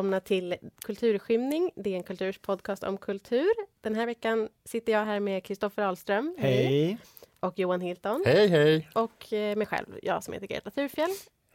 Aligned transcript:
välkomna 0.00 0.20
till 0.20 0.56
Kulturskymning. 0.82 1.70
Det 1.76 1.90
är 1.90 1.96
en 1.96 2.02
kulturspodcast 2.02 2.84
om 2.84 2.98
kultur. 2.98 3.50
Den 3.80 3.94
här 3.94 4.06
veckan 4.06 4.48
sitter 4.64 4.92
jag 4.92 5.04
här 5.04 5.20
med 5.20 5.44
Kristoffer 5.44 5.82
Ahlström. 5.82 6.36
Hej! 6.38 6.98
Och 7.40 7.58
Johan 7.58 7.80
Hilton. 7.80 8.22
Hej, 8.26 8.48
hej! 8.48 8.88
Och 8.94 9.32
eh, 9.32 9.56
mig 9.56 9.66
själv, 9.66 9.98
jag 10.02 10.24
som 10.24 10.34
heter 10.34 10.46
Greta 10.46 10.70
Thurfjell. 10.70 11.10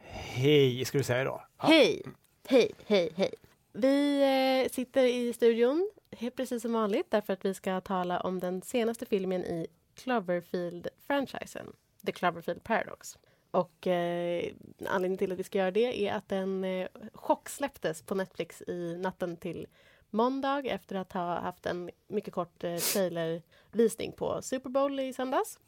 Hej, 0.05 0.85
ska 0.85 0.97
du 0.97 1.03
säga 1.03 1.23
då? 1.23 1.43
Ja. 1.57 1.67
Hej! 1.67 2.03
Hej, 2.47 2.71
hej, 2.87 3.11
hej. 3.15 3.33
Vi 3.73 4.21
eh, 4.63 4.71
sitter 4.71 5.03
i 5.05 5.33
studion, 5.33 5.89
helt 6.11 6.35
precis 6.35 6.61
som 6.61 6.73
vanligt, 6.73 7.11
därför 7.11 7.33
att 7.33 7.45
vi 7.45 7.53
ska 7.53 7.81
tala 7.81 8.19
om 8.19 8.39
den 8.39 8.61
senaste 8.61 9.05
filmen 9.05 9.45
i 9.45 9.67
Cloverfield-franchisen, 9.95 11.73
The 12.05 12.11
Cloverfield 12.11 12.63
Paradox. 12.63 13.17
Och 13.55 13.87
eh, 13.87 14.53
anledningen 14.85 15.17
till 15.17 15.31
att 15.31 15.39
vi 15.39 15.43
ska 15.43 15.57
göra 15.57 15.71
det 15.71 16.07
är 16.07 16.13
att 16.13 16.29
den 16.29 16.63
eh, 16.63 16.87
chocksläpptes 17.13 18.01
på 18.01 18.15
Netflix 18.15 18.61
i 18.61 18.97
natten 18.97 19.37
till 19.37 19.67
måndag 20.09 20.63
efter 20.65 20.95
att 20.95 21.13
ha 21.13 21.39
haft 21.39 21.65
en 21.65 21.89
mycket 22.07 22.33
kort 22.33 22.63
eh, 22.63 22.75
trailervisning 22.75 24.11
på 24.11 24.41
Super 24.41 24.69
Bowl 24.69 24.99
i 24.99 25.13
söndags. 25.13 25.59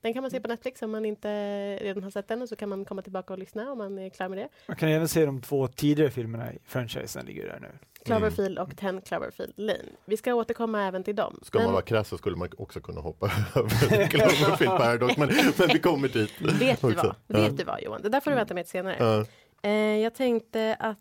Den 0.00 0.12
kan 0.14 0.22
man 0.22 0.30
se 0.30 0.40
på 0.40 0.48
Netflix 0.48 0.82
om 0.82 0.90
man 0.90 1.04
inte 1.04 1.28
redan 1.76 2.02
har 2.02 2.10
sett 2.10 2.28
den 2.28 2.42
och 2.42 2.48
så 2.48 2.56
kan 2.56 2.68
man 2.68 2.84
komma 2.84 3.02
tillbaka 3.02 3.32
och 3.32 3.38
lyssna 3.38 3.72
om 3.72 3.78
man 3.78 3.98
är 3.98 4.10
klar 4.10 4.28
med 4.28 4.38
det. 4.38 4.48
Man 4.66 4.76
kan 4.76 4.88
även 4.88 5.08
se 5.08 5.26
de 5.26 5.40
två 5.40 5.68
tidigare 5.68 6.10
filmerna 6.10 6.52
i 6.52 6.58
franchisen 6.64 7.26
ligger 7.26 7.46
där 7.46 7.60
nu. 7.60 7.68
Cloverfield 8.04 8.58
och 8.58 8.76
10 8.76 9.00
Cloverfield 9.00 9.52
Lane. 9.56 9.78
Vi 10.04 10.16
ska 10.16 10.34
återkomma 10.34 10.82
även 10.82 11.04
till 11.04 11.16
dem. 11.16 11.40
Ska 11.42 11.58
men... 11.58 11.64
man 11.64 11.72
vara 11.72 11.82
krass 11.82 12.08
så 12.08 12.18
skulle 12.18 12.36
man 12.36 12.48
också 12.58 12.80
kunna 12.80 13.00
hoppa 13.00 13.26
över 13.54 14.06
Cloverfield 14.06 14.76
Paradox, 14.78 15.16
men, 15.16 15.28
men 15.58 15.68
vi 15.68 15.78
kommer 15.78 16.08
dit. 16.08 16.32
Vet 16.40 16.80
du 16.80 16.94
vad, 16.94 17.14
Vet 17.26 17.58
du 17.58 17.64
vad 17.64 17.82
Johan, 17.82 18.02
det 18.02 18.08
där 18.08 18.20
får 18.20 18.30
du 18.30 18.36
vänta 18.36 18.54
med 18.54 18.64
till 18.64 18.70
senare. 18.70 19.24
Uh. 19.64 19.72
jag 19.98 20.14
tänkte 20.14 20.76
att 20.80 20.98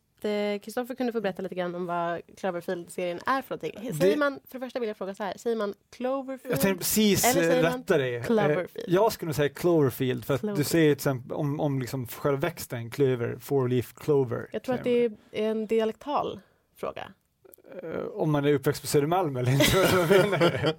Kristoffer 0.62 0.96
kunde 0.96 1.14
få 1.14 1.22
berätta 1.22 1.42
lite 1.42 1.56
grann 1.56 1.76
om 1.76 1.86
vad 1.86 2.22
Cloverfield-serien 2.38 3.20
är 3.26 3.42
för 3.42 3.56
någonting. 3.56 3.94
Säger 3.94 4.14
det... 4.14 4.20
man, 4.20 4.40
för 4.48 4.60
det 4.60 4.66
första 4.66 4.80
vill 4.80 4.88
jag 4.88 4.98
fråga 4.98 5.16
så 5.16 5.24
här, 5.24 5.34
säger 5.38 5.56
man 5.56 5.74
Cloverfield? 5.96 6.54
Jag 6.54 6.62
tänkte 6.62 6.80
precis 6.80 7.36
rätta 7.36 7.98
dig. 7.98 8.16
Eh, 8.16 8.24
Cloverfield? 8.24 8.86
Jag 8.88 9.12
skulle 9.14 9.28
nog 9.28 9.36
säga 9.36 9.50
Cloverfield, 9.50 10.26
för 10.26 10.34
att 10.34 10.40
Cloverfield. 10.40 10.66
du 10.68 10.70
säger 10.70 10.96
till 10.96 10.98
exempel 10.98 11.38
om, 11.38 11.60
om 11.60 11.80
liksom 11.80 12.08
själva 12.08 12.40
växten, 12.40 12.90
klöver, 12.90 13.38
four 13.40 13.68
leaf 13.68 13.94
clover. 13.94 14.50
Jag 14.52 14.64
tror 14.64 14.76
att 14.76 14.84
det 14.84 15.06
är 15.06 15.12
en 15.32 15.68
dialektal 15.68 16.40
fråga. 16.82 17.12
Uh, 17.84 18.06
om 18.08 18.32
man 18.32 18.46
är 18.46 18.54
uppväxt 18.54 18.82
på 18.82 18.88
Södermalm 18.88 19.38
eller 19.38 19.52
inte. 19.52 20.76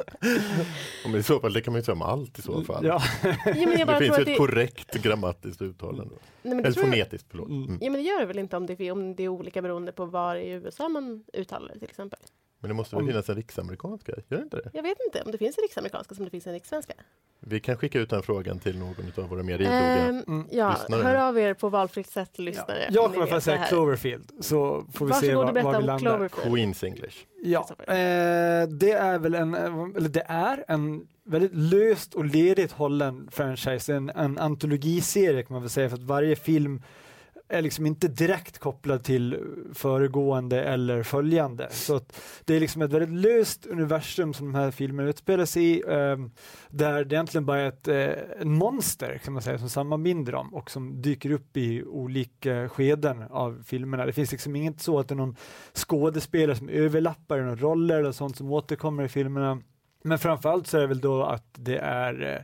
men 1.07 1.21
I 1.21 1.23
så 1.23 1.41
fall, 1.41 1.53
det 1.53 1.61
kan 1.61 1.73
man 1.73 1.81
ju 1.81 1.85
säga 1.85 1.95
om 1.95 2.03
allt 2.03 2.39
i 2.39 2.43
så 2.43 2.65
fall. 2.65 2.87
Ja. 2.87 3.03
ja 3.23 3.35
det 3.45 3.99
finns 3.99 4.19
ju 4.19 4.23
ett 4.23 4.27
det... 4.27 4.37
korrekt 4.37 5.03
grammatiskt 5.03 5.63
uttalande. 5.63 6.15
Nej, 6.43 6.59
eller 6.59 6.73
fonetiskt, 6.73 7.27
förlåt. 7.31 7.49
Mm. 7.49 7.65
mm. 7.65 7.79
Ja 7.81 7.91
men 7.91 8.03
det 8.03 8.09
gör 8.09 8.21
det 8.21 8.27
väl 8.27 8.39
inte 8.39 8.57
om 8.57 8.67
det, 8.67 8.93
om 8.93 9.15
det 9.15 9.23
är 9.23 9.29
olika 9.29 9.63
beroende 9.63 9.93
på 9.93 10.05
var 10.05 10.37
i 10.37 10.51
USA 10.51 10.89
man 10.89 11.25
uttalar 11.33 11.69
det 11.69 11.79
till 11.79 11.89
exempel. 11.89 12.19
Men 12.63 12.69
det 12.69 12.75
måste 12.75 12.97
väl 12.97 13.07
finnas 13.07 13.29
en 13.29 13.37
riksamerikansk 13.37 14.07
grej? 14.07 14.25
Gör 14.29 14.39
det 14.39 14.45
inte 14.45 14.57
det? 14.57 14.71
Jag 14.73 14.83
vet 14.83 14.99
inte 15.07 15.23
om 15.23 15.33
det 15.33 15.39
finns 15.39 15.59
en 15.59 15.63
riksamerikanska 15.63 16.15
som 16.15 16.25
det 16.25 16.31
finns 16.31 16.47
en 16.47 16.53
rikssvenska. 16.53 16.95
Vi 17.41 17.61
kan 17.61 17.77
skicka 17.77 17.99
ut 17.99 18.11
den 18.11 18.23
frågan 18.23 18.59
till 18.59 18.79
någon 18.79 19.13
av 19.17 19.29
våra 19.29 19.43
mer 19.43 19.61
um, 19.61 20.23
mm. 20.27 20.47
Ja, 20.51 20.71
lyssnare. 20.71 21.03
hör 21.03 21.29
av 21.29 21.39
er 21.39 21.55
på 21.55 21.69
valfritt 21.69 22.11
sätt, 22.11 22.39
lyssnare. 22.39 22.79
Ja. 22.89 22.89
Jag 22.91 23.15
kommer 23.15 23.37
att 23.37 23.45
säga 23.45 23.65
Cloverfield, 23.65 24.31
så 24.41 24.87
får 24.93 25.07
vi 25.07 25.13
se 25.13 25.35
var, 25.35 25.63
var 25.63 25.81
vi 25.81 25.87
landar. 25.87 26.29
Queens 26.29 26.85
English. 26.85 27.17
Ja, 27.43 27.67
eh, 27.79 28.69
det 28.69 28.93
är 28.93 29.19
väl 29.19 29.35
en, 29.35 29.55
eller 29.55 30.09
det 30.09 30.25
är 30.29 30.65
en 30.69 31.07
väldigt 31.25 31.55
löst 31.55 32.15
och 32.15 32.25
ledigt 32.25 32.73
hållen 32.73 33.29
franchise, 33.33 33.95
en, 33.95 34.11
en 34.11 34.39
antologiserie 34.39 35.43
kan 35.43 35.55
man 35.55 35.63
väl 35.63 35.71
säga, 35.71 35.89
för 35.89 35.97
att 35.97 36.03
varje 36.03 36.37
film 36.37 36.83
är 37.49 37.63
liksom 37.63 37.87
inte 37.87 38.09
direkt 38.09 38.59
kopplad 38.59 39.05
till 39.05 39.39
föregående 39.75 40.63
eller 40.63 41.03
följande. 41.03 41.69
Så 41.71 41.97
att 41.97 42.21
det 42.45 42.55
är 42.55 42.61
liksom 42.61 42.83
ett 42.83 42.93
väldigt 42.93 43.23
löst 43.25 43.67
universum 43.67 44.35
som 44.35 44.53
de 44.53 44.59
här 44.59 44.71
filmerna 44.71 45.09
utspelar 45.09 45.45
sig 45.45 45.65
i, 45.65 45.83
eh, 45.89 46.17
där 46.69 47.05
det 47.05 47.15
egentligen 47.15 47.47
bara 47.47 47.61
är 47.61 47.69
ett 47.69 47.89
eh, 47.89 48.45
monster 48.45 49.21
kan 49.25 49.33
man 49.33 49.43
säga 49.43 49.59
som 49.59 49.69
sammanbinder 49.69 50.33
dem 50.33 50.55
och 50.55 50.71
som 50.71 51.03
dyker 51.03 51.31
upp 51.31 51.57
i 51.57 51.85
olika 51.85 52.69
skeden 52.69 53.23
av 53.31 53.63
filmerna. 53.67 54.07
Det 54.07 54.13
finns 54.13 54.33
liksom 54.33 54.57
inget 54.57 54.81
så 54.81 54.99
att 54.99 55.09
det 55.09 55.15
är 55.15 55.17
någon 55.17 55.37
skådespelare 55.75 56.57
som 56.57 56.69
överlappar 56.69 57.39
i 57.39 57.43
några 57.43 57.57
roller 57.57 57.99
eller 57.99 58.13
sånt 58.13 58.37
som 58.37 58.53
återkommer 58.53 59.05
i 59.05 59.09
filmerna. 59.09 59.63
Men 60.05 60.19
framförallt 60.19 60.67
så 60.67 60.77
är 60.77 60.81
det 60.81 60.87
väl 60.87 61.01
då 61.01 61.25
att 61.25 61.47
det 61.53 61.79
är 61.79 62.35
eh, 62.35 62.43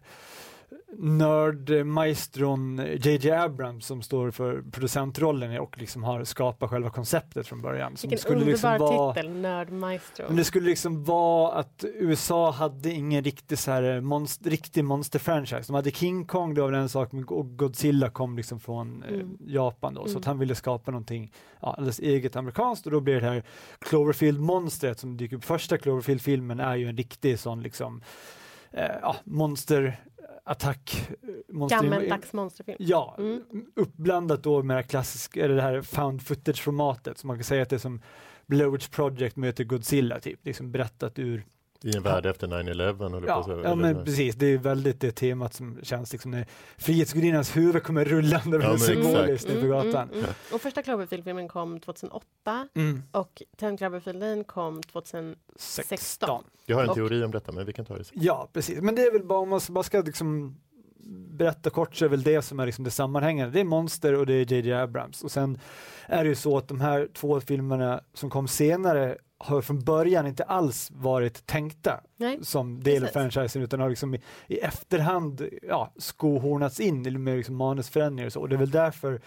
nördmaestron 0.97 2.82
JJ 2.97 3.31
Abrams 3.31 3.87
som 3.87 4.03
står 4.03 4.31
för 4.31 4.62
producentrollen 4.72 5.59
och 5.59 5.78
liksom 5.78 6.03
har 6.03 6.25
skapat 6.25 6.71
själva 6.71 6.91
konceptet 6.91 7.47
från 7.47 7.62
början. 7.62 7.97
Vilken 8.03 8.19
skulle 8.19 8.44
liksom 8.44 8.72
underbar 8.72 8.88
liksom 8.88 8.97
vara, 8.97 9.15
titel, 9.15 9.31
Nördmaestro. 9.31 10.25
Men 10.28 10.37
det 10.37 10.44
skulle 10.44 10.69
liksom 10.69 11.04
vara 11.04 11.53
att 11.53 11.84
USA 11.94 12.50
hade 12.50 12.93
ingen 12.93 13.25
riktig, 13.25 13.59
så 13.59 13.71
här 13.71 14.00
monster, 14.00 14.50
riktig 14.50 14.84
monsterfranchise. 14.84 15.66
De 15.66 15.75
hade 15.75 15.91
King 15.91 16.25
Kong, 16.25 16.54
det 16.54 16.60
var 16.60 16.72
en 16.72 16.88
sak, 16.88 17.12
och 17.26 17.56
Godzilla 17.56 18.10
kom 18.10 18.37
liksom 18.37 18.60
från 18.60 19.03
eh, 19.03 19.15
mm. 19.15 19.37
Japan 19.47 19.94
då, 19.94 20.03
så 20.05 20.09
mm. 20.09 20.19
att 20.19 20.25
han 20.25 20.38
ville 20.38 20.55
skapa 20.55 20.91
någonting 20.91 21.32
ja, 21.60 21.75
alldeles 21.75 21.99
eget 21.99 22.37
amerikanskt 22.37 22.87
och 22.87 22.93
då 22.93 23.00
blir 23.00 23.20
det 23.20 23.26
här 23.26 23.43
Cloverfield-monstret 23.78 25.00
som 25.00 25.16
dyker 25.16 25.37
upp. 25.37 25.44
Första 25.44 25.78
Cloverfield-filmen 25.78 26.60
är 26.60 26.76
ju 26.76 26.88
en 26.88 26.97
riktig 26.97 27.38
sån 27.38 27.62
liksom 27.62 28.03
eh, 28.70 28.84
ja, 29.03 29.16
monster 29.25 30.00
attack 30.49 31.09
Gammeldags 31.71 32.33
monsterfilm. 32.33 32.77
Ja, 32.81 33.15
mm. 33.19 33.43
uppblandat 33.77 34.43
då 34.43 34.63
med 34.63 34.77
det 34.77 34.83
klassiska, 34.83 35.49
det 35.49 35.63
här 35.63 35.83
found 35.83 36.23
footage-formatet, 36.23 37.19
så 37.19 37.27
man 37.27 37.37
kan 37.37 37.45
säga 37.45 37.63
att 37.63 37.71
det 37.71 37.77
är 37.77 37.81
som 37.81 38.01
Blair 38.47 38.69
Witch 38.69 38.89
Project 38.89 39.37
möter 39.37 39.65
Godzilla, 39.65 40.21
typ, 40.21 40.41
liksom 40.45 40.73
berättat 40.73 41.19
ur 41.19 41.45
i 41.84 41.97
en 41.97 42.03
värld 42.03 42.27
efter 42.27 42.47
9-11? 42.47 43.25
Ja, 43.27 43.43
på 43.43 43.61
ja 43.65 43.75
men 43.75 44.05
precis. 44.05 44.34
Det 44.34 44.47
är 44.47 44.59
väldigt 44.59 45.00
det 45.00 45.12
temat 45.12 45.55
som 45.55 45.78
känns 45.83 46.12
liksom 46.12 46.31
när 46.31 46.47
Frihetsgudinnans 46.77 47.56
huvud 47.56 47.83
kommer 47.83 48.05
rullande 48.05 48.59
ja, 48.62 48.78
symboliskt 48.78 49.49
mm, 49.49 49.69
gatan. 49.69 49.93
Mm, 49.93 50.09
mm, 50.09 50.19
mm. 50.19 50.34
Och 50.53 50.61
första 50.61 50.83
Cloverfield-filmen 50.83 51.49
kom 51.49 51.81
2008 51.81 52.69
mm. 52.75 53.03
och 53.12 53.43
Ten 53.56 53.77
Cloverfield 53.77 54.21
Lane 54.21 54.44
kom 54.44 54.83
2016. 54.83 55.84
16. 55.88 56.44
Jag 56.67 56.77
har 56.77 56.84
en 56.84 56.94
teori 56.94 57.25
om 57.25 57.31
detta 57.31 57.53
men 57.53 57.67
vi 57.67 57.72
kan 57.72 57.84
ta 57.84 57.97
det 57.97 58.05
sen. 58.05 58.19
Ja 58.21 58.49
precis, 58.53 58.81
men 58.81 58.94
det 58.94 59.03
är 59.03 59.12
väl 59.12 59.25
bara 59.25 59.38
om 59.38 59.49
man 59.49 59.61
bara 59.69 59.84
ska 59.84 60.00
liksom 60.00 60.56
berätta 61.31 61.71
kort 61.71 61.97
så 61.97 62.05
är 62.05 62.09
väl 62.09 62.22
det 62.22 62.43
som 62.43 62.61
är 62.61 62.67
liksom 62.67 62.84
det 62.84 62.91
sammanhängande. 62.91 63.53
Det 63.53 63.61
är 63.61 63.65
Monster 63.65 64.15
och 64.15 64.27
det 64.27 64.34
är 64.34 64.53
JJ 64.53 64.72
Abrams 64.72 65.25
och 65.25 65.31
sen 65.31 65.59
är 66.06 66.25
det 66.25 66.28
ju 66.28 66.34
så 66.34 66.59
att 66.59 66.69
de 66.69 66.81
här 66.81 67.09
två 67.15 67.41
filmerna 67.41 68.00
som 68.15 68.31
kom 68.31 68.49
senare 68.49 69.19
har 69.38 69.62
från 69.62 69.81
början 69.81 70.26
inte 70.26 70.44
alls 70.44 70.91
varit 70.94 71.47
tänkta 71.47 72.00
Nej, 72.16 72.38
som 72.43 72.82
del 72.82 73.04
av 73.04 73.09
franchisen 73.09 73.62
utan 73.62 73.81
har 73.81 73.88
liksom 73.88 74.15
i, 74.15 74.21
i 74.47 74.59
efterhand 74.59 75.49
ja, 75.62 75.93
skohornats 75.97 76.81
in 76.81 77.22
med 77.22 77.37
liksom 77.37 77.56
manusförändringar 77.56 78.26
och 78.26 78.32
så. 78.32 78.41
Och 78.41 78.49
det 78.49 78.56
är 78.56 78.59
väl 78.59 78.71
därför 78.71 79.21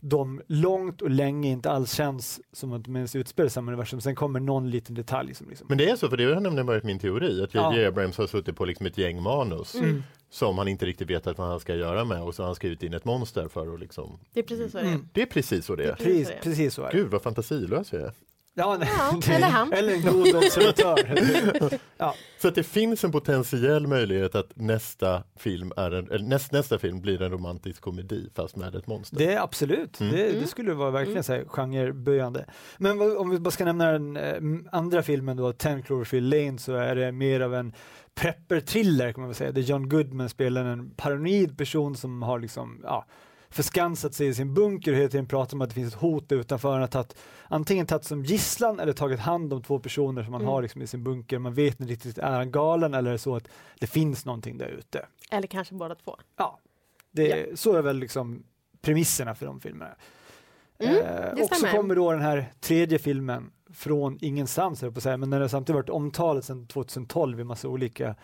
de 0.00 0.42
långt 0.46 1.02
och 1.02 1.10
länge 1.10 1.50
inte 1.50 1.70
alls 1.70 1.92
känns 1.92 2.40
som 2.52 2.72
att 2.72 2.84
de 2.84 2.96
ens 2.96 3.16
utspelar 3.16 3.48
samma 3.48 3.70
universum. 3.72 4.00
Sen 4.00 4.14
kommer 4.14 4.40
någon 4.40 4.70
liten 4.70 4.94
detalj. 4.94 5.34
Som 5.34 5.48
liksom... 5.48 5.66
Men 5.68 5.78
det 5.78 5.90
är 5.90 5.96
så, 5.96 6.08
för 6.08 6.16
det 6.16 6.24
har 6.24 6.40
nämligen 6.40 6.66
varit 6.66 6.84
min 6.84 6.98
teori, 6.98 7.42
att 7.42 7.54
J.J. 7.54 7.80
Ja. 7.80 7.88
Abrams 7.88 8.18
har 8.18 8.26
suttit 8.26 8.56
på 8.56 8.64
liksom 8.64 8.86
ett 8.86 8.98
gäng 8.98 9.22
manus 9.22 9.74
mm. 9.74 10.02
som 10.30 10.58
han 10.58 10.68
inte 10.68 10.86
riktigt 10.86 11.10
vet 11.10 11.26
vad 11.26 11.48
han 11.48 11.60
ska 11.60 11.74
göra 11.74 12.04
med 12.04 12.22
och 12.22 12.34
så 12.34 12.42
har 12.42 12.46
han 12.46 12.54
skrivit 12.54 12.82
in 12.82 12.94
ett 12.94 13.04
monster 13.04 13.48
för 13.48 13.74
att 13.74 13.80
liksom... 13.80 14.18
Det 14.32 14.40
är 14.40 14.44
precis 14.44 14.72
så 14.72 14.78
det 14.78 14.84
är. 14.84 14.88
Mm. 14.88 15.08
Det 15.12 15.22
är 15.22 15.26
precis 15.26 15.66
så 15.66 15.76
det 15.76 15.84
är. 15.84 15.94
Precis, 15.94 16.32
precis 16.42 16.74
så 16.74 16.82
är 16.82 16.92
det. 16.92 16.98
Gud 16.98 17.10
vad 17.10 17.22
fantasilös 17.22 17.92
jag 17.92 18.02
är. 18.02 18.12
Ja, 18.58 18.78
ja, 18.80 19.34
eller 19.34 19.46
han. 19.46 19.72
Eller 19.72 19.94
en 19.94 20.02
god 20.02 20.36
observatör. 20.36 21.78
ja. 21.98 22.14
Så 22.38 22.48
att 22.48 22.54
det 22.54 22.62
finns 22.62 23.04
en 23.04 23.12
potentiell 23.12 23.86
möjlighet 23.86 24.34
att 24.34 24.50
nästa 24.54 25.22
film, 25.36 25.72
är 25.76 25.90
en, 25.90 26.10
eller 26.10 26.24
näst, 26.24 26.52
nästa 26.52 26.78
film 26.78 27.00
blir 27.00 27.22
en 27.22 27.30
romantisk 27.30 27.80
komedi 27.80 28.30
fast 28.34 28.56
med 28.56 28.74
ett 28.74 28.86
monster. 28.86 29.16
Det 29.16 29.32
är 29.32 29.40
absolut, 29.40 30.00
mm. 30.00 30.12
det, 30.12 30.32
det, 30.32 30.46
skulle 30.46 30.74
vara 30.74 30.90
verkligen 30.90 31.22
mm. 31.22 31.48
genreböjande. 31.48 32.44
Men 32.78 33.16
om 33.16 33.30
vi 33.30 33.38
bara 33.38 33.50
ska 33.50 33.64
nämna 33.64 33.92
den 33.92 34.16
eh, 34.16 34.40
andra 34.72 35.02
filmen 35.02 35.36
då, 35.36 35.52
Ten 35.52 35.82
Cloverfield 35.82 36.34
Lane, 36.34 36.58
så 36.58 36.74
är 36.74 36.96
det 36.96 37.12
mer 37.12 37.40
av 37.40 37.54
en 37.54 37.72
prepper-thriller 38.14 39.12
kan 39.12 39.20
man 39.20 39.28
väl 39.28 39.36
säga, 39.36 39.52
där 39.52 39.62
John 39.62 39.88
Goodman 39.88 40.28
spelar 40.28 40.64
en 40.64 40.90
paranoid 40.90 41.58
person 41.58 41.96
som 41.96 42.22
har 42.22 42.38
liksom, 42.38 42.80
ja, 42.84 43.06
förskansat 43.50 44.14
sig 44.14 44.26
i 44.26 44.34
sin 44.34 44.54
bunker 44.54 44.92
och 44.92 44.98
hela 44.98 45.08
tiden 45.08 45.26
pratar 45.26 45.56
om 45.56 45.60
att 45.60 45.68
det 45.68 45.74
finns 45.74 45.94
ett 45.94 46.00
hot 46.00 46.32
utanför. 46.32 46.72
Han 46.72 46.80
har 46.80 46.88
tagit, 46.88 47.16
antingen 47.48 47.86
tagit 47.86 48.04
som 48.04 48.24
gisslan 48.24 48.80
eller 48.80 48.92
tagit 48.92 49.20
hand 49.20 49.52
om 49.52 49.62
två 49.62 49.78
personer 49.78 50.22
som 50.22 50.32
man 50.32 50.40
mm. 50.40 50.52
har 50.52 50.62
liksom 50.62 50.82
i 50.82 50.86
sin 50.86 51.04
bunker. 51.04 51.38
Man 51.38 51.54
vet 51.54 51.80
inte 51.80 51.92
riktigt, 51.92 52.18
är 52.18 52.30
han 52.30 52.50
galen 52.50 52.94
eller 52.94 53.08
är 53.10 53.12
det 53.12 53.18
så 53.18 53.36
att 53.36 53.48
det 53.80 53.86
finns 53.86 54.24
någonting 54.24 54.58
där 54.58 54.68
ute? 54.68 55.06
Eller 55.30 55.46
kanske 55.46 55.74
båda 55.74 55.94
två. 55.94 56.16
Ja, 56.36 56.58
det, 57.10 57.28
ja. 57.28 57.56
så 57.56 57.76
är 57.76 57.82
väl 57.82 57.98
liksom 57.98 58.42
premisserna 58.80 59.34
för 59.34 59.46
de 59.46 59.60
filmerna. 59.60 59.96
Mm, 60.78 60.96
eh, 60.96 61.42
och 61.42 61.56
så 61.56 61.66
kommer 61.66 61.94
då 61.94 62.12
den 62.12 62.20
här 62.20 62.52
tredje 62.60 62.98
filmen 62.98 63.50
från 63.72 64.18
ingenstans, 64.20 64.80
på 64.80 65.00
säga, 65.00 65.16
men 65.16 65.30
den 65.30 65.40
har 65.40 65.48
samtidigt 65.48 65.76
varit 65.76 65.90
omtalat 65.90 66.44
sedan 66.44 66.66
2012 66.66 67.40
i 67.40 67.44
massa 67.44 67.68
olika 67.68 68.14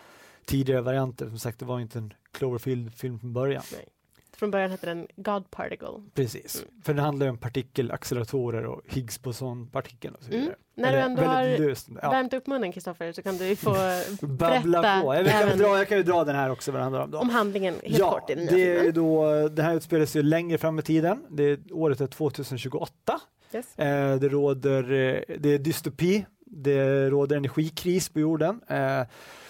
tidigare 0.45 0.81
varianter. 0.81 1.29
Som 1.29 1.39
sagt, 1.39 1.59
det 1.59 1.65
var 1.65 1.79
inte 1.79 1.99
en 1.99 2.13
Cloverfield-film 2.31 3.19
från 3.19 3.33
början. 3.33 3.63
Nej. 3.71 3.94
Från 4.35 4.51
början 4.51 4.71
hette 4.71 4.85
den 4.85 5.07
God 5.15 5.51
Particle. 5.51 6.01
Precis, 6.13 6.55
mm. 6.55 6.81
för 6.83 6.93
det 6.93 7.01
handlar 7.01 7.27
om 7.27 7.37
partikelacceleratorer 7.37 8.65
och 8.65 8.81
Higgs 8.85 9.21
boson-partikeln 9.21 10.15
och 10.15 10.23
så 10.23 10.29
mm. 10.29 10.39
vidare. 10.39 10.55
Mm. 10.55 10.59
När 10.75 10.91
du 10.91 10.97
ändå 10.97 11.23
har 11.23 11.59
löst, 11.59 11.87
ja. 12.01 12.11
värmt 12.11 12.33
upp 12.33 12.47
munnen 12.47 12.71
Kristoffer 12.71 13.11
så 13.11 13.21
kan 13.21 13.37
du 13.37 13.55
få 13.55 13.71
berätta. 14.21 15.01
På. 15.01 15.15
Jag, 15.15 15.25
kan 15.25 15.57
dra, 15.57 15.77
jag 15.77 15.87
kan 15.87 15.97
ju 15.97 16.03
dra 16.03 16.23
den 16.23 16.35
här 16.35 16.51
också 16.51 16.71
vad 16.71 16.81
handlar 16.81 17.01
om. 17.01 17.11
Då. 17.11 17.17
Om 17.17 17.29
handlingen 17.29 17.75
helt 17.83 17.97
ja, 17.97 18.11
kort. 18.11 18.29
I 18.29 18.35
den, 18.35 18.45
det, 18.45 18.77
är 18.77 18.91
då, 18.91 19.47
det 19.47 19.63
här 19.63 19.75
utspelar 19.75 20.05
sig 20.05 20.23
längre 20.23 20.57
fram 20.57 20.79
i 20.79 20.81
tiden. 20.81 21.25
Det 21.29 21.71
året 21.71 22.01
är 22.01 22.07
2028. 22.07 23.19
Yes. 23.53 23.79
Eh, 23.79 24.15
det 24.15 24.29
råder 24.29 24.83
eh, 24.83 25.35
det 25.39 25.49
är 25.49 25.59
dystopi, 25.59 26.25
det 26.45 27.09
råder 27.09 27.37
energikris 27.37 28.09
på 28.09 28.19
jorden. 28.19 28.61
Eh, 28.67 29.03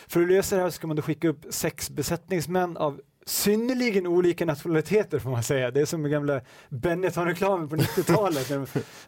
för 0.08 0.22
att 0.22 0.28
lösa 0.28 0.56
det 0.56 0.62
här 0.62 0.70
ska 0.70 0.88
man 0.88 0.96
då 0.96 1.02
skicka 1.02 1.28
upp 1.28 1.46
sex 1.50 1.90
besättningsmän 1.90 2.78
av 2.78 3.02
synnerligen 3.25 4.07
olika 4.07 4.45
nationaliteter 4.45 5.19
får 5.19 5.30
man 5.30 5.44
säga. 5.44 5.72
Det 5.72 5.81
är 5.81 5.86
som 5.86 6.04
den 6.04 6.12
gamla 6.12 6.42
Benetton-reklamen 6.69 7.69
på 7.69 7.75
90-talet. 7.75 8.48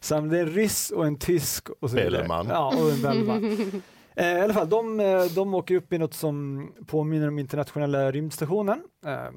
det 0.09 0.15
är 0.15 0.41
en 0.41 0.49
ryss 0.49 0.91
och 0.91 1.07
en 1.07 1.19
tysk 1.19 1.69
och 1.69 1.89
så 1.89 1.95
Bellman. 1.95 2.47
Ja, 2.49 2.67
och 2.67 2.91
en 2.91 3.01
Bellman. 3.01 3.81
Eh, 4.19 4.37
I 4.37 4.41
alla 4.41 4.53
fall, 4.53 4.69
de, 4.69 4.99
eh, 4.99 5.25
de 5.25 5.53
åker 5.53 5.75
upp 5.75 5.93
i 5.93 5.97
något 5.97 6.13
som 6.13 6.67
påminner 6.87 7.27
om 7.27 7.39
internationella 7.39 8.11
rymdstationen. 8.11 8.83
Eh, 9.05 9.29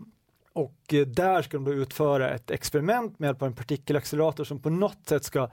och 0.52 0.94
där 1.06 1.42
ska 1.42 1.56
de 1.56 1.64
då 1.64 1.72
utföra 1.72 2.30
ett 2.30 2.50
experiment 2.50 3.18
med 3.18 3.28
hjälp 3.28 3.42
av 3.42 3.48
en 3.48 3.54
partikelaccelerator 3.54 4.44
som 4.44 4.62
på 4.62 4.70
något 4.70 5.08
sätt 5.08 5.24
ska 5.24 5.50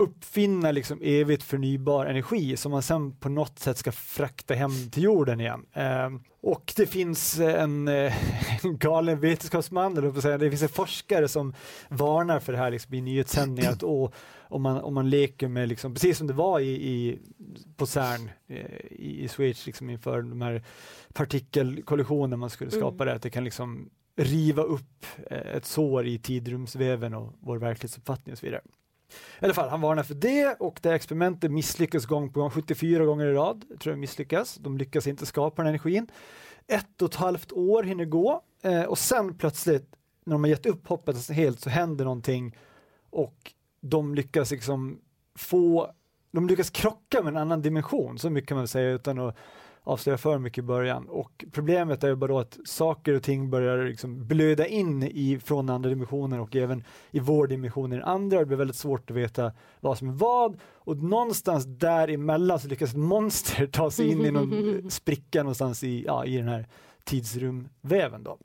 uppfinna 0.00 0.70
liksom 0.70 0.98
evigt 1.02 1.42
förnybar 1.42 2.06
energi 2.06 2.56
som 2.56 2.72
man 2.72 2.82
sen 2.82 3.12
på 3.12 3.28
något 3.28 3.58
sätt 3.58 3.78
ska 3.78 3.92
frakta 3.92 4.54
hem 4.54 4.90
till 4.90 5.02
jorden 5.02 5.40
igen. 5.40 5.66
Eh, 5.72 6.10
och 6.42 6.72
det 6.76 6.86
finns 6.86 7.38
en, 7.38 7.88
eh, 7.88 8.14
en 8.64 8.78
galen 8.78 9.20
vetenskapsman, 9.20 9.98
eller 9.98 10.20
säga, 10.20 10.38
det 10.38 10.50
finns 10.50 10.62
en 10.62 10.68
forskare 10.68 11.28
som 11.28 11.54
varnar 11.88 12.40
för 12.40 12.52
det 12.52 12.58
här 12.58 12.70
liksom, 12.70 12.94
i 12.94 13.00
nyhetssändningar 13.00 13.72
att 13.72 13.82
oh, 13.82 14.10
om, 14.48 14.62
man, 14.62 14.76
om 14.80 14.94
man 14.94 15.10
leker 15.10 15.48
med, 15.48 15.68
liksom, 15.68 15.94
precis 15.94 16.18
som 16.18 16.26
det 16.26 16.32
var 16.32 16.60
i, 16.60 16.70
i 16.70 17.18
på 17.76 17.86
CERN 17.86 18.30
eh, 18.48 18.56
i, 18.90 19.24
i 19.24 19.28
Schweiz 19.28 19.66
liksom, 19.66 19.90
inför 19.90 20.22
de 20.22 20.40
här 20.40 20.62
partikelkollisioner 21.12 22.36
man 22.36 22.50
skulle 22.50 22.70
skapa 22.70 22.94
mm. 22.94 23.06
där, 23.06 23.14
att 23.14 23.22
det 23.22 23.30
kan 23.30 23.44
liksom 23.44 23.90
riva 24.16 24.62
upp 24.62 25.06
eh, 25.30 25.56
ett 25.56 25.66
sår 25.66 26.06
i 26.06 26.18
tidrumsväven 26.18 27.14
och 27.14 27.34
vår 27.40 27.58
verklighetsuppfattning 27.58 28.32
och 28.32 28.38
så 28.38 28.46
vidare. 28.46 28.62
I 29.40 29.44
alla 29.44 29.54
fall, 29.54 29.68
han 29.68 29.80
varnar 29.80 30.02
för 30.02 30.14
det 30.14 30.56
och 30.60 30.78
det 30.82 30.94
experimentet 30.94 31.50
misslyckas 31.50 32.06
gång 32.06 32.32
på 32.32 32.40
gång, 32.40 32.50
74 32.50 33.04
gånger 33.04 33.26
i 33.26 33.32
rad 33.32 33.64
tror 33.80 33.92
jag 33.92 33.98
misslyckas. 33.98 34.54
De 34.54 34.78
lyckas 34.78 35.06
inte 35.06 35.26
skapa 35.26 35.62
den 35.62 35.68
energin. 35.68 36.06
Ett 36.66 37.02
och 37.02 37.08
ett 37.08 37.14
halvt 37.14 37.52
år 37.52 37.82
hinner 37.82 38.04
gå 38.04 38.42
eh, 38.62 38.82
och 38.82 38.98
sen 38.98 39.38
plötsligt 39.38 39.96
när 40.24 40.34
de 40.34 40.44
har 40.44 40.48
gett 40.48 40.66
upp 40.66 40.86
hoppet 40.86 41.28
helt 41.28 41.60
så 41.60 41.70
händer 41.70 42.04
någonting 42.04 42.56
och 43.10 43.52
de 43.80 44.14
lyckas 44.14 44.50
liksom 44.50 45.00
få, 45.34 45.92
de 46.30 46.48
lyckas 46.48 46.70
krocka 46.70 47.22
med 47.22 47.30
en 47.30 47.36
annan 47.36 47.62
dimension, 47.62 48.18
så 48.18 48.30
mycket 48.30 48.48
kan 48.48 48.56
man 48.56 48.68
säga 48.68 48.90
utan 48.90 49.18
att 49.18 49.36
avslöja 49.84 50.18
för 50.18 50.38
mycket 50.38 50.58
i 50.58 50.66
början. 50.66 51.08
Och 51.08 51.44
problemet 51.52 52.04
är 52.04 52.14
bara 52.14 52.40
att 52.40 52.58
saker 52.64 53.14
och 53.14 53.22
ting 53.22 53.50
börjar 53.50 53.84
liksom 53.84 54.26
blöda 54.26 54.66
in 54.66 55.02
i, 55.02 55.38
från 55.44 55.70
andra 55.70 55.90
dimensioner 55.90 56.40
och 56.40 56.56
även 56.56 56.84
i 57.10 57.20
vår 57.20 57.46
dimension 57.46 57.92
i 57.92 57.96
den 57.96 58.04
andra. 58.04 58.38
Det 58.38 58.46
blir 58.46 58.56
väldigt 58.56 58.76
svårt 58.76 59.10
att 59.10 59.16
veta 59.16 59.52
vad 59.80 59.98
som 59.98 60.08
är 60.08 60.12
vad 60.12 60.58
och 60.64 60.96
någonstans 60.96 61.64
däremellan 61.66 62.60
så 62.60 62.68
lyckas 62.68 62.90
ett 62.90 62.96
monster 62.96 63.66
ta 63.66 63.90
sig 63.90 64.10
in 64.10 64.24
i 64.24 64.30
någon 64.30 64.90
spricka 64.90 65.42
någonstans 65.42 65.84
i, 65.84 66.04
ja, 66.06 66.24
i 66.24 66.36
den 66.36 66.48
här 66.48 66.66
tidsrumväven. 67.04 68.22
Då. 68.22 68.38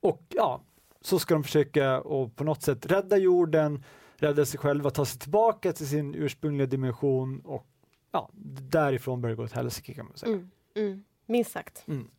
Och 0.00 0.22
ja, 0.28 0.60
så 1.00 1.18
ska 1.18 1.34
de 1.34 1.44
försöka 1.44 2.00
och 2.00 2.36
på 2.36 2.44
något 2.44 2.62
sätt 2.62 2.86
rädda 2.86 3.16
jorden, 3.16 3.84
rädda 4.16 4.44
sig 4.44 4.60
själva, 4.60 4.90
ta 4.90 5.04
sig 5.04 5.18
tillbaka 5.20 5.72
till 5.72 5.88
sin 5.88 6.14
ursprungliga 6.14 6.66
dimension 6.66 7.40
och 7.40 7.66
ja, 8.12 8.30
därifrån 8.70 9.20
börjar 9.20 9.36
det 9.36 9.36
gå 9.36 9.44
åt 9.44 9.52
helsike 9.52 9.94
kan 9.94 10.06
man 10.06 10.16
säga. 10.16 10.32
Mm. 10.32 10.50
Mm, 10.74 11.04
minst 11.26 11.52
sagt. 11.52 11.84
Mm. 11.88 12.10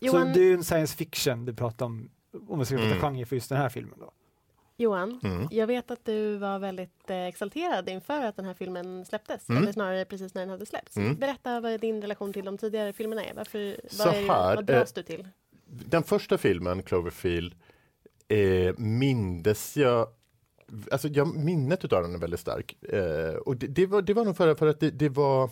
Johan... 0.00 0.34
Så 0.34 0.38
det 0.38 0.44
är 0.44 0.54
en 0.54 0.64
science 0.64 0.96
fiction 0.96 1.44
du 1.44 1.54
pratar 1.54 1.86
om, 1.86 2.10
om 2.48 2.58
vi 2.58 2.64
ska 2.64 2.74
prata 2.76 2.88
mm. 2.88 3.00
genre 3.00 3.26
för 3.26 3.36
just 3.36 3.48
den 3.48 3.58
här 3.58 3.68
filmen. 3.68 3.98
Då. 3.98 4.10
Johan, 4.80 5.20
mm. 5.24 5.48
jag 5.50 5.66
vet 5.66 5.90
att 5.90 6.04
du 6.04 6.36
var 6.36 6.58
väldigt 6.58 7.10
eh, 7.10 7.26
exalterad 7.26 7.88
inför 7.88 8.24
att 8.24 8.36
den 8.36 8.44
här 8.44 8.54
filmen 8.54 9.04
släpptes, 9.04 9.48
mm. 9.48 9.62
eller 9.62 9.72
snarare 9.72 10.04
precis 10.04 10.34
när 10.34 10.42
den 10.42 10.50
hade 10.50 10.66
släppts. 10.66 10.96
Mm. 10.96 11.14
Berätta 11.14 11.60
vad 11.60 11.80
din 11.80 12.02
relation 12.02 12.32
till 12.32 12.44
de 12.44 12.58
tidigare 12.58 12.92
filmerna 12.92 13.24
är. 13.24 13.34
Varför, 13.34 13.80
vad, 13.98 14.14
är, 14.14 14.26
här, 14.26 14.54
vad 14.54 14.64
dras 14.64 14.92
eh, 14.92 14.94
du 14.94 15.02
till? 15.02 15.28
Den 15.66 16.02
första 16.02 16.38
filmen, 16.38 16.82
Cloverfield, 16.82 17.54
eh, 18.28 18.74
mindes 18.76 19.76
jag 19.76 20.08
Alltså 20.90 21.08
jag, 21.08 21.36
minnet 21.36 21.84
utav 21.84 22.02
den 22.02 22.14
är 22.14 22.18
väldigt 22.18 22.40
stark. 22.40 22.82
Eh, 22.82 23.34
och 23.34 23.56
det, 23.56 23.66
det, 23.66 23.86
var, 23.86 24.02
det 24.02 24.14
var 24.14 24.24
nog 24.24 24.36
för, 24.36 24.54
för 24.54 24.66
att 24.66 24.80
det, 24.80 24.90
det 24.90 25.08
var 25.08 25.50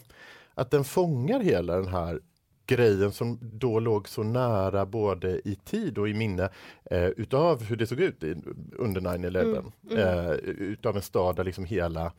att 0.54 0.70
den 0.70 0.84
fångar 0.84 1.40
hela 1.40 1.76
den 1.76 1.88
här 1.88 2.20
grejen 2.66 3.12
som 3.12 3.38
då 3.42 3.80
låg 3.80 4.08
så 4.08 4.22
nära 4.22 4.86
både 4.86 5.48
i 5.48 5.58
tid 5.64 5.98
och 5.98 6.08
i 6.08 6.14
minne 6.14 6.48
eh, 6.90 7.06
utav 7.06 7.62
hur 7.62 7.76
det 7.76 7.86
såg 7.86 8.00
ut 8.00 8.24
i, 8.24 8.36
under 8.72 9.00
9-11. 9.00 9.38
Mm, 9.38 9.72
mm. 9.90 10.28
eh, 10.28 10.30
utav 10.44 10.96
en 10.96 11.02
stad 11.02 11.36
där 11.36 11.44
liksom 11.44 11.64
hela, 11.64 12.12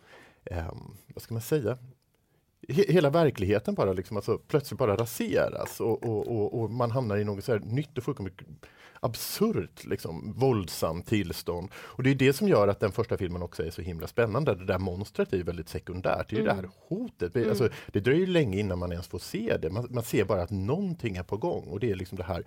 eh, 0.46 0.74
vad 1.08 1.22
ska 1.22 1.34
man 1.34 1.42
säga, 1.42 1.78
hela 2.68 3.10
verkligheten 3.10 3.76
bara 3.76 3.94
liksom, 3.94 4.18
alltså, 4.18 4.38
plötsligt 4.38 4.80
bara 4.80 4.96
raseras 4.96 5.82
och, 5.82 6.04
och, 6.04 6.28
och, 6.28 6.62
och 6.62 6.72
man 6.72 6.92
hamnar 6.92 7.18
i 7.18 7.24
något 7.24 7.44
så 7.44 7.52
här 7.52 7.60
nytt 7.60 7.98
och 7.98 8.04
fullkomligt 8.04 8.40
absurt 9.00 9.86
liksom, 9.86 10.34
våldsamt 10.34 11.08
tillstånd. 11.08 11.70
Och 11.76 12.04
det 12.04 12.10
är 12.10 12.16
det 12.16 12.34
som 12.34 12.48
gör 12.48 12.68
att 12.68 12.80
den 12.80 12.92
första 12.92 13.18
filmen 13.18 13.42
också 13.42 13.64
är 13.64 13.72
så 13.72 13.82
himla 13.82 14.08
spännande. 14.08 14.56
Det 14.56 14.66
där 14.66 14.80
monstret 14.80 15.34
är 15.34 15.44
väldigt 15.44 15.70
sekundärt. 15.70 16.30
Det 16.30 16.36
är 16.36 16.42
mm. 16.42 16.56
det 16.56 16.62
här 16.62 16.70
hotet. 16.88 17.36
Mm. 17.36 17.50
Alltså, 17.50 17.70
det 17.88 18.00
dröjer 18.00 18.28
länge 18.28 18.60
innan 18.60 18.80
man 18.80 18.92
ens 18.92 19.08
får 19.08 19.20
se 19.20 19.58
det. 19.58 19.70
Man, 19.70 19.88
man 19.90 20.04
ser 20.04 20.26
bara 20.26 20.42
att 20.42 20.52
någonting 20.52 21.16
är 21.18 21.24
på 21.24 21.38
gång 21.38 21.64
och 21.68 21.80
det 21.80 21.92
är 21.92 21.96
liksom 21.96 22.18
det 22.18 22.24
här 22.24 22.44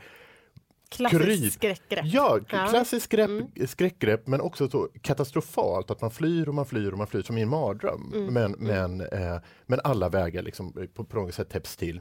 Klassiskt 0.90 1.54
skräckgrepp. 1.54 2.04
Ja, 2.06 2.38
ja. 2.50 2.66
klassiskt 2.66 3.04
skräck, 3.04 3.28
mm. 3.28 3.66
skräckgrepp 3.66 4.26
men 4.26 4.40
också 4.40 4.68
så 4.68 4.88
katastrofalt 5.02 5.90
att 5.90 6.00
man 6.00 6.10
flyr 6.10 6.48
och 6.48 6.54
man 6.54 6.66
flyr 6.66 6.92
och 6.92 6.98
man 6.98 7.06
flyr 7.06 7.22
som 7.22 7.38
i 7.38 7.42
en 7.42 7.48
mardröm. 7.48 8.12
Mm. 8.14 8.34
Men, 8.34 8.54
mm. 8.54 8.98
men, 8.98 9.00
eh, 9.00 9.40
men 9.66 9.80
alla 9.84 10.08
vägar 10.08 10.42
liksom 10.42 10.88
på, 10.94 11.04
på 11.04 11.16
något 11.16 11.34
sätt 11.34 11.48
täpps 11.48 11.76
till. 11.76 12.00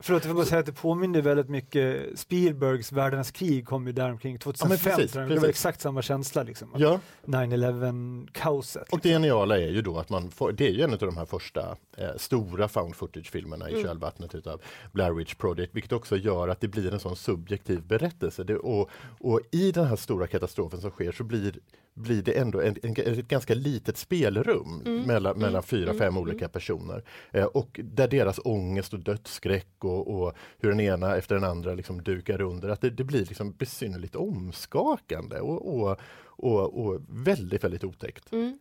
Förlåt, 0.00 0.24
jag 0.24 0.30
får 0.30 0.36
bara 0.36 0.46
säga 0.46 0.60
att 0.60 0.66
det 0.66 0.72
påminner 0.72 1.22
väldigt 1.22 1.48
mycket 1.48 2.18
Spielbergs 2.18 2.92
Världens 2.92 3.30
krig 3.30 3.66
kom 3.66 3.86
ju 3.86 3.92
där 3.92 4.10
omkring 4.10 4.38
2005. 4.38 4.70
Ja, 4.70 4.96
precis, 4.96 5.12
precis. 5.12 5.34
Det 5.34 5.40
var 5.40 5.48
exakt 5.48 5.80
samma 5.80 6.02
känsla 6.02 6.42
liksom. 6.42 6.74
Ja. 6.76 7.00
9-11 7.24 8.28
kaoset. 8.32 8.92
Och 8.92 9.00
det 9.02 9.08
geniala 9.08 9.58
är 9.58 9.68
ju 9.68 9.82
då 9.82 9.98
att 9.98 10.10
man 10.10 10.30
får, 10.30 10.52
det 10.52 10.68
är 10.68 10.72
ju 10.72 10.82
en 10.82 10.92
av 10.92 10.98
de 10.98 11.16
här 11.16 11.24
första 11.24 11.76
eh, 11.96 12.08
stora 12.16 12.68
found 12.68 12.96
footage-filmerna 12.96 13.70
i 13.70 13.72
mm. 13.72 13.84
kölvattnet 13.84 14.34
utav 14.34 14.62
Blair 14.92 15.12
Witch 15.12 15.34
Project, 15.34 15.74
vilket 15.74 15.92
också 15.92 16.16
gör 16.16 16.48
att 16.48 16.60
det 16.60 16.68
blir 16.68 16.92
en 16.92 17.00
sån 17.00 17.16
subjektiv 17.16 17.82
berättelse. 17.82 18.44
Det, 18.44 18.56
och, 18.56 18.90
och 19.20 19.40
i 19.50 19.72
den 19.72 19.86
här 19.86 19.96
stora 19.96 20.26
katastrofen 20.26 20.80
som 20.80 20.90
sker 20.90 21.12
så 21.12 21.24
blir 21.24 21.52
blir 21.98 22.22
det 22.22 22.32
ändå 22.32 22.60
en, 22.60 22.76
en, 22.82 22.92
ett 22.92 23.28
ganska 23.28 23.54
litet 23.54 23.96
spelrum 23.96 24.82
mm. 24.86 25.02
mellan, 25.02 25.32
mm. 25.32 25.42
mellan 25.42 25.62
fyra, 25.62 25.92
fem 25.92 26.02
mm. 26.02 26.18
olika 26.18 26.48
personer. 26.48 27.04
Eh, 27.30 27.44
och 27.44 27.80
där 27.84 28.08
deras 28.08 28.40
ångest 28.44 28.92
och 28.92 29.00
dödsskräck 29.00 29.66
och, 29.78 29.87
och, 29.88 30.32
hur 30.58 30.68
den 30.68 30.80
ena 30.80 31.16
efter 31.16 31.34
den 31.34 31.44
andra 31.44 31.74
liksom 31.74 32.02
dukar 32.02 32.40
under, 32.40 32.68
att 32.68 32.80
det, 32.80 32.90
det 32.90 33.04
blir 33.04 33.24
liksom 33.24 33.52
besynnerligt 33.52 34.16
omskakande 34.16 35.40
och, 35.40 35.80
och, 35.80 35.98
och, 36.26 36.86
och 36.86 37.00
väldigt, 37.08 37.64
väldigt 37.64 37.84
otäckt. 37.84 38.32
Mm. 38.32 38.58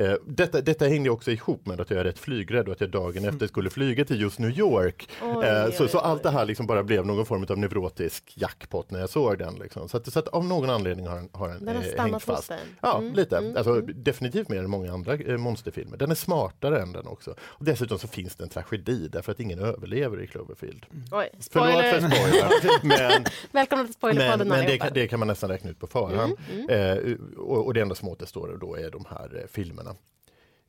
Eh, 0.00 0.14
detta, 0.26 0.60
detta 0.60 0.84
hängde 0.84 1.10
också 1.10 1.30
ihop 1.30 1.66
med 1.66 1.80
att 1.80 1.90
jag 1.90 2.00
är 2.00 2.04
rätt 2.04 2.18
flygrädd 2.18 2.68
och 2.68 2.72
att 2.72 2.80
jag 2.80 2.90
dagen 2.90 3.24
efter 3.24 3.46
skulle 3.46 3.70
flyga 3.70 4.04
till 4.04 4.20
just 4.20 4.38
New 4.38 4.58
York. 4.58 5.08
Oj, 5.22 5.46
eh, 5.46 5.70
så, 5.70 5.82
oj, 5.82 5.88
så 5.88 5.98
allt 5.98 6.22
det 6.22 6.30
här 6.30 6.44
liksom 6.44 6.66
bara 6.66 6.82
blev 6.82 7.06
någon 7.06 7.26
form 7.26 7.46
av 7.48 7.58
neurotisk 7.58 8.32
jackpot 8.34 8.90
när 8.90 9.00
jag 9.00 9.10
såg 9.10 9.38
den. 9.38 9.54
Liksom. 9.54 9.88
Så, 9.88 9.96
att, 9.96 10.12
så 10.12 10.18
att 10.18 10.28
av 10.28 10.44
någon 10.44 10.70
anledning 10.70 11.06
har 11.06 11.16
den, 11.16 11.28
har 11.32 11.48
den, 11.48 11.64
den 11.64 11.76
har 11.76 11.82
eh, 11.82 12.02
hängt 12.02 12.22
fast. 12.22 12.52
Ja, 12.80 12.98
mm, 12.98 13.14
lite. 13.14 13.36
Mm, 13.36 13.56
alltså, 13.56 13.72
mm. 13.72 13.94
Definitivt 13.96 14.48
mer 14.48 14.58
än 14.58 14.70
många 14.70 14.92
andra 14.92 15.14
eh, 15.14 15.36
monsterfilmer. 15.36 15.96
Den 15.96 16.10
är 16.10 16.14
smartare 16.14 16.82
än 16.82 16.92
den 16.92 17.06
också. 17.06 17.34
Och 17.40 17.64
dessutom 17.64 17.98
så 17.98 18.08
finns 18.08 18.36
det 18.36 18.44
en 18.44 18.50
tragedi 18.50 19.08
därför 19.08 19.32
att 19.32 19.40
ingen 19.40 19.58
överlever 19.58 20.22
i 20.22 20.26
Cloverfield. 20.26 20.86
Mm. 20.90 21.04
Oj, 21.12 21.30
spoiler. 21.40 21.92
Förlåt 21.92 22.12
för 22.12 22.16
spoiler. 22.16 22.80
men, 23.10 23.24
Välkomna 23.52 23.84
till 23.84 23.94
spoilerpodden 23.94 24.48
Men, 24.48 24.58
men 24.58 24.66
det, 24.66 24.78
kan, 24.78 24.92
det 24.94 25.08
kan 25.08 25.18
man 25.18 25.28
nästan 25.28 25.50
räkna 25.50 25.70
ut 25.70 25.78
på 25.78 25.86
förhand. 25.86 26.36
Mm, 26.52 26.68
mm. 26.70 27.08
Eh, 27.08 27.16
och, 27.36 27.66
och 27.66 27.74
det 27.74 27.80
enda 27.80 27.94
som 27.94 28.08
återstår 28.08 28.58
då 28.60 28.76
är 28.76 28.90
de 28.90 29.04
här 29.10 29.40
eh, 29.42 29.46
filmerna. 29.52 29.89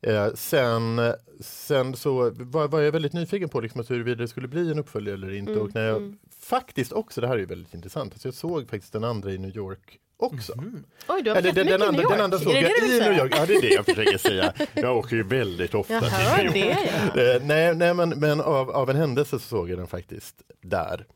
Eh, 0.02 0.34
sen, 0.34 1.00
sen 1.40 1.96
så 1.96 2.30
var, 2.30 2.68
var, 2.68 2.80
jag 2.80 2.92
väldigt 2.92 3.12
nyfiken 3.12 3.48
på 3.48 3.60
liksom, 3.60 3.84
huruvida 3.88 4.22
det 4.22 4.28
skulle 4.28 4.48
bli 4.48 4.70
en 4.70 4.78
uppföljare 4.78 5.14
eller 5.14 5.34
inte. 5.34 5.52
Mm, 5.52 5.64
och 5.64 5.74
när 5.74 5.86
jag 5.86 5.96
mm. 5.96 6.18
faktiskt 6.40 6.92
också, 6.92 7.20
det 7.20 7.28
här 7.28 7.38
är 7.38 7.46
väldigt 7.46 7.74
intressant, 7.74 8.12
alltså 8.12 8.28
jag 8.28 8.34
såg 8.34 8.70
faktiskt 8.70 8.92
den 8.92 9.04
andra 9.04 9.32
i 9.32 9.38
New 9.38 9.56
York 9.56 9.98
också. 10.16 10.52
Mm. 10.52 10.84
Oj, 11.08 11.22
du 11.22 11.30
har 11.30 11.36
Eller, 11.36 11.52
den, 11.52 11.66
den, 11.66 11.82
andra, 11.82 12.08
den 12.08 12.20
andra 12.20 12.38
såg 12.38 12.52
jag 12.52 12.62
i 12.62 13.00
New 13.00 13.18
York. 13.18 13.32
Ja, 13.36 13.46
det 13.46 13.54
är 13.54 13.62
det 13.62 13.74
jag 13.74 13.84
försöker 13.84 14.18
säga. 14.18 14.52
Jag 14.74 14.96
åker 14.96 15.16
ju 15.16 15.22
väldigt 15.22 15.74
ofta 15.74 15.94
jag 15.94 16.02
till 16.02 16.50
New 16.50 16.56
York. 16.56 17.14
Det, 17.14 17.32
ja. 17.32 17.40
nej, 17.42 17.74
nej, 17.74 17.94
men, 17.94 18.08
men 18.08 18.40
av, 18.40 18.70
av 18.70 18.90
en 18.90 18.96
händelse 18.96 19.30
så 19.30 19.48
såg 19.48 19.70
jag 19.70 19.78
den 19.78 19.86
faktiskt 19.86 20.42
där. 20.60 21.06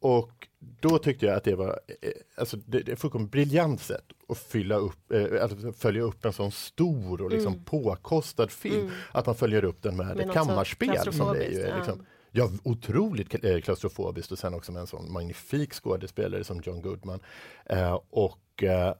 Och 0.00 0.48
då 0.80 0.98
tyckte 0.98 1.26
jag 1.26 1.36
att 1.36 1.44
det 1.44 1.54
var 1.54 1.80
eh, 2.02 2.10
alltså 2.36 2.56
det, 2.56 2.80
det 2.80 2.96
fullkomligt 2.96 3.30
briljant 3.32 3.80
sätt 3.80 4.04
att 4.28 4.38
fylla 4.38 4.76
upp, 4.76 5.12
eh, 5.12 5.42
alltså 5.42 5.72
följa 5.72 6.02
upp 6.02 6.24
en 6.24 6.32
sån 6.32 6.52
stor 6.52 7.22
och 7.22 7.30
liksom 7.30 7.52
Mm. 7.52 7.64
påkostad 7.64 8.50
film. 8.50 8.80
Mm. 8.80 8.92
Att 9.12 9.26
man 9.26 9.34
följer 9.34 9.64
upp 9.64 9.82
den 9.82 9.96
med 9.96 10.06
Men 10.06 10.20
ett 10.20 10.34
kammarspel. 10.34 11.12
Som 11.12 11.32
det 11.32 11.44
är 11.44 11.50
ju, 11.50 11.58
ja. 11.58 11.76
liksom, 11.76 12.06
ja, 12.30 12.50
otroligt 12.62 13.44
eh, 13.44 13.60
klaustrofobiskt 13.60 14.32
och 14.32 14.38
sen 14.38 14.54
också 14.54 14.72
med 14.72 14.80
en 14.80 14.86
sån 14.86 15.12
magnifik 15.12 15.74
skådespelare 15.74 16.44
som 16.44 16.60
John 16.64 16.82
Goodman. 16.82 17.20
Eh, 17.66 18.00
och 18.10 18.62
eh, 18.62 18.94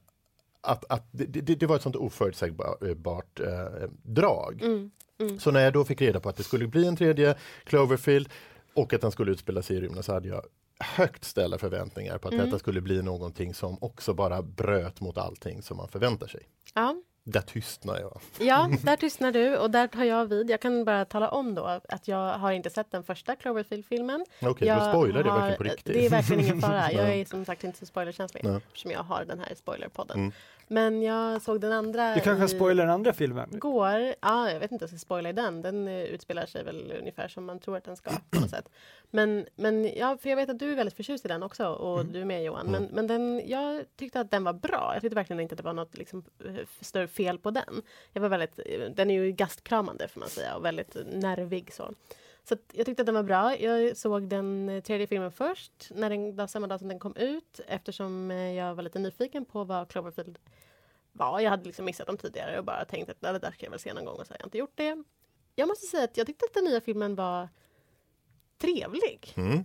att, 0.61 0.85
att 0.89 1.09
det, 1.11 1.25
det, 1.25 1.55
det 1.55 1.67
var 1.67 1.77
ett 1.77 1.83
sånt 1.83 1.97
oförutsägbart 1.97 3.41
eh, 3.41 3.89
drag. 4.03 4.63
Mm. 4.63 4.91
Mm. 5.21 5.39
Så 5.41 5.51
när 5.51 5.61
jag 5.61 5.73
då 5.73 5.85
fick 5.85 6.01
reda 6.03 6.21
på 6.21 6.29
att 6.29 6.37
det 6.37 6.43
skulle 6.43 6.67
bli 6.67 6.87
en 6.87 6.97
tredje 6.97 7.35
Cloverfield 7.65 8.29
och 8.75 8.93
att 8.93 9.01
den 9.01 9.11
skulle 9.11 9.33
utspela 9.33 9.63
sig 9.63 9.77
i 9.77 9.81
rymden 9.81 10.03
så 10.03 10.13
hade 10.13 10.29
jag 10.29 10.43
högt 10.81 11.25
ställda 11.25 11.59
förväntningar 11.59 12.19
på 12.19 12.29
att 12.29 12.35
Mm. 12.35 12.47
detta 12.47 12.59
skulle 12.59 12.81
bli 12.81 13.03
någonting 13.03 13.55
som 13.55 13.79
också 13.81 14.15
bara 14.15 14.43
bröt 14.43 15.01
mot 15.01 15.19
allting 15.19 15.63
som 15.63 15.77
man 15.77 15.89
förväntar 15.89 16.27
sig. 16.27 16.41
Ja. 16.75 16.97
Där 17.27 17.41
tystnar 17.41 18.01
jag. 18.01 18.21
Ja, 18.39 18.71
där 18.83 18.97
tystnar 18.97 19.33
du 19.33 19.57
och 19.57 19.71
där 19.71 19.87
tar 19.87 20.05
jag 20.05 20.27
vid. 20.27 20.51
Jag 20.51 20.61
kan 20.61 20.85
bara 20.85 21.05
tala 21.05 21.29
om 21.29 21.55
då 21.55 21.65
att 21.89 22.09
jag 22.09 22.39
har 22.39 22.53
inte 22.53 22.71
sett 22.71 22.91
den 22.91 23.03
första 23.05 23.37
Cloverfield-filmen. 23.37 24.25
Okej, 24.43 24.69
Jag 24.69 24.79
då 24.79 24.85
spoilar 24.89 25.23
det 25.23 25.31
har- 25.31 25.39
verkligen 25.41 25.57
på 25.57 25.65
riktigt. 25.65 25.95
Det 25.95 26.07
är 26.07 26.11
verkligen 26.11 26.45
ingen 26.45 26.61
fara. 26.61 26.93
Jag 26.93 27.15
är 27.15 27.25
som 27.25 27.45
sagt 27.45 27.65
inte 27.65 27.79
så 27.79 27.87
spoilerkänslig 27.87 28.45
eftersom 28.45 28.91
jag 28.91 29.03
har 29.03 29.25
den 29.25 29.39
här 29.39 29.55
spoilerpodden. 29.55 30.19
Mm. 30.19 30.33
Men 30.69 31.03
jag 31.03 31.43
såg 31.43 31.61
den 31.61 31.73
andra 31.73 32.15
Du 32.15 32.21
kanske 32.21 32.49
spoilar 32.49 32.85
den 32.85 32.95
andra 32.95 33.13
filmen? 33.13 33.49
Går, 33.53 34.15
ja, 34.21 34.51
jag 34.51 34.61
vet 34.61 34.73
inte 34.73 34.85
om 34.85 34.89
jag 34.91 35.01
ska 35.01 35.07
spoila 35.07 35.29
i 35.29 35.33
den. 35.33 35.63
Den 35.63 35.89
eh, 35.89 36.03
utspelar 36.05 36.47
sig 36.47 36.65
väl 36.65 36.95
ungefär 37.01 37.29
som 37.29 37.45
man 37.45 37.61
tror 37.61 37.77
att 37.77 37.85
den 37.85 37.97
ska 37.97 38.11
på 38.31 38.41
något 38.41 38.51
sätt. 38.51 38.69
Men, 39.11 39.47
men 39.57 39.97
ja, 39.97 40.17
för 40.23 40.29
jag 40.29 40.37
vet 40.37 40.49
att 40.51 40.59
du 40.59 40.73
är 40.73 40.77
väldigt 40.77 40.97
förtjust 40.97 41.25
i 41.25 41.29
den 41.29 41.43
också 41.43 41.67
och 41.67 42.01
Mm. 42.01 42.13
du 42.13 42.21
är 42.21 42.25
med 42.25 42.45
Johan. 42.45 42.67
Men, 42.67 42.89
men 42.93 43.07
den, 43.07 43.43
jag 43.47 43.85
tyckte 43.97 44.21
att 44.21 44.31
den 44.31 44.45
var 44.45 44.53
bra. 44.53 44.91
Jag 44.95 45.03
tyckte 45.03 45.15
verkligen 45.15 45.41
inte 45.41 45.53
att 45.53 45.57
det 45.59 45.65
var 45.65 45.73
något 45.73 45.97
liksom, 45.97 46.25
större 46.81 47.09
fel 47.09 47.39
på 47.39 47.51
den. 47.51 47.83
Jag 48.13 48.21
var 48.23 48.29
väldigt, 48.29 48.59
eh, 48.59 48.91
den 48.95 49.11
är 49.11 49.15
ju 49.15 49.33
gastkramande 49.33 50.09
får 50.09 50.21
man 50.21 50.29
säga 50.29 50.57
och 50.57 50.65
väldigt 50.65 50.97
nervig 51.13 51.73
så. 51.73 51.93
Så 52.45 52.55
att 52.55 52.61
jag 52.73 52.87
tyckte 52.87 53.03
att 53.03 53.07
den 53.07 53.15
var 53.15 53.23
bra. 53.23 53.57
Jag 53.59 53.97
såg 53.97 54.29
den 54.29 54.69
eh, 54.69 54.83
tredje 54.83 55.07
filmen 55.07 55.33
först, 55.33 55.91
när 55.91 56.11
den, 56.11 56.49
samma 56.49 56.67
dag 56.67 56.79
som 56.79 56.89
den 56.89 56.99
kom 56.99 57.17
ut 57.17 57.61
eftersom 57.67 58.31
eh, 58.31 58.53
jag 58.53 58.75
var 58.75 58.83
lite 58.83 58.99
nyfiken 58.99 59.45
på 59.45 59.65
vad 59.65 59.89
Cloverfield 59.89 60.39
var. 61.13 61.41
Jag 61.41 61.51
hade 61.51 61.65
liksom 61.65 61.85
missat 61.85 62.07
dem 62.07 62.17
tidigare 62.17 62.59
och 62.59 62.65
bara 62.65 62.85
tänkt 62.85 63.11
att 63.11 63.17
"Ja, 63.21 63.33
det 63.33 63.39
där 63.39 63.51
ska 63.51 63.67
jag 63.67 63.71
väl 63.71 63.81
se 63.81 63.95
någon 63.95 64.05
gång 64.05 64.17
och 64.19 64.27
så 64.27 64.33
har 64.33 64.39
jag 64.41 64.47
inte 64.47 64.59
gjort 64.59 64.73
det. 64.75 65.05
Jag 65.55 65.69
måste 65.69 65.87
säga 65.87 66.05
att 66.05 66.17
jag 66.17 66.27
tyckte 66.27 66.45
att 66.45 66.55
den 66.55 66.65
nya 66.65 66.81
filmen 66.81 67.15
var 67.15 67.49
trevlig. 68.59 69.33
Mm. 69.37 69.65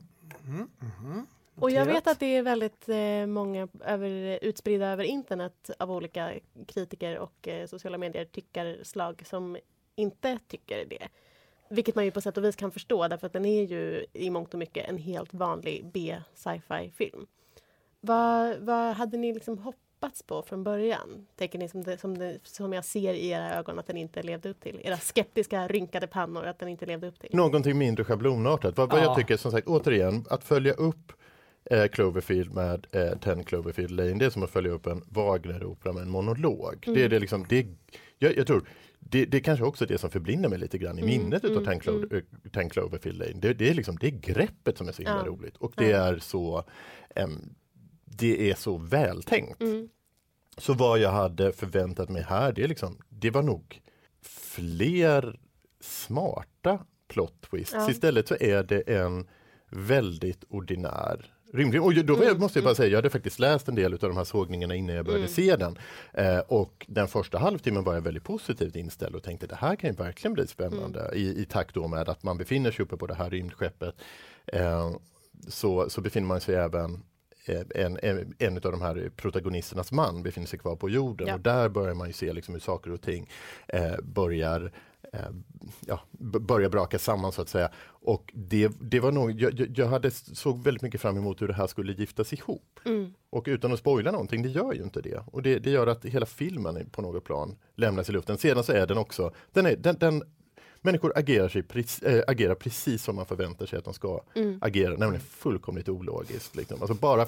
Och 1.56 1.72
jag 1.72 1.86
vet 1.86 2.08
att 2.08 2.20
det 2.20 2.26
är 2.26 2.44
väldigt 2.44 2.90
eh, 2.90 3.26
många 3.26 3.68
över, 3.86 4.40
utspridda 4.42 4.88
över 4.88 5.04
internet 5.04 5.70
av 5.80 5.92
olika 5.92 6.34
kritiker 6.68 7.18
och 7.18 7.48
eh, 7.48 7.68
sociala 7.68 7.98
medier 7.98 8.26
tyckarslag 8.26 9.24
som 9.26 9.58
inte 9.96 10.40
tycker 10.48 10.86
det. 10.86 11.08
Vilket 11.70 11.96
man 11.96 12.06
ju 12.06 12.12
på 12.12 12.22
sätt 12.22 12.38
och 12.38 12.44
vis 12.44 12.56
kan 12.56 12.72
förstå 12.72 13.08
därför 13.08 13.28
att 13.28 13.34
den 13.34 13.46
är 13.46 13.64
ju 13.64 14.06
i 14.14 14.30
mångt 14.30 14.54
och 14.54 14.60
mycket 14.60 14.90
en 14.90 14.98
helt 14.98 15.34
vanlig 15.34 15.86
B-sci-fi 15.94 16.92
film. 16.96 17.26
Vad, 18.02 18.58
vad 18.60 18.96
hade 18.96 19.18
ni 19.18 19.34
liksom 19.34 19.58
hoppats 19.58 20.24
på 20.24 20.42
från 20.42 20.64
början? 20.64 21.28
Tänker 21.36 21.60
ni 21.60 21.70
som, 21.70 21.84
det, 21.84 21.98
som, 21.98 22.18
det, 22.18 22.40
som 22.44 22.74
jag 22.74 22.86
ser 22.86 23.14
i 23.14 23.30
era 23.30 23.56
ögon 23.56 23.80
att 23.80 23.88
den 23.88 23.98
inte 23.98 24.24
levde 24.24 24.50
upp 24.50 24.60
till? 24.62 24.82
Era 24.84 24.98
skeptiska 24.98 25.68
rynkade 25.68 26.08
pannor 26.08 26.46
att 26.46 26.60
den 26.60 26.70
inte 26.70 26.86
levde 26.86 27.08
upp 27.08 27.20
till? 27.20 27.30
Någonting 27.34 27.78
mindre 27.78 28.04
schablonartat. 28.06 28.78
Vad, 28.78 28.90
vad 28.92 29.00
Ja. 29.00 29.04
jag 29.04 29.16
tycker 29.16 29.38
som 29.38 29.52
sagt 29.52 29.68
återigen 29.68 30.26
att 30.30 30.44
följa 30.44 30.74
upp 30.74 31.12
eh, 31.72 31.86
Cloverfield 31.88 32.54
med 32.54 32.88
eh, 32.92 33.36
10 33.36 33.44
Cloverfield 33.44 33.92
Lane 33.92 34.14
det 34.14 34.26
är 34.26 34.30
som 34.30 34.44
att 34.44 34.50
följa 34.50 34.72
upp 34.72 34.86
en 34.88 35.04
Wagner-opera 35.10 35.94
med 35.94 36.04
en 36.04 36.10
monolog. 36.10 36.84
Det 36.86 37.04
är 37.04 37.10
det 37.10 37.20
liksom, 37.20 37.46
det, 37.50 37.68
jag, 38.18 38.38
jag 38.38 38.48
tror 38.48 38.70
det, 39.00 39.26
det 39.26 39.38
är 39.38 39.42
kanske 39.42 39.66
också 39.66 39.86
det 39.86 39.98
som 39.98 40.10
förblindar 40.10 40.50
mig 40.50 40.60
lite 40.60 40.78
grann 40.78 41.00
i 41.00 41.02
Mm, 41.02 41.18
minnet 41.22 41.46
utav 41.46 41.64
mm, 41.64 41.80
10, 41.80 41.92
Clo- 41.92 42.16
eh, 42.16 42.52
10 42.62 42.70
Cloverfield 42.70 43.20
Lane. 43.20 43.34
Det, 43.34 43.54
det, 43.54 43.70
är 43.70 43.74
liksom, 43.74 43.98
det 43.98 44.08
är 44.08 44.12
greppet 44.12 44.78
som 44.78 44.88
är 44.88 44.92
så 44.92 45.02
himla 45.02 45.18
Ja. 45.18 45.26
roligt 45.26 45.58
och 45.58 45.74
det 45.78 45.90
Ja. 45.90 45.98
är 45.98 46.20
så 46.20 46.64
em, 47.16 47.54
det 48.06 48.52
är 48.52 48.56
så 48.56 48.78
vältänkt. 48.78 49.62
Mm. 49.62 49.90
Så 50.58 50.74
vad 50.74 51.00
jag 51.00 51.12
hade 51.12 51.52
förväntat 51.52 52.10
mig 52.10 52.22
här, 52.22 52.52
det, 52.54 52.64
är 52.64 52.68
liksom, 52.68 52.98
det 53.10 53.30
var 53.32 53.44
nog 53.44 53.82
fler 54.22 55.40
smarta 55.80 56.86
plot 57.08 57.42
twists. 57.42 57.74
Ja. 57.74 57.90
Istället 57.92 58.28
så 58.28 58.36
är 58.40 58.64
det 58.64 58.82
en 58.82 59.28
väldigt 59.72 60.44
ordinär 60.50 61.34
rymdfilm. 61.54 61.84
Och 61.84 61.94
då 62.06 62.16
Mm, 62.24 62.38
måste 62.40 62.60
jag 62.60 62.64
bara 62.64 62.76
säga, 62.76 62.90
jag 62.90 62.98
hade 62.98 63.10
faktiskt 63.10 63.40
läst 63.40 63.68
en 63.68 63.76
del 63.76 63.94
av 63.94 64.00
de 64.00 64.18
här 64.18 64.24
sågningarna 64.24 64.76
innan 64.76 64.96
jag 64.96 65.06
började 65.06 65.24
Mm. 65.24 65.34
se 65.34 65.56
den. 65.56 65.78
Eh, 66.14 66.40
och 66.40 66.86
den 66.90 67.08
första 67.08 67.38
halvtimmen 67.38 67.84
var 67.84 67.94
jag 67.94 68.02
väldigt 68.02 68.24
positivt 68.24 68.76
inställd 68.76 69.16
och 69.16 69.24
tänkte 69.24 69.48
det 69.48 69.56
här 69.56 69.76
kan 69.76 69.90
ju 69.90 69.96
verkligen 69.96 70.34
bli 70.34 70.48
spännande 70.48 71.00
Mm. 71.02 71.14
i, 71.18 71.42
i 71.42 71.46
takt 71.46 71.76
då 71.76 71.88
med 71.88 72.10
att 72.10 72.24
man 72.24 72.38
befinner 72.38 72.72
sig 72.72 72.84
uppe 72.84 72.98
på 72.98 73.08
det 73.08 73.14
här 73.16 73.30
rymdskeppet. 73.30 73.96
Eh, 74.46 74.92
så, 75.48 75.90
så 75.90 76.02
befinner 76.02 76.28
man 76.28 76.42
sig 76.42 76.56
även 76.56 77.04
eh, 77.46 77.62
en, 77.76 78.00
en, 78.04 78.34
en 78.40 78.56
av 78.56 78.62
de 78.72 78.82
här 78.82 79.12
protagonisternas 79.16 79.92
man 79.92 80.24
befinner 80.24 80.48
sig 80.48 80.60
kvar 80.60 80.76
på 80.76 80.90
jorden 80.90 81.28
Ja. 81.28 81.34
och 81.34 81.40
där 81.40 81.70
börjar 81.70 81.94
man 81.94 82.08
ju 82.08 82.14
se 82.14 82.34
liksom 82.34 82.54
hur 82.54 82.62
saker 82.62 82.92
och 82.92 83.02
ting 83.02 83.30
eh, 83.68 83.96
börjar 84.04 84.72
ja, 85.86 86.00
b- 86.12 86.40
börjar 86.40 86.70
braka 86.70 87.00
samman 87.00 87.32
så 87.32 87.42
att 87.42 87.50
säga. 87.50 87.70
Och 87.86 88.32
det, 88.34 88.72
det 88.82 89.00
var 89.00 89.12
nog, 89.12 89.42
jag, 89.42 89.78
jag- 89.78 89.88
hade 89.88 90.12
såg 90.12 90.64
väldigt 90.64 90.82
mycket 90.84 91.02
fram 91.02 91.18
emot 91.18 91.42
hur 91.42 91.48
det 91.48 91.54
här 91.54 91.68
skulle 91.68 91.94
giftas 91.94 92.34
ihop. 92.34 92.80
Mm. 92.86 93.14
Och 93.30 93.44
utan 93.48 93.74
att 93.74 93.80
spoila 93.80 94.12
någonting, 94.12 94.42
det 94.44 94.50
gör 94.50 94.74
ju 94.74 94.84
inte 94.84 95.02
det. 95.02 95.24
Och 95.32 95.42
det, 95.42 95.60
det 95.60 95.70
gör 95.70 95.88
att 95.88 96.06
hela 96.06 96.26
filmen 96.26 96.90
på 96.92 97.02
något 97.02 97.24
plan 97.24 97.56
lämnas 97.76 98.10
i 98.10 98.12
luften. 98.12 98.38
Sedan 98.38 98.64
så 98.64 98.72
är 98.74 98.88
den 98.88 98.98
också, 98.98 99.32
den 99.54 99.66
är, 99.66 99.76
den, 99.76 99.96
den, 100.00 100.24
människor 100.82 101.14
agerar, 101.16 101.48
sig 101.50 101.64
äh, 102.04 102.24
agerar 102.28 102.56
precis 102.56 103.04
som 103.04 103.16
man 103.16 103.26
förväntar 103.26 103.66
sig 103.66 103.80
att 103.80 103.86
de 103.86 103.94
ska 103.94 104.22
Mm. 104.36 104.58
agera, 104.62 104.90
nämligen 104.98 105.22
fullkomligt 105.22 105.90
ologiskt. 105.90 106.56
Liksom. 106.56 106.82
Alltså 106.82 106.94
bara 106.94 107.26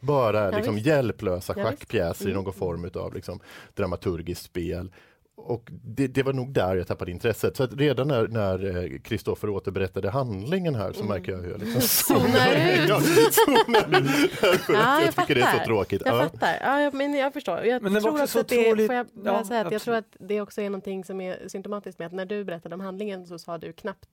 bara 0.00 0.50
liksom 0.50 0.74
visst. 0.74 0.86
hjälplösa 0.86 1.54
Ja, 1.56 1.64
schackpjäser 1.64 2.28
i 2.28 2.30
Mm. 2.30 2.44
någon 2.44 2.52
form 2.54 2.90
av 2.94 3.14
liksom, 3.14 3.40
dramaturgiskt 3.74 4.42
spel. 4.44 4.92
Och 5.38 5.68
det, 5.70 6.06
det 6.06 6.22
var 6.22 6.32
nog 6.32 6.52
där 6.52 6.76
jag 6.76 6.86
tappade 6.86 7.10
intresset. 7.10 7.56
Så 7.56 7.62
att 7.62 7.72
redan 7.74 8.08
när- 8.08 8.28
när 8.28 8.98
Kristoffer 8.98 9.48
återberättade 9.50 10.10
handlingen 10.10 10.74
här 10.74 10.92
så 10.92 11.04
märker 11.04 11.32
jag 11.32 11.38
hur 11.38 11.50
jag 11.50 11.60
liksom 11.60 11.80
Zonar 12.16 12.52
ut. 12.52 12.88
Ja, 12.88 13.00
zonar 13.00 14.00
ut. 14.00 14.30
Ja, 14.68 15.00
jag 15.00 15.02
jag 15.06 15.16
tycker 15.16 15.34
det 15.34 15.40
är 15.40 15.58
så 15.58 15.64
tråkigt. 15.64 16.02
Jag 16.04 16.14
Ja. 16.16 16.22
fattar. 16.22 16.58
Ja, 16.62 16.80
jag, 16.80 16.94
men 16.94 17.14
jag 17.14 17.32
förstår. 17.32 17.60
Jag 17.64 17.82
Men 17.82 17.92
tror 18.02 18.10
också 18.12 18.22
också 18.22 18.32
så 18.32 18.40
att 18.40 18.48
det, 18.48 18.60
otroligt- 18.72 18.86
får 18.86 18.94
jag 18.94 19.06
Ja, 19.24 19.44
säga 19.44 19.60
att 19.66 19.72
jag 19.72 19.82
tror 19.82 19.94
att 19.94 20.16
det 20.20 20.40
också 20.40 20.60
är 20.60 20.70
någonting 20.70 21.04
som 21.04 21.20
är 21.20 21.48
symptomatiskt 21.48 21.98
med 21.98 22.06
att 22.06 22.12
när 22.12 22.26
du 22.26 22.44
berättade 22.44 22.74
om 22.74 22.80
handlingen 22.80 23.26
så 23.26 23.38
sa 23.38 23.58
du 23.58 23.72
knappt 23.72 24.08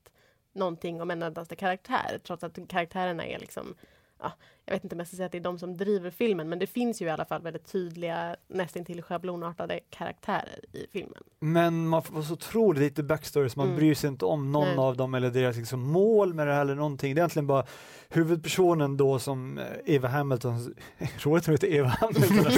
någonting 0.56 1.02
om 1.02 1.12
en 1.12 1.24
endaste 1.24 1.56
karaktär 1.56 2.20
trots 2.28 2.44
att 2.44 2.58
karaktärerna 2.70 3.26
är 3.26 3.40
liksom 3.40 3.76
Ja, 4.20 4.32
jag 4.66 4.74
vet 4.74 4.84
inte 4.84 4.96
om 4.96 5.00
jag 5.00 5.08
ska 5.08 5.18
säga 5.18 5.26
att 5.26 5.32
det 5.32 5.38
är 5.38 5.42
de 5.42 5.60
som 5.60 5.78
driver 5.78 6.12
filmen 6.12 6.50
men 6.50 6.60
det 6.60 6.68
finns 6.68 7.02
ju 7.02 7.06
i 7.06 7.10
alla 7.10 7.26
fall 7.26 7.42
väldigt 7.42 7.72
tydliga 7.72 8.36
nästintill 8.48 9.02
schablonartade 9.02 9.80
karaktärer 9.90 10.60
i 10.74 10.86
filmen. 10.92 11.24
Men 11.40 11.88
man 11.88 12.04
får 12.04 12.22
så 12.22 12.34
otroligt 12.34 12.82
lite 12.82 13.04
backstory 13.04 13.50
så 13.50 13.60
man 13.60 13.68
Mm. 13.68 13.78
bryr 13.78 13.96
sig 13.96 14.08
inte 14.08 14.26
om 14.26 14.52
någon 14.52 14.68
Nej. 14.68 14.78
av 14.78 14.98
dem 14.98 15.14
eller 15.14 15.30
deras 15.30 15.56
liksom 15.58 15.80
mål 15.92 16.34
med 16.34 16.48
det 16.48 16.54
här 16.54 16.62
eller 16.62 16.76
någonting. 16.76 17.16
Det 17.16 17.20
är 17.20 17.22
egentligen 17.22 17.48
bara 17.48 17.66
huvudpersonen 18.10 18.98
då 18.98 19.20
som 19.20 19.58
eh, 19.58 19.64
Eva 19.86 20.08
Hamilton, 20.08 20.76
roligt 21.20 21.50
att 21.50 21.64
Eva 21.64 21.88
Hamilton, 21.88 22.38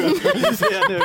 jag 0.72 0.90
nu. 0.92 1.00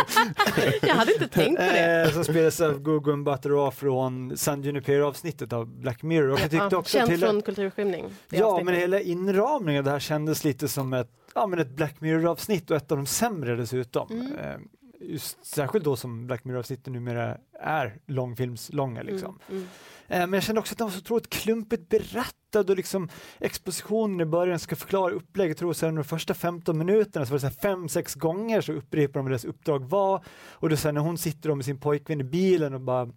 Jag 0.83 0.95
hade 0.95 1.12
inte 1.12 1.28
tänkt 1.28 1.57
på 1.57 1.62
det. 1.62 2.02
Eh, 2.02 2.11
som 2.12 2.25
spelas 2.25 2.61
av 2.61 2.80
Gugun 2.83 3.25
Butterah 3.25 3.71
från 3.71 4.37
San 4.37 4.62
Junipero 4.62 5.07
avsnittet 5.07 5.52
av 5.52 5.66
Black 5.66 6.02
Mirror. 6.02 6.28
Och 6.33 6.40
jag 6.40 6.50
tyckte 6.50 6.69
Ja, 6.71 6.76
också 6.76 6.99
känt 6.99 7.11
till 7.11 7.21
från 7.21 7.42
kulturskymning. 7.42 8.04
Ja, 8.30 8.45
avsnittet. 8.45 8.64
men 8.66 8.75
hela 8.75 9.00
inramningen 9.00 9.78
av 9.80 9.85
det 9.85 9.90
här 9.90 9.99
kändes 9.99 10.45
lite 10.45 10.69
som 10.69 10.89
ett, 10.92 11.11
ja, 11.35 11.47
men 11.47 11.59
ett 11.59 11.70
Black 11.70 12.00
Mirror-avsnitt 12.00 12.70
och 12.70 12.76
ett 12.76 12.92
av 12.92 12.99
de 12.99 13.06
sämre 13.06 13.56
dessutom. 13.56 14.11
Mm. 14.11 14.37
Eh, 14.37 14.61
Just, 15.02 15.44
särskilt 15.44 15.85
då 15.85 15.97
som 15.97 16.26
Black 16.26 16.44
Mirror-avsnitten 16.44 16.92
numera 16.92 17.37
är 17.61 17.99
långfilmslånga. 18.06 19.02
Liksom. 19.02 19.38
Mm, 19.49 19.62
mm. 19.62 19.68
Eh, 20.09 20.26
Men 20.26 20.32
jag 20.32 20.42
kände 20.42 20.61
också 20.61 20.75
att 20.75 20.78
den 20.78 20.87
var 20.87 20.92
så 20.92 20.99
otroligt 20.99 21.30
klumpigt 21.30 21.88
berättad 21.88 22.61
och 22.70 22.76
liksom 22.76 23.09
expositionen 23.38 24.20
i 24.20 24.25
början 24.25 24.59
ska 24.59 24.76
förklara 24.76 25.12
upplägget. 25.12 25.50
Jag 25.50 25.59
tror 25.59 25.73
sen 25.73 25.94
de 25.94 26.04
första 26.04 26.35
15 26.35 26.78
minuterna 26.78 27.26
så 27.26 27.30
var 27.30 27.37
det 27.37 27.40
så 27.40 27.47
här 27.47 27.54
fem, 27.54 27.88
sex 27.88 28.14
gånger 28.14 28.61
så 28.61 28.73
upprepar 28.73 29.12
de 29.20 29.25
vad 29.25 29.32
deras 29.32 29.44
uppdrag 29.44 29.85
var 29.85 30.25
och 30.50 30.68
då 30.68 30.76
sen 30.76 30.94
när 30.94 31.02
hon 31.02 31.18
sitter 31.18 31.54
med 31.54 31.64
sin 31.64 31.80
pojkvän 31.80 32.20
i 32.20 32.25
bilen 32.25 32.75
och 32.75 32.80
bara 32.80 33.12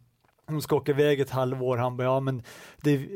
hon 0.47 0.61
ska 0.61 0.75
åka 0.75 0.91
iväg 0.91 1.19
ett 1.19 1.29
halvår, 1.29 1.77
han 1.77 1.97
bara 1.97 2.03
ja 2.03 2.19
men 2.19 2.43
det, 2.81 3.07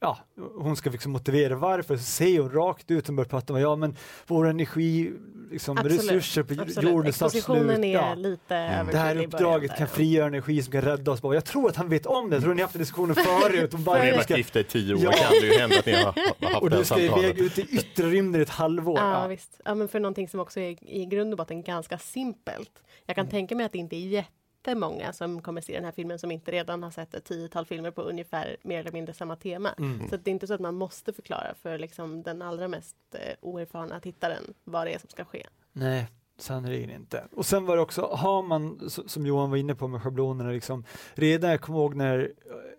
ja, 0.00 0.18
hon 0.58 0.76
ska 0.76 0.90
liksom 0.90 1.12
motivera 1.12 1.56
varför, 1.56 1.96
så 1.96 2.02
säger 2.02 2.40
hon 2.40 2.50
rakt 2.50 2.90
ut 2.90 3.08
och 3.08 3.14
börjar 3.14 3.28
prata 3.28 3.52
om 3.52 3.60
ja 3.60 3.76
men 3.76 3.96
vår 4.26 4.48
energi, 4.48 5.12
liksom, 5.50 5.76
resurser 5.76 6.42
på 6.42 6.54
jorden 6.54 7.06
är 7.06 7.12
slut. 7.12 7.48
är 7.48 7.84
ja. 7.84 8.14
lite 8.14 8.56
mm. 8.56 8.86
Det 8.86 8.98
här 8.98 9.24
uppdraget 9.24 9.76
kan 9.76 9.88
frigöra 9.88 10.26
energi 10.26 10.62
som 10.62 10.72
kan 10.72 10.82
rädda 10.82 11.10
oss. 11.10 11.20
Jag 11.22 11.44
tror 11.44 11.68
att 11.68 11.76
han 11.76 11.88
vet 11.88 12.06
om 12.06 12.30
det, 12.30 12.36
jag 12.36 12.42
tror 12.42 12.54
ni 12.54 12.60
har 12.60 12.66
haft 12.66 12.78
diskussioner 12.78 13.14
förut. 13.14 13.74
Och 13.74 13.80
bara, 13.80 14.02
ni 14.02 14.22
ska... 14.22 14.36
gifta 14.36 14.60
i 14.60 14.64
tio 14.64 14.94
år 14.94 15.00
ja. 15.04 15.12
kan 15.12 15.30
det 15.40 15.46
ju 15.46 15.58
hända 15.58 15.78
att 15.78 15.86
ni 15.86 15.92
har, 15.92 16.04
har 16.04 16.52
haft 16.52 16.56
Och 16.62 16.70
du 16.70 16.84
ska 16.84 17.00
iväg 17.00 17.38
ut 17.38 17.58
i 17.58 17.62
yttre 17.62 18.06
rymden 18.06 18.40
i 18.40 18.42
ett 18.42 18.48
halvår. 18.48 18.98
Ja, 18.98 19.22
ja. 19.22 19.28
Visst. 19.28 19.60
ja 19.64 19.74
men 19.74 19.88
för 19.88 20.00
någonting 20.00 20.28
som 20.28 20.40
också 20.40 20.60
är 20.60 20.90
i 20.90 21.06
grund 21.06 21.32
och 21.32 21.38
botten 21.38 21.62
ganska 21.62 21.98
simpelt. 21.98 22.82
Jag 23.06 23.16
kan 23.16 23.22
mm. 23.22 23.30
tänka 23.30 23.54
mig 23.54 23.66
att 23.66 23.72
det 23.72 23.78
inte 23.78 23.96
är 23.96 24.06
jätte 24.06 24.37
jättemånga 24.68 25.12
som 25.12 25.42
kommer 25.42 25.60
se 25.60 25.74
den 25.74 25.84
här 25.84 25.92
filmen 25.92 26.18
som 26.18 26.30
inte 26.30 26.50
redan 26.50 26.82
har 26.82 26.90
sett 26.90 27.14
ett 27.14 27.24
tiotal 27.24 27.66
filmer 27.66 27.90
på 27.90 28.02
ungefär 28.02 28.56
mer 28.62 28.80
eller 28.80 28.92
mindre 28.92 29.14
samma 29.14 29.36
tema. 29.36 29.74
Mm. 29.78 30.08
Så 30.08 30.16
det 30.16 30.30
är 30.30 30.32
inte 30.32 30.46
så 30.46 30.54
att 30.54 30.60
man 30.60 30.74
måste 30.74 31.12
förklara 31.12 31.54
för 31.62 31.78
liksom 31.78 32.22
den 32.22 32.42
allra 32.42 32.68
mest 32.68 32.96
eh, 33.12 33.34
oerfarna 33.40 34.00
tittaren 34.00 34.54
vad 34.64 34.86
det 34.86 34.94
är 34.94 34.98
som 34.98 35.10
ska 35.10 35.24
ske. 35.24 35.46
Nej, 35.72 36.06
Sannerligen 36.40 36.90
inte. 36.90 37.24
Och 37.32 37.46
sen 37.46 37.66
var 37.66 37.76
det 37.76 37.82
också, 37.82 38.02
har 38.02 38.42
man, 38.42 38.90
som 38.90 39.26
Johan 39.26 39.50
var 39.50 39.56
inne 39.56 39.74
på 39.74 39.88
med 39.88 40.02
schablonerna, 40.02 40.50
liksom, 40.50 40.84
redan 41.14 41.50
jag 41.50 41.60
kommer 41.60 41.78
ihåg 41.78 41.94
när 41.94 42.32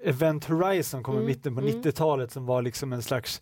Event 0.04 0.46
Horizon 0.46 1.04
kom 1.04 1.16
mm. 1.16 1.24
i 1.24 1.28
mitten 1.28 1.56
på 1.56 1.62
mm. 1.62 1.82
90-talet 1.82 2.32
som 2.32 2.46
var 2.46 2.62
liksom 2.62 2.94
en 2.94 3.02
slags 3.02 3.42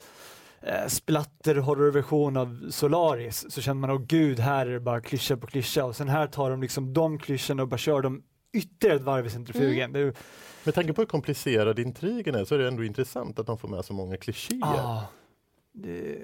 eh, 0.61 0.87
splatter-horrorversion 0.87 2.37
av 2.37 2.69
Solaris 2.69 3.45
så 3.49 3.61
känner 3.61 3.81
man, 3.81 3.89
åh 3.89 4.01
gud, 4.07 4.39
här 4.39 4.65
är 4.65 4.71
det 4.71 4.79
bara 4.79 5.01
klyscha 5.01 5.37
på 5.37 5.47
klyscha 5.47 5.85
och 5.85 5.95
sen 5.95 6.09
här 6.09 6.27
tar 6.27 6.49
de 6.49 6.61
liksom 6.61 6.93
de 6.93 7.17
klyschorna 7.17 7.61
och 7.63 7.69
bara 7.69 7.77
kör 7.77 8.01
dem 8.01 8.23
ytterligare 8.53 8.97
ett 8.97 9.03
varv 9.03 9.25
i 9.25 9.29
centrifugen. 9.29 9.95
Mm. 9.95 10.13
Med 10.63 10.75
tanke 10.75 10.93
på 10.93 11.01
hur 11.01 11.07
komplicerad 11.07 11.79
intrigen 11.79 12.35
är 12.35 12.45
så 12.45 12.55
är 12.55 12.59
det 12.59 12.67
ändå 12.67 12.83
intressant 12.83 13.39
att 13.39 13.47
de 13.47 13.57
får 13.57 13.67
med 13.67 13.85
så 13.85 13.93
många 13.93 14.17
klichéer. 14.17 14.61
Ah, 14.63 15.03
det, 15.71 16.17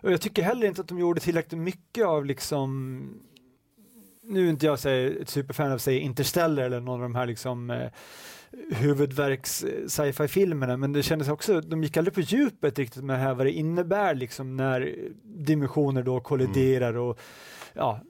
och 0.00 0.12
jag 0.12 0.20
tycker 0.20 0.42
heller 0.42 0.66
inte 0.66 0.80
att 0.80 0.88
de 0.88 0.98
gjorde 0.98 1.20
tillräckligt 1.20 1.60
mycket 1.60 2.06
av 2.06 2.26
liksom 2.26 3.00
nu 4.22 4.46
är 4.46 4.50
inte 4.50 4.66
jag 4.66 4.78
säger, 4.78 5.22
ett 5.22 5.28
superfan 5.28 5.72
av 5.72 5.78
säg 5.78 5.98
Interstellar 5.98 6.62
eller 6.62 6.80
någon 6.80 6.94
av 6.94 7.00
de 7.00 7.14
här 7.14 7.26
liksom 7.26 7.70
eh, 7.70 7.90
huvudverks 8.70 9.64
eh, 9.64 9.86
sci-fi 9.86 10.28
filmerna 10.28 10.76
men 10.76 10.92
det 10.92 11.02
kändes 11.02 11.28
också, 11.28 11.60
de 11.60 11.82
gick 11.82 11.96
aldrig 11.96 12.14
på 12.14 12.20
djupet 12.20 12.78
riktigt 12.78 13.04
med 13.04 13.16
det 13.16 13.22
här 13.22 13.34
vad 13.34 13.46
det 13.46 13.52
innebär 13.52 14.14
liksom 14.14 14.56
när 14.56 14.98
dimensioner 15.22 16.02
då 16.02 16.20
kolliderar 16.20 16.90
mm. 16.90 17.02
och 17.02 17.18
ja, 17.72 18.00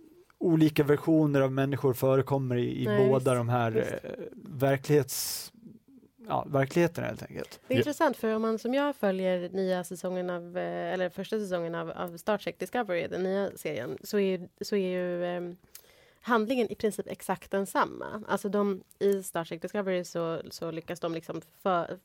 olika 0.40 0.84
versioner 0.84 1.40
av 1.40 1.52
människor 1.52 1.94
förekommer 1.94 2.56
i, 2.56 2.82
i 2.82 2.86
Nej, 2.86 3.08
båda 3.08 3.34
de 3.34 3.48
här 3.48 3.76
eh, 3.76 4.10
verklighets 4.34 5.52
ja, 6.28 6.46
verkligheten 6.48 7.04
helt 7.04 7.22
enkelt. 7.22 7.60
Det 7.66 7.74
är 7.74 7.78
intressant 7.78 8.16
för 8.16 8.34
om 8.34 8.42
man 8.42 8.58
som 8.58 8.74
jag 8.74 8.96
följer 8.96 9.48
nya 9.48 9.84
säsongen 9.84 10.30
av, 10.30 10.58
eh, 10.58 10.92
eller 10.92 11.10
första 11.10 11.38
säsongen 11.38 11.74
av, 11.74 11.90
av 11.90 12.16
Star 12.16 12.38
Trek 12.38 12.58
Discovery, 12.58 13.08
den 13.08 13.22
nya 13.22 13.50
serien, 13.56 13.98
så 14.02 14.18
är, 14.18 14.48
så 14.60 14.76
är 14.76 14.88
ju 14.88 15.24
eh, 15.24 15.54
handlingen 16.20 16.72
i 16.72 16.74
princip 16.74 17.06
exakt 17.08 17.50
densamma. 17.50 18.22
Alltså 18.28 18.48
de, 18.48 18.82
I 18.98 19.22
Star 19.22 19.44
Trek 19.44 19.62
Discovery 19.62 20.04
så, 20.04 20.42
så 20.50 20.70
lyckas 20.70 21.00
de 21.00 21.14
liksom 21.14 21.40
för, 21.62 21.98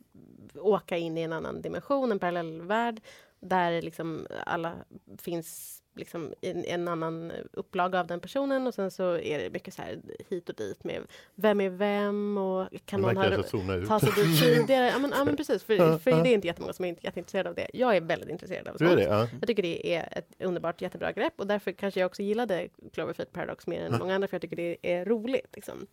åka 0.56 0.98
in 0.98 1.18
i 1.18 1.22
en 1.22 1.34
annan 1.34 1.62
dimension, 1.62 2.12
en 2.12 2.20
parallellvärld 2.20 3.01
där 3.39 3.82
liksom 3.82 4.27
alla 4.46 4.74
finns 5.18 5.82
liksom 5.95 6.33
en, 6.41 6.65
en, 6.65 6.87
annan 6.87 7.31
upplaga 7.51 7.99
av 7.99 8.07
den 8.07 8.19
personen 8.19 8.67
och 8.67 8.73
sen 8.73 8.91
så 8.91 9.17
är 9.17 9.39
det 9.39 9.49
mycket 9.49 9.73
så 9.73 9.81
här 9.81 9.99
hit 10.29 10.49
och 10.49 10.55
dit 10.55 10.83
med 10.83 11.01
vem 11.35 11.61
är 11.61 11.69
vem 11.69 12.37
och 12.37 12.67
kan 12.85 13.01
någon 13.01 13.17
ha, 13.17 13.43
ta 13.87 13.99
sig 13.99 14.09
dit 14.15 14.39
tidigare? 14.39 14.87
Ja 14.87 14.99
men, 14.99 15.11
ja, 15.15 15.25
men 15.25 15.37
precis, 15.37 15.63
för, 15.63 15.97
för 15.99 16.11
det 16.11 16.29
är 16.29 16.33
inte 16.33 16.47
jättemånga 16.47 16.73
som 16.73 16.85
är 16.85 16.89
jätteintresserade 17.01 17.49
av 17.49 17.55
det. 17.55 17.67
Jag 17.73 17.95
är 17.95 18.01
väldigt 18.01 18.29
intresserad 18.29 18.67
av 18.67 18.77
sånt. 18.77 18.95
Det, 18.95 19.03
ja. 19.03 19.27
Jag 19.39 19.47
tycker 19.47 19.63
det 19.63 19.95
är 19.95 20.17
ett 20.17 20.29
underbart 20.39 20.81
jättebra 20.81 21.11
grepp 21.11 21.33
och 21.35 21.47
därför 21.47 21.71
kanske 21.71 21.99
jag 21.99 22.07
också 22.07 22.21
gillade 22.21 22.67
Cloverfield 22.93 23.31
Paradox 23.31 23.67
mer 23.67 23.79
än 23.79 23.87
mm. 23.87 23.99
många 23.99 24.15
andra 24.15 24.27
för 24.27 24.35
jag 24.35 24.41
tycker 24.41 24.55
det 24.55 24.77
är 24.81 25.05
roligt. 25.05 25.55
Liksom. 25.55 25.87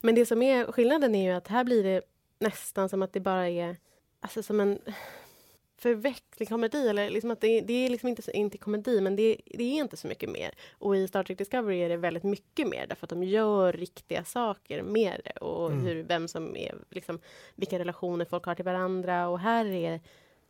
Men 0.00 0.14
det 0.14 0.26
som 0.26 0.42
är 0.42 0.72
skillnaden 0.72 1.14
är 1.14 1.30
ju 1.30 1.36
att 1.36 1.48
här 1.48 1.64
blir 1.64 1.84
det 1.84 2.02
nästan 2.38 2.88
som 2.88 3.02
att 3.02 3.12
det 3.12 3.20
bara 3.20 3.48
är 3.48 3.76
alltså 4.20 4.42
som 4.42 4.60
en 4.60 4.78
förväxling 5.78 6.48
komedi. 6.48 6.88
Eller 6.88 7.10
liksom 7.10 7.30
att 7.30 7.40
det, 7.40 7.60
det 7.60 7.72
är 7.72 7.90
liksom 7.90 8.08
inte, 8.08 8.36
inte 8.36 8.58
komedi, 8.58 9.00
men 9.00 9.16
det, 9.16 9.36
det, 9.46 9.64
är 9.64 9.80
inte 9.80 9.96
så 9.96 10.08
mycket 10.08 10.30
mer. 10.30 10.54
Och 10.72 10.96
i 10.96 11.08
Star 11.08 11.22
Trek 11.22 11.38
Discovery 11.38 11.80
är 11.80 11.88
det 11.88 11.96
väldigt 11.96 12.22
mycket 12.22 12.68
mer 12.68 12.86
därför 12.86 13.06
att 13.06 13.10
de 13.10 13.22
gör 13.22 13.72
riktiga 13.72 14.24
saker 14.24 14.82
med 14.82 15.20
det. 15.24 15.40
Och 15.40 15.70
mm. 15.70 15.84
hur, 15.84 16.02
vem 16.02 16.28
som 16.28 16.56
är, 16.56 16.74
liksom, 16.90 17.20
vilka 17.54 17.78
relationer 17.78 18.24
folk 18.24 18.44
har 18.44 18.54
till 18.54 18.64
varandra. 18.64 19.28
Och 19.28 19.38
här 19.38 19.66
är 19.66 20.00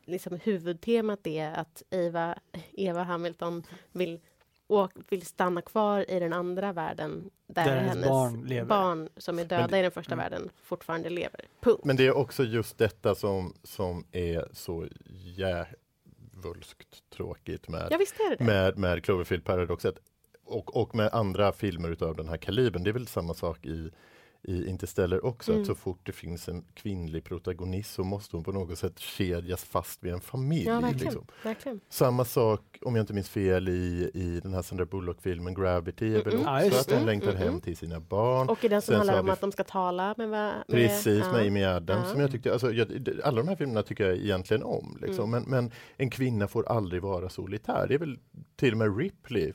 liksom 0.04 0.40
huvudtemat 0.42 1.20
det 1.22 1.40
att 1.56 1.82
Eva, 1.90 2.38
Eva 2.72 3.02
Hamilton 3.02 3.62
vill 3.92 4.20
och 4.68 4.92
vill 5.08 5.26
stanna 5.26 5.62
kvar 5.62 6.10
i 6.10 6.18
den 6.18 6.32
andra 6.32 6.72
världen 6.72 7.30
där, 7.46 7.64
där 7.64 7.76
hennes 7.76 8.08
barn, 8.08 8.66
barn, 8.68 9.08
som 9.16 9.38
är 9.38 9.44
döda 9.44 9.66
det, 9.66 9.78
i 9.78 9.82
den 9.82 9.90
första 9.90 10.12
mm. 10.12 10.22
världen 10.22 10.50
fortfarande 10.62 11.10
lever. 11.10 11.40
Punkt. 11.60 11.84
Men 11.84 11.96
det 11.96 12.06
är 12.06 12.16
också 12.16 12.44
just 12.44 12.78
detta 12.78 13.14
som, 13.14 13.54
som 13.62 14.04
är 14.12 14.48
så 14.52 14.86
jävulskt 15.36 17.10
tråkigt 17.10 17.68
med, 17.68 17.88
ja, 17.90 17.98
det 17.98 18.36
det. 18.38 18.44
med, 18.44 18.78
med 18.78 19.04
Cloverfield 19.04 19.44
paradoxet 19.44 19.98
och, 20.44 20.76
och 20.76 20.94
med 20.94 21.12
andra 21.12 21.52
filmer 21.52 21.88
utav 21.90 22.16
den 22.16 22.28
här 22.28 22.36
kalibern. 22.36 22.84
Det 22.84 22.90
är 22.90 22.92
väl 22.92 23.06
samma 23.06 23.34
sak 23.34 23.66
i 23.66 23.90
i 24.42 24.68
Interstellar 24.68 25.24
också, 25.24 25.50
mm. 25.50 25.62
att 25.62 25.66
så 25.66 25.74
fort 25.74 26.00
det 26.02 26.12
finns 26.12 26.48
en 26.48 26.64
kvinnlig 26.74 27.24
protagonist 27.24 27.94
så 27.94 28.04
måste 28.04 28.36
hon 28.36 28.44
på 28.44 28.52
något 28.52 28.78
sätt 28.78 28.98
kedjas 28.98 29.64
fast 29.64 30.04
vid 30.04 30.12
en 30.12 30.20
familj. 30.20 30.66
Ja, 30.66 30.80
verkligen, 30.80 30.98
liksom. 30.98 31.26
verkligen. 31.42 31.80
Samma 31.88 32.24
sak, 32.24 32.78
om 32.82 32.96
jag 32.96 33.02
inte 33.02 33.12
minns 33.12 33.28
fel, 33.28 33.68
i, 33.68 34.10
i 34.14 34.40
den 34.42 34.54
här 34.54 34.62
Sandra 34.62 34.84
Bullock-filmen 34.84 35.54
Gravity, 35.54 36.06
mm 36.06 36.22
-mm. 36.22 36.66
också 36.66 36.80
att 36.80 36.90
hon 36.92 37.06
längtar 37.06 37.28
mm 37.28 37.38
hem 37.38 37.60
till 37.60 37.76
sina 37.76 38.00
barn. 38.00 38.48
Och 38.48 38.64
i 38.64 38.68
den 38.68 38.82
som 38.82 38.92
Sen 38.92 38.96
handlar 38.96 39.20
om 39.20 39.30
att 39.30 39.40
de 39.40 39.52
ska 39.52 39.64
tala 39.64 40.14
med, 40.18 40.28
med 40.28 40.64
Precis, 40.68 41.24
med 41.32 41.46
Amy 41.46 41.64
Adams. 41.64 42.06
Ja. 42.06 42.12
Som 42.12 42.20
jag 42.20 42.30
tyckte, 42.30 42.52
alltså, 42.52 42.72
jag, 42.72 43.08
alla 43.24 43.36
de 43.36 43.48
här 43.48 43.56
filmerna 43.56 43.82
tycker 43.82 44.06
jag 44.06 44.16
egentligen 44.16 44.62
om. 44.62 44.98
Liksom. 45.00 45.34
Mm. 45.34 45.42
Men, 45.42 45.64
men, 45.64 45.72
en 45.96 46.10
kvinna 46.10 46.48
får 46.48 46.68
aldrig 46.68 47.02
vara 47.02 47.28
solitär. 47.28 47.86
Det 47.88 47.94
är 47.94 47.98
väl 47.98 48.18
till 48.56 48.72
och 48.72 48.78
med 48.78 48.98
Ripley 48.98 49.48
eh, 49.48 49.54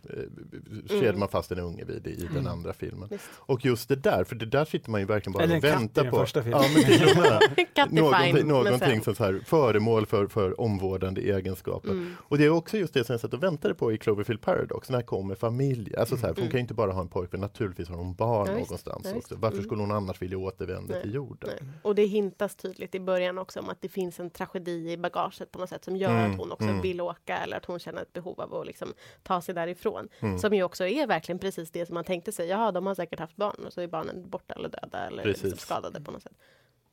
kedjar 0.88 1.04
mm. 1.04 1.20
man 1.20 1.30
fast 1.30 1.52
en 1.52 1.60
unge 1.60 1.84
vid 1.86 2.08
i 2.08 2.28
den 2.34 2.48
andra 2.48 2.74
filmen. 2.74 3.08
Visst. 3.12 3.30
Och 3.36 3.66
just 3.66 3.90
det 3.90 3.96
där, 3.96 4.24
för 4.24 4.36
det 4.36 4.46
där 4.46 4.66
sitter 4.74 4.92
man 4.92 5.00
ju 5.02 5.06
verkligen 5.06 5.34
bara 5.34 5.44
Eller 5.44 5.58
och 5.58 5.64
väntar 5.64 6.10
på. 6.10 6.26
Ja, 6.52 6.66
men 6.74 6.84
till 6.84 7.10
och 7.10 7.18
med. 7.18 7.94
någonting 7.94 8.48
någonting 8.48 9.02
som 9.02 9.16
så 9.16 9.24
här, 9.24 9.42
föremål 9.46 10.06
för, 10.06 10.28
för 10.28 10.62
omvårdande 10.62 11.22
egenskaper. 11.22 11.90
Mm. 11.90 12.16
Och 12.20 12.38
det 12.38 12.46
är 12.46 12.50
också 12.50 12.78
just 12.78 12.94
det 12.94 13.04
som 13.04 13.14
jag 13.14 13.20
satt 13.20 13.34
och 13.34 13.44
väntade 13.44 13.74
på 13.74 13.92
i 13.92 13.98
Cloverfield 13.98 14.42
Paradox. 14.42 14.90
När 14.90 15.02
kommer 15.02 15.36
familj? 15.36 15.96
Alltså 15.96 16.18
så 16.18 16.22
här, 16.22 16.34
mm. 16.34 16.44
Hon 16.44 16.52
kan 16.52 16.60
inte 16.60 16.74
bara 16.74 16.92
ha 16.92 17.02
en 17.02 17.08
pojkvän, 17.08 17.42
naturligtvis 17.42 17.90
har 17.90 17.96
hon 17.96 18.14
barn 18.14 18.48
ja, 18.48 18.54
någonstans 18.54 19.08
ja, 19.12 19.18
också. 19.18 19.36
Varför 19.36 19.58
mm. 19.58 19.66
skulle 19.66 19.82
hon 19.82 19.92
annars 19.92 20.22
vilja 20.22 20.38
återvända 20.38 20.94
Nej. 20.94 21.02
till 21.02 21.14
jorden? 21.14 21.50
Nej. 21.62 21.70
Och 21.82 21.96
det 21.96 22.06
hintas 22.06 22.56
tydligt 22.56 22.96
i 22.96 23.00
början 23.00 23.38
också 23.38 23.60
om 23.60 23.70
att 23.70 23.82
det 23.82 23.90
finns 23.90 24.20
en 24.20 24.30
tragedi 24.30 24.92
i 24.92 24.98
bagaget 24.98 25.52
på 25.52 25.60
något 25.60 25.70
sätt 25.70 25.86
som 25.86 25.98
gör 25.98 26.10
mm. 26.10 26.32
att 26.32 26.38
hon 26.38 26.52
också 26.52 26.68
mm. 26.68 26.82
vill 26.82 27.02
åka 27.02 27.38
eller 27.38 27.58
att 27.58 27.66
hon 27.66 27.80
känner 27.80 28.02
ett 28.02 28.14
behov 28.14 28.42
av 28.42 28.54
att 28.54 28.68
liksom 28.68 28.94
ta 29.24 29.42
sig 29.42 29.56
därifrån. 29.56 30.08
Mm. 30.20 30.40
Som 30.40 30.54
ju 30.54 30.64
också 30.64 30.88
är 30.88 31.08
verkligen 31.08 31.40
precis 31.40 31.72
det 31.72 31.86
som 31.86 31.94
man 31.94 32.04
tänkte 32.04 32.32
sig. 32.32 32.48
Jaha, 32.48 32.72
de 32.72 32.86
har 32.86 32.96
säkert 32.96 33.20
haft 33.20 33.36
barn 33.36 33.66
och 33.66 33.74
så 33.74 33.82
är 33.82 33.88
barnen 33.88 34.30
borta 34.30 34.56
eller 34.64 34.82
döda 34.82 35.08
eller 35.08 35.24
liksom 35.24 35.52
skadade 35.52 36.02
på 36.02 36.12
något 36.12 36.24
sätt. 36.24 36.38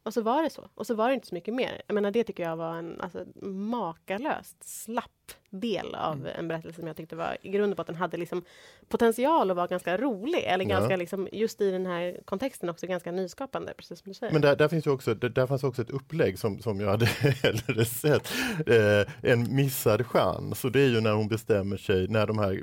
Och 0.03 0.15
så 0.15 0.23
var 0.23 0.43
det 0.43 0.51
så. 0.51 0.69
Och 0.75 0.87
så 0.87 0.95
var 0.95 1.09
det 1.09 1.15
inte 1.15 1.27
så 1.27 1.35
mycket 1.35 1.55
mer. 1.55 1.83
Jag 1.87 1.95
menar, 1.95 2.11
det 2.11 2.25
tycker 2.25 2.43
jag 2.43 2.57
var 2.57 2.77
en 2.77 3.01
alltså, 3.01 3.25
makalöst 3.47 4.65
slapp 4.65 5.33
del 5.51 5.95
av 5.95 6.15
mm. 6.15 6.33
en 6.39 6.49
berättelse 6.49 6.79
som 6.79 6.87
jag 6.87 6.97
tyckte 6.97 7.17
var 7.17 7.37
i 7.43 7.51
grund 7.51 7.73
och 7.73 7.77
botten 7.77 7.95
hade 7.95 8.17
liksom 8.17 8.43
potential 8.89 9.51
att 9.51 9.57
vara 9.57 9.67
ganska 9.67 9.97
rolig. 9.97 10.45
Eller 10.45 10.65
ja. 10.65 10.71
ganska 10.71 10.97
liksom, 10.97 11.29
just 11.33 11.61
i 11.61 11.71
den 11.71 11.87
här 11.87 12.21
kontexten 12.25 12.69
också 12.69 12.87
ganska 12.87 13.13
nyskapande. 13.13 13.73
Precis 13.77 13.99
som 13.99 14.09
du 14.09 14.15
säger. 14.15 14.33
Men 14.33 14.43
där, 14.43 14.57
där 14.57 14.69
finns 14.69 14.87
ju 14.87 14.91
också, 14.91 15.15
där, 15.15 15.29
där, 15.29 15.47
fanns 15.47 15.65
också 15.65 15.83
ett 15.83 15.91
upplägg 15.91 16.39
som, 16.39 16.59
som 16.59 16.81
jag 16.81 16.89
hade 16.91 17.07
hellre 17.43 17.85
sett. 17.85 18.33
Eh, 18.67 19.31
en 19.33 19.57
missad 19.57 20.07
chans. 20.07 20.65
Och 20.65 20.73
det 20.73 20.81
är 20.81 20.89
ju 20.89 21.01
när 21.01 21.13
hon 21.13 21.29
bestämmer 21.29 21.77
sig, 21.77 22.09
när 22.09 22.27
de 22.27 22.39
här 22.39 22.63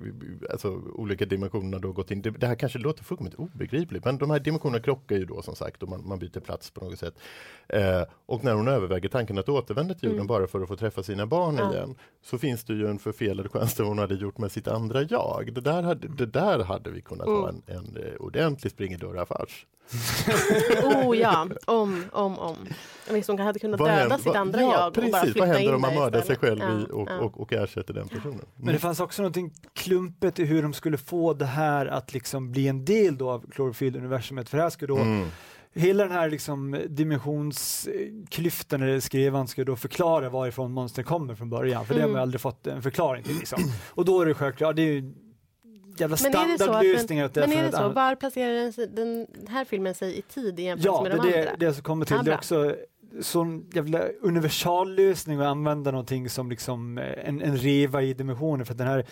alltså, 0.52 0.70
olika 0.94 1.26
dimensionerna 1.26 1.80
då 1.80 1.92
gått 1.92 2.12
in. 2.12 2.22
Det, 2.22 2.30
det 2.30 2.48
här 2.48 2.56
kanske 2.56 2.80
låter 2.80 3.04
fullkomligt 3.04 3.36
obegripligt, 3.36 4.06
men 4.06 4.18
de 4.18 4.30
här 4.30 4.40
dimensionerna 4.40 4.84
krockar 4.84 5.16
ju 5.16 5.26
då 5.26 5.42
som 5.42 5.56
sagt 5.56 5.84
och 5.84 5.90
man, 5.90 6.08
man 6.08 6.20
byter 6.20 6.40
plats 6.40 6.72
på 6.72 6.86
något 6.86 7.00
sätt. 7.00 7.16
Eh, 7.70 8.04
och 8.26 8.44
när 8.44 8.54
hon 8.54 8.68
överväger 8.68 9.10
tanken 9.10 9.38
att 9.38 9.50
återvända 9.50 9.94
till 9.94 10.04
jorden 10.04 10.20
mm. 10.20 10.28
bara 10.28 10.48
för 10.48 10.62
att 10.62 10.68
få 10.68 10.76
träffa 10.76 11.04
sina 11.04 11.26
barn 11.26 11.56
ja. 11.58 11.74
igen, 11.74 11.96
så 12.22 12.38
finns 12.38 12.64
det 12.64 12.74
ju 12.78 12.88
en 12.88 13.00
förfelad 13.00 13.52
chans 13.52 13.74
där 13.76 13.84
hon 13.84 13.98
hade 13.98 14.16
gjort 14.16 14.38
med 14.38 14.52
sitt 14.52 14.68
andra 14.68 15.04
jag. 15.04 15.52
Det 15.54 15.62
där 15.62 15.84
hade, 15.84 16.08
det 16.08 16.26
där 16.26 16.64
hade 16.64 16.90
vi 16.90 17.02
kunnat 17.02 17.28
mm. 17.28 17.40
ha 17.40 17.50
en, 17.50 17.62
en, 17.68 17.78
en 17.78 18.18
ordentlig 18.20 18.72
springedörrafars. 18.72 19.66
oh 20.84 21.18
ja, 21.18 21.48
om, 21.66 22.06
om, 22.12 22.40
om. 22.40 22.56
Visst, 23.12 23.28
hon 23.28 23.40
hade 23.40 23.60
kunnat 23.60 23.80
döda 23.80 23.92
händer, 23.92 24.18
sitt 24.18 24.36
andra 24.36 24.62
ja, 24.62 24.84
jag 24.84 24.94
precis, 24.94 25.08
och 25.08 25.12
bara 25.12 25.24
flytta 25.24 25.40
Vad 25.40 25.50
händer 25.50 25.76
om 25.76 25.82
man 25.82 25.96
mördar 25.96 26.22
sig 26.22 26.36
själv 26.36 26.60
ja, 26.60 26.80
i 26.80 26.86
och, 26.92 27.08
ja. 27.10 27.20
och, 27.20 27.42
och, 27.42 27.54
ersätter 27.54 27.94
den 27.94 28.08
personen? 28.08 28.34
Mm. 28.34 28.46
Men 28.56 28.74
det 28.74 28.80
fanns 28.80 29.00
också 29.00 29.22
någonting 29.22 29.54
klumpet 29.74 30.40
i 30.40 30.46
hur 30.46 30.62
de 30.62 30.74
skulle 30.74 30.98
få 30.98 31.34
det 31.34 31.46
här 31.46 31.86
att 31.86 32.14
liksom 32.14 32.52
bli 32.52 32.68
en 32.68 32.86
del 32.86 33.18
då 33.18 33.30
av 33.30 33.46
Cloverfield-universumet. 33.52 34.50
För 34.50 34.58
här 34.58 34.70
skulle 34.70 34.94
då 34.94 34.98
mm 34.98 35.28
hela 35.78 36.04
den 36.04 36.12
här 36.12 36.30
liksom 36.30 36.80
dimensionsklyftan 36.90 38.82
eller 38.82 39.00
skrevan 39.00 39.48
ska 39.48 39.64
då 39.64 39.76
förklara 39.76 40.30
varifrån 40.30 40.72
monster 40.72 41.04
kommer 41.04 41.36
från 41.36 41.50
början, 41.50 41.86
för 41.86 41.94
det 41.94 42.02
har 42.02 42.08
man 42.08 42.16
Mm. 42.16 42.22
aldrig 42.22 42.42
fått 42.42 42.68
en 42.68 42.82
förklaring 42.82 43.24
till. 43.24 43.36
Liksom. 43.38 43.60
Och 43.90 44.06
då 44.06 44.22
är 44.22 44.26
det 44.26 44.34
självklart, 44.34 44.76
det 44.76 44.82
är 44.82 44.94
ju 44.94 45.14
jävla 45.98 46.18
Men 46.24 46.36
är 46.36 46.48
det 46.48 46.48
så 46.48 46.54
att 46.54 46.60
standardlösningar. 46.62 47.30
det 47.34 47.44
är 47.44 47.48
men 47.48 47.58
är 47.58 47.64
det 47.64 47.72
så? 47.72 47.90
Var 47.90 48.16
placerar 48.16 48.54
den, 48.96 48.96
den 48.96 49.28
här 49.48 49.66
filmen 49.66 49.96
sig 49.96 50.18
i 50.18 50.22
tid 50.22 50.60
i 50.60 50.64
jämförelse 50.64 50.90
Ja, 50.98 51.04
med 51.04 51.12
det 51.12 51.18
de 51.32 51.34
är 51.34 51.40
andra? 51.42 51.56
det, 51.60 51.66
det 51.66 51.74
som 51.74 51.84
kommer 51.84 52.06
till. 52.06 52.16
Ja, 52.16 52.24
det 52.24 52.32
är 52.32 52.36
också 52.36 52.76
sån 53.22 53.70
jävla 53.74 54.02
universallösning 54.22 55.40
att 55.40 55.46
använda 55.48 55.92
någonting 55.92 56.30
som 56.30 56.50
liksom 56.50 56.98
en, 56.98 57.42
en 57.42 57.58
reva 57.58 58.02
i 58.02 58.14
dimensioner 58.14 58.64
för 58.66 58.72
att 58.72 58.78
den 58.78 58.88
här 58.88 59.06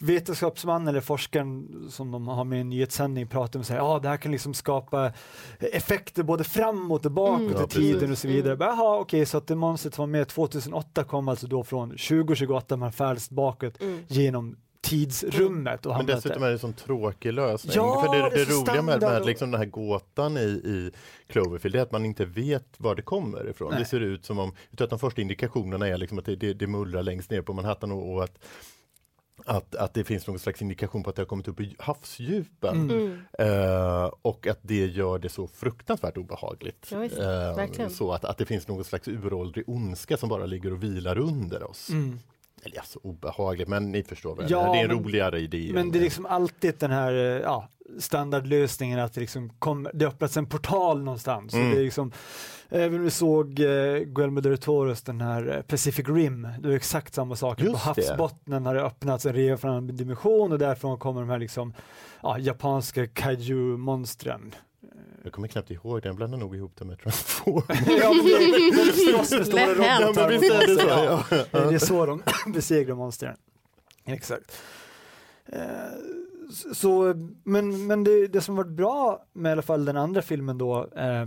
vetenskapsmannen 0.00 0.88
eller 0.88 1.00
forskaren 1.00 1.68
som 1.90 2.10
de 2.10 2.28
har 2.28 2.44
med 2.44 2.58
i 2.58 2.60
en 2.60 2.68
nyhetssändning 2.70 3.26
pratar 3.26 3.58
om 3.58 3.62
att 3.62 3.68
ja 3.70 3.98
det 4.02 4.08
här 4.08 4.16
kan 4.16 4.32
liksom 4.32 4.54
skapa 4.54 5.12
effekter 5.58 6.22
både 6.22 6.44
framåt 6.44 7.06
och 7.06 7.12
bakåt 7.12 7.40
Mm. 7.40 7.52
i 7.52 7.60
Ja, 7.60 7.66
tiden 7.66 8.10
och 8.12 8.18
så 8.18 8.28
vidare. 8.28 8.54
Mm. 8.54 8.66
Jaha, 8.68 8.98
okej, 8.98 9.26
så 9.26 9.38
att 9.38 9.46
det 9.46 9.54
monstret 9.54 9.94
som 9.94 10.02
var 10.02 10.06
med 10.06 10.28
2008 10.28 11.04
kom 11.04 11.28
alltså 11.28 11.46
då 11.46 11.64
från 11.64 11.90
2028 11.90 12.76
man 12.76 12.92
färdas 12.92 13.30
bakåt 13.30 13.82
Mm. 13.82 14.00
genom 14.08 14.56
tidsrummet. 14.82 15.86
Och 15.86 15.96
Men 15.96 16.06
dessutom 16.06 16.42
är 16.42 16.46
det 16.46 16.52
en 16.52 16.58
sån 16.58 16.72
tråkig 16.72 17.32
lösning. 17.32 17.72
Ja, 17.76 18.02
För 18.06 18.14
det, 18.16 18.30
det 18.30 18.44
det, 18.44 18.52
så 18.52 18.60
roliga 18.60 18.82
med, 18.82 19.00
med 19.00 19.26
liksom 19.26 19.50
den 19.50 19.60
här 19.60 19.66
gåtan 19.66 20.36
i, 20.36 20.40
i 20.40 20.90
Cloverfield 21.26 21.76
är 21.76 21.80
att 21.82 21.92
man 21.92 22.04
inte 22.04 22.24
vet 22.24 22.64
var 22.76 22.94
det 22.94 23.02
kommer 23.02 23.48
ifrån. 23.50 23.70
Nej. 23.70 23.78
Det 23.78 23.84
ser 23.84 24.00
ut 24.00 24.24
som 24.24 24.38
om, 24.38 24.52
utan 24.72 24.84
att 24.84 24.90
de 24.90 24.98
första 24.98 25.20
indikationerna 25.20 25.88
är 25.88 25.96
liksom 25.96 26.18
att 26.18 26.24
det, 26.24 26.36
det, 26.36 26.54
det 26.54 26.66
mullrar 26.66 27.02
längst 27.02 27.30
ner 27.30 27.42
på 27.42 27.52
Manhattan 27.52 27.92
och, 27.92 28.12
och 28.14 28.24
att 28.24 28.38
att, 29.46 29.74
att 29.74 29.94
det 29.94 30.04
finns 30.04 30.26
någon 30.26 30.38
slags 30.38 30.62
indikation 30.62 31.02
på 31.02 31.10
att 31.10 31.16
det 31.16 31.22
har 31.22 31.26
kommit 31.26 31.48
upp 31.48 31.60
i 31.60 31.76
havsdjupen. 31.78 32.90
Mm. 32.90 33.18
Eh, 33.38 34.10
och 34.22 34.46
att 34.46 34.58
det 34.62 34.86
gör 34.86 35.18
det 35.18 35.28
så 35.28 35.46
fruktansvärt 35.46 36.16
obehagligt. 36.16 36.88
Ja. 36.90 37.04
Eh, 37.04 37.88
så 37.88 38.12
att, 38.12 38.24
att 38.24 38.38
det 38.38 38.44
finns 38.44 38.68
någon 38.68 38.84
slags 38.84 39.08
uråldrig 39.08 39.68
ondska 39.68 40.16
som 40.16 40.28
bara 40.28 40.46
ligger 40.46 40.72
och 40.72 40.82
vilar 40.82 41.18
under 41.18 41.70
oss. 41.70 41.90
Mm. 41.90 42.18
Eller 42.62 42.76
ja, 42.76 42.82
så 42.84 43.00
obehagligt, 43.02 43.68
men 43.68 43.92
ni 43.92 44.02
förstår 44.02 44.36
väl. 44.36 44.50
Ja, 44.50 44.72
det 44.72 44.78
är 44.78 44.82
en 44.82 44.88
men- 44.88 45.04
roligare 45.04 45.40
idé. 45.40 45.70
Men 45.74 45.90
det 45.90 45.98
är 45.98 46.02
liksom 46.02 46.26
alltid 46.26 46.74
den 46.78 46.90
här 46.90 47.12
eh, 47.12 47.20
ja, 47.20 47.68
standardlösningen 47.98 48.98
att 48.98 49.12
det, 49.14 49.20
liksom 49.20 49.50
kom, 49.58 49.88
det 49.94 50.06
öppnats 50.06 50.36
en 50.36 50.46
portal 50.46 51.02
någonstans. 51.02 51.54
Mm. 51.54 51.66
Och 51.68 51.74
det 51.74 51.80
är 51.80 51.84
liksom, 51.84 52.12
även 52.68 53.02
vi 53.02 53.10
såg 53.10 53.60
eh, 53.60 53.66
Guillermo 53.98 54.40
del 54.40 54.58
Toros 54.58 55.02
den 55.02 55.20
här 55.20 55.56
eh, 55.56 55.62
Pacific 55.62 56.08
Rim, 56.08 56.48
det 56.60 56.68
är 56.68 56.72
exakt 56.72 57.14
samma 57.14 57.36
sak. 57.36 57.58
På 57.58 57.64
Just 57.64 57.74
det. 57.74 57.80
havsbottnen 57.80 58.66
har 58.66 58.74
det 58.74 58.82
öppnats 58.82 59.26
en 59.26 59.32
rev 59.32 59.56
från 59.56 59.76
en 59.76 59.96
dimension 59.96 60.52
och 60.52 60.58
därifrån 60.58 60.98
kommer 60.98 61.20
de 61.20 61.30
här 61.30 61.38
liksom, 61.38 61.74
ja, 62.22 62.38
japanska 62.38 63.06
kaiju-monstren. 63.06 64.54
Jag 65.24 65.32
kommer 65.32 65.48
knappt 65.48 65.70
ihåg 65.70 66.02
det, 66.02 66.08
jag 66.08 66.16
blandar 66.16 66.38
nog 66.38 66.56
ihop 66.56 66.72
det 66.78 66.84
med 66.84 66.98
Transformers. 66.98 67.64
ja, 67.86 68.12
men 68.14 68.24
är 70.46 70.76
så. 70.78 71.58
Eh, 71.58 71.68
Det 71.68 71.74
är 71.74 71.78
så 71.78 72.06
de 72.06 72.22
besegrar 72.52 72.94
monstren. 72.94 73.36
Exakt. 74.04 74.62
Eh, 75.46 75.62
Så, 76.74 77.14
men 77.44 77.86
men 77.86 78.04
det, 78.04 78.26
det 78.26 78.40
som 78.40 78.56
varit 78.56 78.70
bra 78.76 79.24
med 79.32 79.50
i 79.50 79.52
alla 79.52 79.62
fall 79.62 79.84
den 79.84 79.96
andra 79.96 80.22
filmen 80.22 80.58
då, 80.58 80.88
eh, 80.96 81.26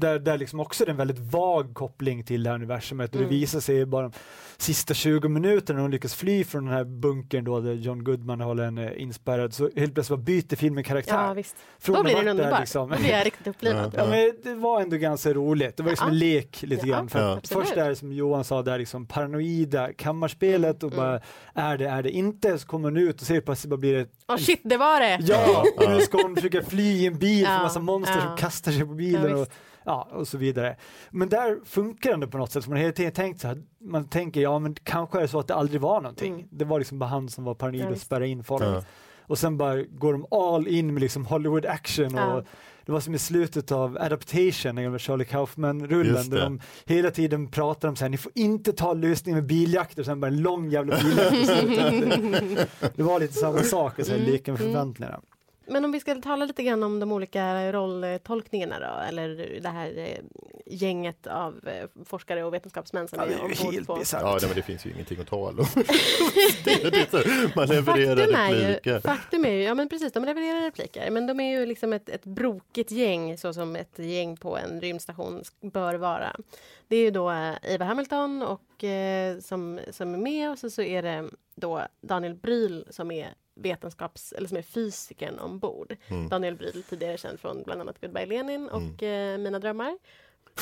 där, 0.00 0.18
där 0.18 0.38
liksom 0.38 0.60
också 0.60 0.84
är 0.84 0.86
det 0.86 0.90
en 0.92 0.96
väldigt 0.96 1.18
vag 1.18 1.74
koppling 1.74 2.24
till 2.24 2.42
det 2.42 2.50
här 2.50 2.54
universumet 2.54 3.10
och 3.10 3.18
det 3.18 3.24
Mm. 3.24 3.30
visar 3.40 3.60
sig 3.60 3.86
bara 3.86 4.02
de 4.02 4.12
sista 4.58 4.94
20 4.94 5.28
minuterna 5.28 5.76
när 5.76 5.88
de 5.88 5.92
lyckas 5.92 6.14
fly 6.14 6.44
från 6.44 6.64
den 6.64 6.74
här 6.74 6.84
bunkern 6.84 7.44
då 7.44 7.60
där 7.60 7.72
John 7.72 8.04
Goodman 8.04 8.40
håller 8.40 8.64
en 8.64 8.78
eh, 8.78 9.02
inspärrad 9.02 9.54
så 9.54 9.70
helt 9.76 9.94
plötsligt 9.94 10.18
bara 10.18 10.24
byter 10.24 10.56
filmen 10.56 10.84
karaktär. 10.84 11.14
Ja, 11.26 11.32
visst. 11.34 11.56
Från 11.78 11.96
Då 11.96 12.02
blir 12.02 12.14
den 12.14 12.24
där 12.24 12.30
underbar. 12.30 12.60
liksom- 12.60 12.90
Då 12.90 12.96
blir 12.96 13.10
jag 13.10 13.26
riktigt 13.26 13.46
upplivad. 13.46 13.94
Ja, 13.96 14.06
men 14.06 14.32
det 14.42 14.54
var 14.54 14.80
ändå 14.80 14.96
ganska 14.96 15.32
roligt. 15.32 15.76
Det 15.76 15.82
var 15.82 15.90
liksom 15.90 16.06
Ja. 16.08 16.12
en 16.12 16.18
lek 16.18 16.62
lite 16.62 16.86
Ja, 16.88 16.94
grann. 16.96 17.08
För 17.08 17.20
Ja. 17.20 17.40
först 17.44 17.76
är 17.76 17.88
det 17.88 17.96
som 17.96 18.12
Johan 18.12 18.44
sa, 18.44 18.62
det 18.62 18.70
här 18.70 18.78
liksom 18.78 19.06
paranoida 19.06 19.92
kammarspelet 19.92 20.82
och 20.82 20.92
Mm, 20.92 21.04
bara 21.04 21.20
är 21.54 21.78
det, 21.78 21.88
är 21.88 22.02
det 22.02 22.10
inte? 22.10 22.58
Så 22.58 22.66
kommer 22.66 22.88
hon 22.88 22.96
ut 22.96 23.20
och 23.20 23.26
ser 23.26 23.40
plötsligt 23.40 23.70
bara 23.70 23.76
blir 23.76 23.94
det 23.94 24.06
Åh 24.28 24.36
shit, 24.36 24.60
det 24.64 24.76
var 24.76 25.00
det! 25.00 25.18
Ja, 25.22 25.60
och 25.76 25.82
Ja. 25.84 25.90
nu 25.94 26.00
ska 26.00 26.22
hon 26.22 26.36
försöka 26.36 26.62
fly 26.62 26.82
i 26.82 27.06
en 27.06 27.18
bil 27.18 27.46
för 27.46 27.52
Ja, 27.52 27.62
massa 27.62 27.80
monster 27.80 28.14
ja. 28.16 28.26
som 28.26 28.36
kastar 28.36 28.72
sig 28.72 28.80
på 28.86 28.94
bilen 28.94 29.30
Ja, 29.30 29.36
och. 29.36 29.48
Ja, 29.84 30.08
och 30.12 30.28
så 30.28 30.38
vidare. 30.38 30.76
Men 31.10 31.28
där 31.28 31.58
funkar 31.64 32.16
det 32.16 32.26
på 32.26 32.38
något 32.38 32.52
sätt, 32.52 32.64
för 32.64 32.70
man 32.70 32.76
har 32.76 32.82
hela 32.82 32.92
tiden 32.94 33.12
tänkt 33.12 33.40
så 33.40 33.48
här, 33.48 33.62
man 33.80 34.08
tänker 34.08 34.40
ja 34.40 34.58
men 34.58 34.74
kanske 34.82 35.18
är 35.18 35.22
det 35.22 35.28
så 35.28 35.38
att 35.38 35.48
det 35.48 35.54
aldrig 35.54 35.80
var 35.80 36.00
någonting. 36.00 36.34
Mm. 36.34 36.46
Det 36.50 36.64
var 36.64 36.78
liksom 36.78 36.98
bara 36.98 37.06
han 37.10 37.28
som 37.28 37.44
var 37.44 37.54
paranoid 37.54 37.86
och 37.86 37.92
visst. 37.92 38.02
spärra 38.06 38.26
in 38.26 38.44
folk. 38.44 38.62
Ja. 38.64 38.82
Och 39.20 39.38
sen 39.38 39.58
bara 39.58 39.82
går 39.82 40.12
de 40.12 40.26
all 40.30 40.68
in 40.68 40.94
med 40.94 41.00
liksom 41.00 41.26
Hollywood 41.26 41.66
action 41.66 42.14
och 42.14 42.20
Ja. 42.20 42.42
det 42.86 42.92
var 42.92 43.00
som 43.00 43.14
i 43.14 43.18
slutet 43.18 43.72
av 43.72 43.98
Adaptation, 44.00 44.74
den 44.74 44.84
gamla 44.84 44.98
Charlie 44.98 45.24
Kaufman-rullen, 45.24 46.30
där 46.30 46.40
de 46.40 46.60
hela 46.86 47.10
tiden 47.10 47.48
pratar 47.50 47.88
om 47.88 47.96
så 47.96 48.04
här, 48.04 48.08
ni 48.10 48.16
får 48.16 48.32
inte 48.34 48.72
ta 48.72 48.92
lösningen 48.92 49.36
med 49.38 49.46
biljakter, 49.48 50.02
och 50.02 50.06
sen 50.06 50.20
bara 50.20 50.26
en 50.26 50.42
lång 50.42 50.70
jävla 50.70 50.96
biljakt. 51.02 51.50
Det 52.96 53.02
var 53.02 53.20
lite 53.20 53.34
samma 53.34 53.62
sak, 53.62 53.98
att 53.98 54.08
Mm, 54.08 54.22
leka 54.22 54.52
med 54.52 54.60
mm. 54.60 54.72
förväntningarna. 54.72 55.20
Men 55.70 55.84
om 55.84 55.92
vi 55.92 56.00
ska 56.00 56.14
tala 56.14 56.44
lite 56.44 56.62
grann 56.62 56.82
om 56.82 57.00
de 57.00 57.12
olika 57.12 57.72
rolltolkningarna 57.72 58.78
då, 58.80 59.02
eller 59.08 59.58
det 59.62 59.68
här 59.68 59.98
eh, 59.98 60.18
gänget 60.66 61.26
av 61.26 61.68
eh, 61.68 62.04
forskare 62.04 62.44
och 62.44 62.54
vetenskapsmän 62.54 63.08
som 63.08 63.18
Ja, 63.18 63.26
det 63.26 63.34
är 63.34 63.42
ombord 63.42 63.74
helt 63.74 63.86
på. 63.86 63.96
bisarrt. 63.96 64.22
Ja, 64.22 64.32
nej, 64.40 64.48
men 64.48 64.56
det 64.56 64.62
finns 64.62 64.86
ju 64.86 64.90
ingenting 64.90 65.20
att 65.20 65.26
tala 65.26 65.62
om. 65.62 65.68
det 66.64 66.72
är 66.72 66.90
det 66.90 67.10
så, 67.10 67.16
man 67.56 67.68
levererar 67.68 68.16
Faktum 68.16 68.34
är, 68.34 68.68
repliker. 68.68 68.94
ju, 68.94 69.00
faktum 69.00 69.44
är 69.44 69.50
ju, 69.50 69.62
ja 69.62 69.74
men 69.74 69.88
precis, 69.88 70.12
de 70.12 70.24
levererar 70.24 70.60
repliker, 70.60 71.10
men 71.10 71.26
de 71.26 71.40
är 71.40 71.58
ju 71.60 71.66
liksom 71.66 71.92
ett, 71.92 72.08
ett 72.08 72.24
brokigt 72.24 72.90
gäng 72.90 73.38
så 73.38 73.52
som 73.52 73.76
ett 73.76 73.98
gäng 73.98 74.36
på 74.36 74.56
en 74.56 74.80
rymdstation 74.80 75.42
bör 75.60 75.94
vara. 75.94 76.36
Det 76.88 76.96
är 76.96 77.00
ju 77.02 77.10
då 77.10 77.30
eh, 77.30 77.54
Eva 77.62 77.84
Hamilton 77.84 78.42
och, 78.42 78.84
eh, 78.84 79.38
som, 79.38 79.80
som 79.90 80.14
är 80.14 80.18
med 80.18 80.50
och 80.50 80.58
så, 80.58 80.70
så 80.70 80.82
är 80.82 81.02
det 81.02 81.28
då 81.54 81.82
Daniel 82.00 82.34
Bryl 82.34 82.84
som 82.90 83.10
är 83.10 83.28
vetenskaps 83.60 84.32
eller 84.32 84.48
som 84.48 84.56
är 84.56 84.62
fysikern 84.62 85.38
ombord. 85.38 85.96
Mm. 86.08 86.28
Daniel 86.28 86.56
Bryl, 86.56 86.82
tidigare 86.82 87.18
känd 87.18 87.40
från 87.40 87.62
bland 87.62 87.80
annat 87.80 88.00
Goodbye 88.00 88.26
Lenin 88.26 88.68
och 88.68 89.02
eh, 89.02 89.38
Mina 89.38 89.58
drömmar. 89.58 89.98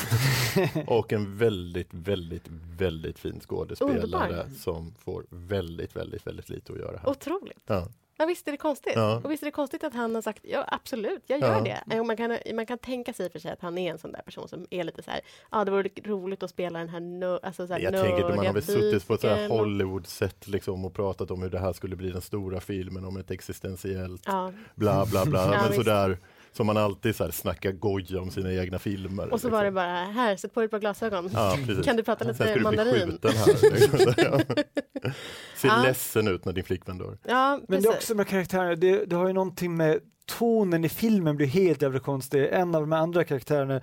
Och 0.86 1.12
en 1.12 1.38
väldigt, 1.38 1.88
väldigt, 1.90 2.44
väldigt 2.78 3.18
fin 3.18 3.40
skådespelare 3.40 4.02
Underbar. 4.02 4.46
som 4.58 4.94
får 4.94 5.26
väldigt, 5.30 5.96
väldigt, 5.96 6.26
väldigt 6.26 6.48
lite 6.48 6.72
att 6.72 6.78
göra 6.78 6.98
här. 6.98 7.08
Otroligt! 7.08 7.62
Ja. 7.66 7.88
Ja, 8.20 8.26
visst 8.26 8.48
är 8.48 8.52
det 8.52 8.58
konstigt? 8.58 8.92
Ja. 8.96 9.20
Och 9.24 9.30
visst 9.30 9.42
är 9.42 9.46
det 9.46 9.50
konstigt 9.50 9.84
att 9.84 9.94
han 9.94 10.14
har 10.14 10.22
sagt 10.22 10.42
ja 10.44 10.64
absolut, 10.68 11.22
jag 11.26 11.40
gör 11.40 11.54
Ja. 11.54 11.60
det. 11.60 11.94
Eh, 11.94 12.00
Och 12.00 12.06
man, 12.06 12.16
kan, 12.16 12.38
man 12.54 12.66
kan 12.66 12.78
tänka 12.78 13.12
sig 13.12 13.30
för 13.30 13.38
sig 13.38 13.50
att 13.52 13.60
han 13.60 13.78
är 13.78 13.90
en 13.90 13.98
sån 13.98 14.12
där 14.12 14.22
person 14.22 14.48
som 14.48 14.66
är 14.70 14.84
lite 14.84 15.02
så 15.02 15.10
här, 15.10 15.20
ja 15.50 15.64
det 15.64 15.70
vore 15.70 15.88
roligt 16.04 16.42
att 16.42 16.50
spela 16.50 16.78
den 16.78 16.88
här, 16.88 17.00
nö, 17.00 17.38
alltså 17.42 17.66
så 17.66 17.72
här 17.72 17.80
Jag 17.80 17.92
tänker 18.04 18.24
att 18.24 18.36
man 18.36 18.46
har 18.46 18.52
väl 18.52 18.62
suttit 18.62 19.06
på 19.06 19.14
ett 19.14 19.20
så 19.20 19.28
här 19.28 19.48
Hollywood-sätt 19.48 20.48
liksom 20.48 20.84
och 20.84 20.94
pratat 20.94 21.30
om 21.30 21.42
hur 21.42 21.50
det 21.50 21.58
här 21.58 21.72
skulle 21.72 21.96
bli 21.96 22.10
den 22.10 22.20
stora 22.22 22.60
filmen 22.60 23.04
om 23.04 23.16
ett 23.16 23.30
existentiellt 23.30 24.22
Ja. 24.26 24.52
bla 24.74 25.06
bla 25.06 25.24
bla. 25.26 25.50
Men 25.50 25.62
visst. 25.64 25.74
sådär 25.74 26.18
som 26.58 26.66
man 26.66 26.76
alltid 26.76 27.16
så 27.16 27.24
här 27.24 27.30
snackar 27.30 27.72
goja 27.72 28.20
om 28.20 28.30
sina 28.30 28.52
egna 28.52 28.78
filmer. 28.78 29.32
Och 29.32 29.40
så 29.40 29.48
var 29.48 29.58
det 29.58 29.64
liksom. 29.64 29.74
bara, 29.74 29.86
här, 30.04 30.36
sätt 30.36 30.54
på 30.54 30.60
dig 30.60 30.64
ett 30.64 30.70
par 30.70 30.78
glasögon. 30.78 31.30
Ja. 31.32 31.56
Kan 31.84 31.96
du 31.96 32.02
prata 32.02 32.24
Sen 32.24 32.32
lite 32.32 32.44
ska 32.44 32.46
du 32.46 32.52
bli 32.54 32.62
mandarin? 32.62 33.18
här. 33.22 33.70
liksom. 33.72 33.98
Ser 35.56 35.68
Ja. 35.68 35.82
ledsen 35.82 36.28
ut 36.28 36.44
när 36.44 36.52
din 36.52 36.64
flickvän 36.64 36.98
dör. 36.98 37.18
Ja, 37.24 37.60
Men 37.68 37.82
det 37.82 37.88
är 37.88 37.92
också 37.92 38.14
med 38.14 38.26
karaktärerna, 38.28 38.74
det, 38.74 39.04
det 39.04 39.16
har 39.16 39.26
ju 39.26 39.32
någonting 39.32 39.76
med 39.76 40.00
tonen 40.38 40.84
i 40.84 40.88
filmen 40.88 41.36
blir 41.36 41.46
helt 41.46 41.82
jävla 41.82 41.98
konstig. 42.00 42.48
En 42.52 42.74
av 42.74 42.80
de 42.80 42.92
andra 42.92 43.24
karaktärerna, 43.24 43.80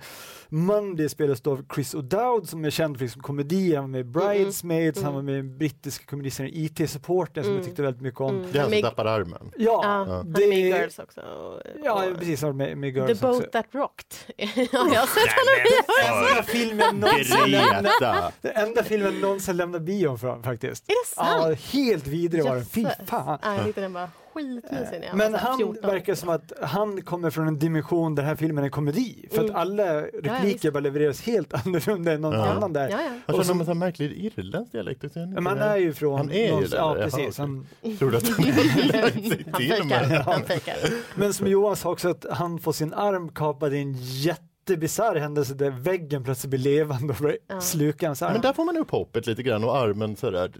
Monday 0.48 1.08
spelas 1.08 1.40
då 1.40 1.52
av 1.52 1.64
Chris 1.74 1.94
O'Dowd 1.94 2.44
som 2.44 2.64
är 2.64 2.70
känd 2.70 2.96
för 2.98 3.04
liksom 3.04 3.22
komedi, 3.22 3.74
han 3.74 3.84
var 3.84 3.88
med 3.88 4.00
i 4.00 4.04
Bridesmaids, 4.04 5.02
han 5.02 5.04
Mm. 5.12 5.14
var 5.14 5.22
med 5.22 5.32
i 5.34 5.36
den 5.36 5.58
brittiska 5.58 6.04
komediserien 6.06 6.54
IT-supporten 6.54 7.42
som 7.44 7.50
Mm. 7.52 7.56
jag 7.56 7.64
tyckte 7.66 7.82
väldigt 7.82 8.02
mycket 8.02 8.20
om. 8.20 8.36
Mm. 8.36 8.46
Det 8.52 8.58
är 8.58 8.62
han 8.62 8.70
som 8.72 8.82
tappar 8.82 9.04
armen. 9.04 9.50
Ja, 9.56 9.80
Ja, 9.84 10.06
Ja. 10.08 10.14
han 10.16 10.34
är 10.42 10.48
med 10.48 10.58
i 10.58 10.62
det 10.62 10.78
Girls 10.78 10.98
också. 10.98 11.20
Och, 11.20 11.60
Ja, 11.84 12.04
precis, 12.18 12.42
han 12.42 12.50
var 12.50 12.54
med, 12.66 12.78
med 12.78 12.94
The 12.94 13.00
Girls 13.00 13.20
Boat 13.20 13.36
också. 13.36 13.50
That 13.50 13.66
Rocked. 13.72 14.06
ja, 14.36 14.46
jag 14.72 15.00
har 15.00 15.06
sett 15.06 15.32
honom 15.32 15.56
i. 15.64 15.76
Den 16.06 16.28
enda 16.28 16.42
filmen 16.42 16.96
någonsin 16.96 17.50
lämnat, 17.50 18.34
den 18.42 18.52
enda 18.54 18.82
filmen 18.84 19.20
någonsin 19.20 19.56
lämnat 19.56 19.82
bion 19.82 20.18
från 20.18 20.42
faktiskt. 20.42 20.84
Är 20.88 20.94
det 21.10 21.14
sant? 21.14 21.58
Ja, 21.72 21.78
helt 21.80 22.06
vidrig 22.06 22.44
var 22.44 22.54
den, 22.56 22.64
fy 22.64 22.86
fan. 23.06 23.38
Ja, 23.42 23.56
jag 23.56 23.74
den 23.74 23.92
skitmysig 24.36 25.00
när 25.00 25.06
jag 25.06 25.16
Men 25.16 25.32
var 25.32 25.38
han 25.38 25.56
14. 25.58 25.90
verkar 25.90 26.14
som 26.14 26.28
att 26.28 26.52
han 26.62 27.02
kommer 27.02 27.30
från 27.30 27.48
en 27.48 27.58
dimension 27.58 28.14
där 28.14 28.22
den 28.22 28.28
här 28.28 28.36
filmen 28.36 28.58
är 28.64 28.66
en 28.66 28.70
komedi. 28.70 29.28
För 29.30 29.38
Mm. 29.38 29.50
att 29.50 29.56
alla 29.60 30.00
repliker 30.02 30.44
visst. 30.44 30.72
bara 30.72 30.80
levereras 30.80 31.22
helt 31.22 31.54
annorlunda 31.66 32.12
än 32.12 32.20
någon 32.20 32.32
Ja. 32.32 32.46
annan 32.46 32.72
där. 32.72 32.88
Ja, 32.88 32.98
ja. 33.26 33.34
Och 33.34 33.46
som- 33.46 33.60
en 33.60 33.78
märklig 33.78 34.12
irländsk 34.12 34.72
dialekt. 34.72 35.04
är 35.04 35.26
Men 35.26 35.46
han 35.46 35.58
är 35.58 35.76
ju 35.76 35.92
från... 35.92 36.16
Han 36.18 36.30
är 36.30 36.60
ju 36.60 36.66
där, 36.66 36.76
Ja, 36.76 36.94
precis. 36.94 37.38
Han, 37.38 37.66
Tror 37.98 38.10
du 38.10 38.16
att 38.16 38.28
han 38.28 38.44
sig 38.44 39.44
Han 39.52 39.60
fejkar. 39.60 40.22
Han 40.22 40.42
fejkar. 40.42 40.74
men 41.14 41.34
som 41.34 41.46
Johan 41.46 41.76
sa 41.76 41.90
också 41.90 42.08
att 42.08 42.26
han 42.30 42.58
får 42.58 42.72
sin 42.72 42.94
arm 42.94 43.28
kapad 43.28 43.74
i 43.74 43.78
en 43.78 43.92
jättebisarr 43.98 45.16
händelse 45.16 45.54
där 45.54 45.70
väggen 45.70 46.24
plötsligt 46.24 46.50
blir 46.50 46.60
levande 46.60 47.14
och 47.20 47.30
Ja. 47.48 47.60
sluka 47.60 48.06
hans 48.06 48.22
arm. 48.22 48.32
Men 48.32 48.42
där 48.42 48.52
får 48.52 48.64
man 48.64 48.76
upp 48.76 48.90
hoppet 48.90 49.26
lite 49.26 49.42
grann 49.42 49.64
och 49.64 49.76
armen 49.76 50.16
sådär 50.16 50.50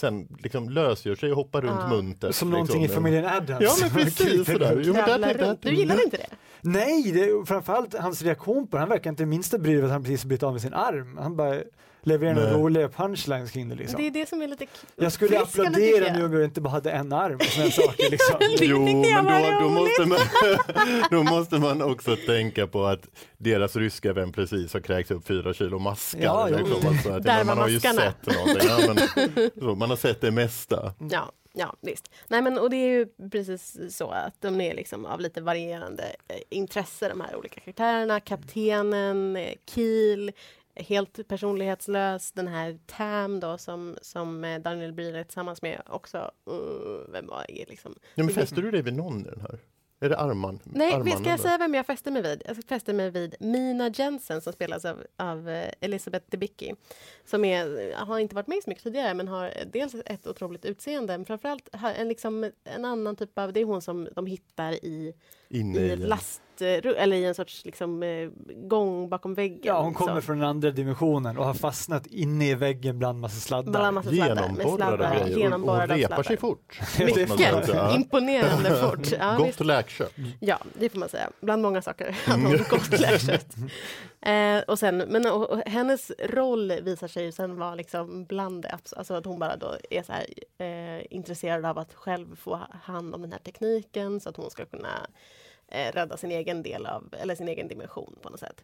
sen 0.00 0.28
liksom 0.38 0.70
lösgör 0.70 1.14
sig 1.14 1.30
och 1.30 1.36
hoppar 1.36 1.60
runt 1.62 1.80
Ja. 1.80 1.88
muntert. 1.88 2.34
Som 2.34 2.50
någonting 2.50 2.78
i 2.80 2.82
liksom. 2.82 3.02
familjen 3.02 3.26
Addams. 3.26 3.60
Ja 3.60 3.70
men 3.80 3.90
precis 3.90 4.46
sådär. 4.46 4.82
Jo, 4.84 4.92
men 4.92 5.20
där 5.20 5.34
runt. 5.34 5.62
Du 5.62 5.74
gillade 5.74 6.02
inte 6.02 6.16
det? 6.16 6.26
Nej, 6.60 7.12
det, 7.12 7.46
framförallt 7.46 7.94
hans 7.94 8.22
reaktion 8.22 8.66
på 8.66 8.76
det. 8.76 8.80
Han 8.80 8.88
verkar 8.88 9.10
inte 9.10 9.26
minsta 9.26 9.58
bry 9.58 9.76
sig 9.76 9.84
att 9.84 9.90
han 9.90 10.02
precis 10.02 10.24
blivit 10.24 10.42
av 10.42 10.52
med 10.52 10.62
sin 10.62 10.74
arm. 10.74 11.18
Han 11.22 11.36
bara 11.36 11.56
levererar 12.02 12.34
några 12.34 12.52
roliga 12.52 12.88
punchlines 12.88 13.50
kring 13.50 13.68
det 13.68 13.74
liksom. 13.74 14.00
Det 14.00 14.06
är 14.06 14.10
det 14.10 14.28
som 14.28 14.42
är 14.42 14.48
lite 14.48 14.66
Jag 14.96 15.12
skulle 15.12 15.40
applådera 15.40 16.12
nu 16.12 16.24
om 16.24 16.32
jag 16.32 16.44
inte 16.44 16.60
bara 16.60 16.70
hade 16.70 16.90
en 16.90 17.12
arm 17.12 17.34
och 17.34 17.42
sådana 17.42 17.70
saker 17.70 18.10
liksom. 18.10 18.36
Jo, 18.60 18.84
men 19.22 19.24
då, 19.24 19.60
då, 19.60 19.68
måste 19.68 20.06
man, 20.06 20.18
då 21.10 21.22
måste 21.22 21.58
man 21.58 21.82
också 21.82 22.16
tänka 22.16 22.66
på 22.66 22.84
att 22.84 23.08
deras 23.38 23.76
ryska 23.76 24.12
vän 24.12 24.32
precis 24.32 24.72
har 24.72 24.80
kräkts 24.80 25.10
upp 25.10 25.26
fyra 25.26 25.54
kilo 25.54 25.78
maskar. 25.78 26.20
Ja, 26.20 26.48
jo. 26.50 26.56
liksom. 26.56 26.88
alltså, 26.88 27.10
att, 27.10 27.24
var 27.24 27.44
man 27.44 27.58
har 27.58 27.68
ju 27.68 27.80
sett 27.80 28.26
någonting. 28.26 28.68
Ja, 28.68 28.94
men, 28.94 29.50
så, 29.60 29.74
man 29.74 29.90
har 29.90 29.96
sett 29.96 30.20
det 30.20 30.30
mesta. 30.30 30.94
Ja, 31.10 31.32
ja, 31.52 31.76
visst. 31.80 32.10
Nej, 32.28 32.42
men, 32.42 32.58
och 32.58 32.70
det 32.70 32.76
är 32.76 32.88
ju 32.88 33.06
precis 33.30 33.78
så 33.96 34.10
att 34.10 34.34
de 34.40 34.60
är 34.60 34.74
liksom 34.74 35.06
av 35.06 35.20
lite 35.20 35.40
varierande 35.40 36.04
eh, 36.28 36.36
intresse, 36.50 37.08
de 37.08 37.20
här 37.20 37.36
olika 37.36 37.60
karaktärerna. 37.60 38.20
Kaptenen, 38.20 39.36
eh, 39.36 39.52
Kiel, 39.74 40.32
helt 40.82 41.28
personlighetslös. 41.28 42.32
Den 42.32 42.48
här 42.48 42.78
Tam 42.86 43.40
då 43.40 43.58
som, 43.58 43.96
som 44.02 44.44
eh, 44.44 44.60
Daniel 44.60 44.92
Brühl 44.92 45.16
är 45.16 45.24
tillsammans 45.24 45.62
med 45.62 45.82
också. 45.86 46.30
Uh, 46.50 47.12
vem 47.12 47.26
var 47.26 47.46
är 47.48 47.66
liksom? 47.66 47.94
Ja, 48.14 48.24
men 48.24 48.34
fäster 48.34 48.62
du 48.62 48.70
dig 48.70 48.82
vid 48.82 48.94
någon 48.94 49.20
i 49.20 49.30
den 49.30 49.40
här? 49.40 49.58
Är 50.02 50.08
det 50.08 50.18
Arman? 50.18 50.60
Nej, 50.64 50.92
Arman 50.92 51.18
ska 51.18 51.30
jag 51.30 51.40
säga 51.40 51.58
vem 51.58 51.74
jag 51.74 51.86
fäste 51.86 52.10
mig 52.10 52.22
vid? 52.22 52.42
Jag 52.46 52.64
fäste 52.64 52.92
mig 52.92 53.10
vid 53.10 53.34
Mina 53.40 53.88
Jensen 53.88 54.40
som 54.40 54.52
spelas 54.52 54.84
av, 54.84 55.02
av 55.16 55.48
eh, 55.48 55.72
Elisabeth 55.80 56.26
Debicki. 56.30 56.74
Som 57.24 57.44
är, 57.44 57.94
har 57.94 58.18
inte 58.18 58.34
varit 58.34 58.46
med 58.46 58.62
så 58.64 58.70
mycket 58.70 58.84
tidigare 58.84 59.14
men 59.14 59.28
har 59.28 59.52
dels 59.72 59.94
ett 60.06 60.26
otroligt 60.26 60.64
utseende 60.64 61.18
men 61.18 61.24
framförallt 61.24 61.68
en, 61.96 62.08
liksom, 62.08 62.50
en 62.64 62.84
annan 62.84 63.16
typ 63.16 63.38
av... 63.38 63.52
Det 63.52 63.60
är 63.60 63.64
hon 63.64 63.82
som 63.82 64.08
de 64.14 64.26
hittar 64.26 64.72
i, 64.72 65.14
Inne 65.48 65.80
i 65.80 65.92
i 65.92 65.96
ett 66.62 66.84
last 66.84 66.98
eller 66.98 67.16
i 67.16 67.24
en 67.24 67.34
sorts 67.34 67.64
liksom, 67.64 68.02
eh, 68.02 68.28
gång 68.68 69.08
bakom 69.08 69.34
väggen. 69.34 69.60
Ja, 69.62 69.82
hon 69.82 69.94
kommer 69.94 70.20
så. 70.20 70.26
från 70.26 70.38
den 70.38 70.48
andra 70.48 70.70
dimensionen 70.70 71.38
och 71.38 71.44
har 71.44 71.54
fastnat 71.54 72.06
inne 72.06 72.50
i 72.50 72.54
väggen 72.54 72.98
bland 72.98 73.20
massa 73.20 73.40
sladdar. 73.40 73.70
Bland 73.70 73.94
massa 73.94 74.10
sladdar, 74.10 74.34
med 74.34 74.66
Genomborrade 74.66 74.96
sladdar, 74.96 75.10
grejer 75.10 75.24
och, 75.24 75.32
och 75.32 75.38
genomborrade 75.38 75.94
repar 75.94 76.06
sladdar. 76.06 76.22
sig 76.22 76.36
fort. 76.36 76.80
Mycket! 76.98 77.94
Imponerande 77.94 78.76
fort. 78.76 79.12
Ja, 79.20 79.36
Gott 79.38 79.60
läkkött. 79.60 80.14
Ja, 80.40 80.58
det 80.78 80.88
får 80.88 80.98
man 80.98 81.08
säga. 81.08 81.30
Bland 81.40 81.62
många 81.62 81.82
saker. 81.82 82.08
Att 82.26 82.32
hon 82.32 82.58
gott 82.70 83.00
lärt 83.00 83.56
eh, 84.20 84.58
och 84.66 84.78
sen, 84.78 84.98
men 84.98 85.26
och, 85.26 85.50
och, 85.50 85.60
hennes 85.66 86.12
roll 86.18 86.72
visar 86.82 87.08
sig 87.08 87.24
ju 87.24 87.32
sen 87.32 87.56
vara 87.56 87.74
liksom 87.74 88.24
bland 88.24 88.62
det. 88.62 88.78
Alltså 88.96 89.14
att 89.14 89.24
hon 89.24 89.38
bara 89.38 89.56
då 89.56 89.76
är 89.90 90.02
så 90.02 90.12
här, 90.12 90.26
eh, 90.58 91.06
intresserad 91.10 91.66
av 91.66 91.78
att 91.78 91.94
själv 91.94 92.36
få 92.36 92.54
ha- 92.54 92.68
hand 92.82 93.14
om 93.14 93.22
den 93.22 93.32
här 93.32 93.38
tekniken 93.38 94.20
så 94.20 94.28
att 94.28 94.36
hon 94.36 94.50
ska 94.50 94.64
kunna 94.64 95.06
eh, 95.70 95.92
rädda 95.92 96.16
sin 96.16 96.30
egen 96.30 96.62
del 96.62 96.86
av, 96.86 97.14
eller 97.20 97.34
sin 97.34 97.48
egen 97.48 97.68
dimension 97.68 98.18
på 98.22 98.30
något 98.30 98.40
sätt. 98.40 98.62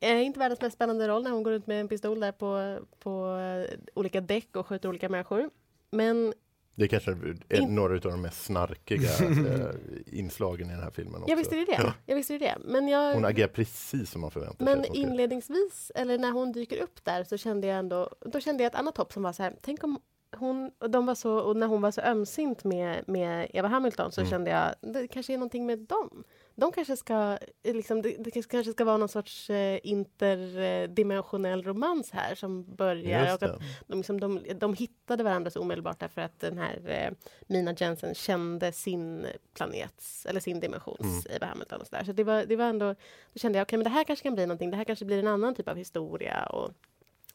Eh, 0.00 0.22
inte 0.26 0.38
världens 0.38 0.60
mest 0.60 0.74
spännande 0.76 1.08
roll 1.08 1.22
när 1.22 1.30
hon 1.30 1.42
går 1.42 1.50
runt 1.50 1.66
med 1.66 1.80
en 1.80 1.88
pistol 1.88 2.20
där 2.20 2.32
på, 2.32 2.78
på 2.98 3.36
eh, 3.36 3.78
olika 3.94 4.20
däck 4.20 4.56
och 4.56 4.66
skjuter 4.66 4.88
olika 4.88 5.08
människor. 5.08 5.50
Men 5.90 6.34
Det 6.74 6.84
är 6.84 6.88
kanske 6.88 7.10
är 7.48 7.60
In- 7.60 7.74
några 7.74 7.94
av 7.94 8.00
de 8.00 8.22
mest 8.22 8.44
snarkiga 8.44 9.10
eh, 9.54 9.70
inslagen 10.06 10.66
i 10.70 10.72
den 10.72 10.82
här 10.82 10.90
filmen. 10.90 11.14
Också. 11.22 11.30
jag 11.30 11.36
visste 11.36 11.54
det. 11.56 11.64
det. 11.64 11.94
Jag 12.06 12.16
visste 12.16 12.38
det. 12.38 12.56
Men 12.64 12.88
jag, 12.88 13.14
Hon 13.14 13.24
agerar 13.24 13.48
precis 13.48 14.10
som 14.10 14.20
man 14.20 14.30
förväntar 14.30 14.56
sig. 14.56 14.64
Men 14.64 14.78
hon 14.78 14.84
ska. 14.84 14.94
inledningsvis, 14.94 15.92
eller 15.94 16.18
när 16.18 16.30
hon 16.30 16.52
dyker 16.52 16.82
upp 16.82 17.04
där, 17.04 17.24
så 17.24 17.36
kände 17.36 17.66
jag 17.66 17.78
ändå, 17.78 18.10
då 18.20 18.40
kände 18.40 18.62
jag 18.62 18.70
ett 18.70 18.78
annat 18.78 18.96
hopp 18.96 19.12
som 19.12 19.22
var 19.22 19.32
så 19.32 19.42
här, 19.42 19.54
tänk 19.60 19.84
om 19.84 20.00
hon, 20.36 20.70
de 20.88 21.06
var 21.06 21.14
så, 21.14 21.38
och 21.38 21.56
när 21.56 21.66
hon 21.66 21.82
var 21.82 21.90
så 21.90 22.00
ömsint 22.00 22.64
med, 22.64 23.08
med 23.08 23.50
Eva 23.52 23.68
Hamilton 23.68 24.12
så 24.12 24.20
Mm. 24.20 24.30
kände 24.30 24.50
jag, 24.50 24.92
det 24.92 25.08
kanske 25.08 25.32
är 25.32 25.38
någonting 25.38 25.66
med 25.66 25.78
dem. 25.78 26.24
De 26.54 26.72
kanske 26.72 26.96
ska, 26.96 27.38
liksom, 27.64 28.02
det, 28.02 28.16
det 28.18 28.30
kanske 28.30 28.72
ska 28.72 28.84
vara 28.84 28.96
någon 28.96 29.08
sorts 29.08 29.50
eh, 29.50 29.78
interdimensionell 29.82 31.62
romans 31.62 32.10
här 32.10 32.34
som 32.34 32.74
börjar. 32.74 33.34
Och 33.34 33.38
de, 33.86 33.96
liksom, 33.96 34.20
de, 34.20 34.40
de 34.54 34.74
hittade 34.74 35.24
varandra 35.24 35.50
så 35.50 35.60
omedelbart 35.60 36.00
därför 36.00 36.20
att 36.20 36.40
den 36.40 36.58
här 36.58 36.80
eh, 36.86 37.10
Mina 37.46 37.72
Jensen 37.72 38.14
kände 38.14 38.72
sin 38.72 39.26
planets, 39.54 40.26
eller 40.26 40.40
sin 40.40 40.60
dimensions 40.60 41.26
Mm. 41.26 41.36
Eva 41.36 41.46
Hamilton 41.46 41.80
och 41.80 41.86
sådär. 41.86 42.04
Så 42.04 42.12
det 42.12 42.24
var, 42.24 42.44
det 42.44 42.56
var 42.56 42.64
ändå, 42.64 42.94
då 43.32 43.38
kände 43.38 43.58
jag, 43.58 43.64
okej 43.64 43.76
men 43.76 43.84
det 43.84 43.90
här 43.90 44.04
kanske 44.04 44.22
kan 44.22 44.34
bli 44.34 44.46
någonting, 44.46 44.70
det 44.70 44.76
här 44.76 44.84
kanske 44.84 45.04
blir 45.04 45.18
en 45.18 45.26
annan 45.28 45.54
typ 45.54 45.68
av 45.68 45.76
historia 45.76 46.46
och 46.46 46.70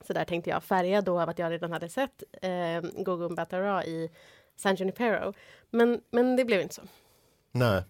så 0.08 0.14
där 0.14 0.26
tänkte 0.26 0.50
jag, 0.50 0.64
färgad 0.64 1.06
då 1.06 1.22
av 1.22 1.30
att 1.30 1.40
jag 1.40 1.52
redan 1.52 1.72
hade 1.72 1.90
sett 1.90 2.24
eh, 2.42 3.04
Gogo 3.04 3.36
Batara 3.36 3.86
i 3.86 4.10
San 4.56 4.76
Junipero. 4.76 5.34
Men, 5.70 6.02
men 6.12 6.36
det 6.36 6.46
blev 6.46 6.62
inte 6.62 6.76
så. 6.76 6.82
Nej, 7.52 7.84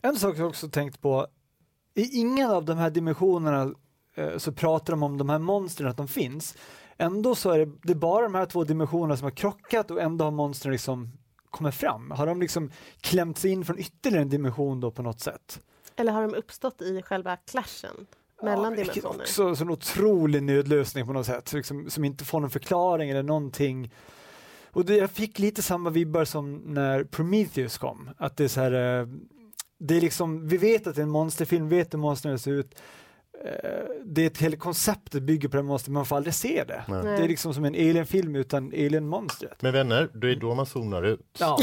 En 0.00 0.16
sak 0.16 0.38
jag 0.38 0.48
också 0.48 0.68
tänkt 0.68 1.00
på, 1.00 1.26
i 1.94 2.20
ingen 2.20 2.50
av 2.50 2.64
de 2.64 2.78
här 2.78 2.90
dimensionerna 2.90 3.74
eh, 4.14 4.38
så 4.38 4.52
pratar 4.52 4.92
de 4.92 5.02
om 5.02 5.18
de 5.18 5.28
här 5.28 5.38
monstren, 5.38 5.88
att 5.88 5.96
de 5.96 6.08
finns. 6.08 6.56
Ändå 6.98 7.34
så 7.34 7.50
är 7.50 7.58
det, 7.58 7.72
det 7.82 7.92
är 7.92 7.96
bara 7.96 8.22
de 8.22 8.34
här 8.34 8.46
två 8.46 8.64
dimensionerna 8.64 9.16
som 9.16 9.24
har 9.24 9.30
krockat 9.30 9.90
och 9.90 10.00
ändå 10.00 10.24
har 10.24 10.32
monstren 10.32 10.72
liksom 10.72 11.12
kommit 11.50 11.74
fram. 11.74 12.10
Har 12.10 12.26
de 12.26 12.40
liksom 12.40 12.70
klämt 13.00 13.38
sig 13.38 13.50
in 13.50 13.64
från 13.64 13.78
ytterligare 13.78 14.22
en 14.22 14.28
dimension 14.28 14.80
då 14.80 14.90
på 14.90 15.02
något 15.02 15.20
sätt? 15.20 15.60
Eller 15.96 16.12
har 16.12 16.22
de 16.22 16.34
uppstått 16.34 16.82
i 16.82 17.02
själva 17.02 17.36
clashen 17.36 18.06
mellan 18.42 18.76
vilket 18.76 18.94
dimensioner? 18.94 19.22
också 19.22 19.54
så 19.54 19.64
en 19.64 19.70
otrolig 19.70 20.42
nödlösning 20.42 21.06
på 21.06 21.12
något 21.12 21.26
sätt, 21.26 21.52
liksom, 21.52 21.90
som 21.90 22.04
inte 22.04 22.24
får 22.24 22.40
någon 22.40 22.50
förklaring 22.50 23.10
eller 23.10 23.22
någonting. 23.22 23.90
Och 24.70 24.84
det, 24.84 24.96
jag 24.96 25.10
fick 25.10 25.38
lite 25.38 25.62
samma 25.62 25.90
vibbar 25.90 26.24
som 26.24 26.54
när 26.56 27.04
Prometheus 27.04 27.78
kom, 27.78 28.10
att 28.18 28.36
det 28.36 28.44
är 28.44 28.48
så 28.48 28.60
här, 28.60 29.00
eh, 29.00 29.06
det 29.78 29.96
är 29.96 30.00
liksom, 30.00 30.48
vi 30.48 30.56
vet 30.56 30.86
att 30.86 30.94
det 30.94 31.00
är 31.00 31.04
en 31.04 31.10
monsterfilm, 31.10 31.68
vi 31.68 31.76
vet 31.76 31.94
hur 31.94 31.98
monstren 31.98 32.38
ser 32.38 32.52
ut. 32.52 32.74
Eh, 33.44 33.50
Det 34.04 34.22
är 34.22 34.26
ett 34.26 34.38
helt 34.38 34.58
konceptet 34.58 35.22
bygger 35.22 35.48
på 35.48 35.56
det 35.56 35.62
monstret, 35.62 35.92
man 35.92 36.06
får 36.06 36.16
aldrig 36.16 36.34
se 36.34 36.64
det. 36.68 36.84
nej. 36.88 37.02
Det 37.02 37.24
är 37.24 37.28
liksom 37.28 37.54
som 37.54 37.64
en 37.64 37.74
alien-film 37.74 38.36
utan 38.36 38.66
alien-monstret. 38.72 39.62
Men 39.62 39.72
vänner, 39.72 40.08
det 40.14 40.30
är 40.30 40.36
då 40.36 40.54
man 40.54 40.66
zonar 40.66 41.02
ut. 41.02 41.20
Ja, 41.38 41.58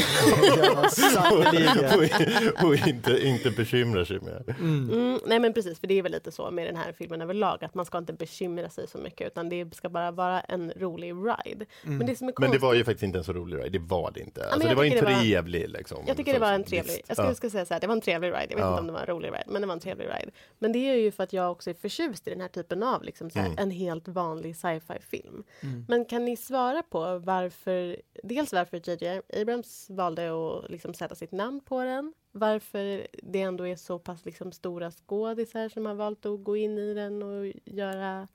och 2.62 2.64
och 2.68 2.74
inte, 2.88 3.26
inte 3.26 3.50
bekymrar 3.50 4.04
sig 4.04 4.20
mer. 4.20 4.44
Mm. 4.60 4.90
Mm, 4.90 5.20
nej 5.26 5.40
men 5.40 5.52
precis, 5.52 5.80
för 5.80 5.86
det 5.86 5.98
är 5.98 6.02
väl 6.02 6.12
lite 6.12 6.32
så 6.32 6.50
med 6.50 6.66
den 6.66 6.76
här 6.76 6.92
filmen 6.92 7.20
överlag, 7.22 7.64
att 7.64 7.74
man 7.74 7.84
ska 7.84 7.98
inte 7.98 8.12
bekymra 8.12 8.68
sig 8.70 8.88
så 8.88 8.98
mycket 8.98 9.26
utan 9.26 9.48
det 9.48 9.74
ska 9.74 9.88
bara 9.88 10.10
vara 10.10 10.40
en 10.40 10.72
rolig 10.76 11.12
ride. 11.12 11.66
Men 11.82 12.06
det 12.06 12.16
som 12.16 12.28
är 12.28 12.32
Men 12.38 12.40
det 12.40 12.46
konstigt, 12.46 12.62
var 12.62 12.74
ju 12.74 12.84
faktiskt 12.84 13.02
inte 13.02 13.18
en 13.18 13.24
så 13.24 13.32
rolig 13.32 13.56
ride, 13.58 13.68
det 13.68 13.78
var 13.78 14.10
det 14.14 14.20
inte. 14.20 14.48
Alltså, 14.50 14.68
det 14.68 14.74
var 14.74 14.84
en 14.84 14.90
det 14.90 15.02
var- 15.02 15.20
trevlig 15.20 15.68
liksom. 15.68 15.98
jag 16.06 16.16
tycker 16.16 16.32
det 16.32 16.38
var 16.38 16.52
en 16.52 16.64
trevlig, 16.64 17.02
jag 17.06 17.16
skulle, 17.16 17.28
Ja. 17.42 17.50
säga 17.50 17.64
så 17.66 17.74
här, 17.74 17.80
det 17.80 17.86
var 17.86 17.94
en 17.94 18.00
trevlig 18.00 18.28
ride, 18.28 18.46
jag 18.48 18.56
vet 18.56 18.64
Ja. 18.64 18.68
inte 18.70 18.80
om 18.80 18.86
det 18.86 18.92
var 18.92 19.00
en 19.00 19.06
rolig 19.06 19.28
ride, 19.28 19.44
men 19.46 19.60
det 19.62 19.66
var 19.68 19.74
en 19.74 19.80
trevlig 19.80 20.06
ride. 20.06 20.30
Men 20.58 20.72
det 20.72 20.78
är 20.78 20.94
ju 20.96 21.10
för 21.12 21.22
att 21.22 21.32
jag 21.32 21.50
också 21.52 21.69
är 21.70 21.74
förtjust 21.74 22.26
i 22.26 22.30
den 22.30 22.40
här 22.40 22.48
typen 22.48 22.82
av 22.82 23.02
liksom, 23.02 23.30
så 23.30 23.38
här, 23.38 23.46
Mm. 23.46 23.58
en 23.58 23.70
helt 23.70 24.08
vanlig 24.08 24.56
sci-fi 24.56 24.98
film. 25.00 25.44
Mm. 25.62 25.84
Men 25.88 26.04
kan 26.04 26.24
ni 26.24 26.36
svara 26.36 26.82
på 26.82 27.18
varför, 27.18 27.96
dels 28.22 28.52
varför 28.52 28.76
JJ 28.90 29.20
Abrams 29.42 29.90
valde 29.90 30.30
att 30.30 30.70
liksom 30.70 30.94
sätta 30.94 31.14
sitt 31.14 31.32
namn 31.32 31.60
på 31.60 31.82
den, 31.84 32.12
varför 32.32 33.06
det 33.22 33.40
ändå 33.42 33.66
är 33.66 33.76
så 33.76 33.98
pass 33.98 34.24
liksom 34.24 34.52
stora 34.52 34.90
skådisar 34.90 35.68
som 35.68 35.86
har 35.86 35.94
valt 35.94 36.26
att 36.26 36.44
gå 36.44 36.56
in 36.56 36.78
i 36.78 36.94
den 36.94 37.22
och 37.22 37.52
göra 37.64 38.28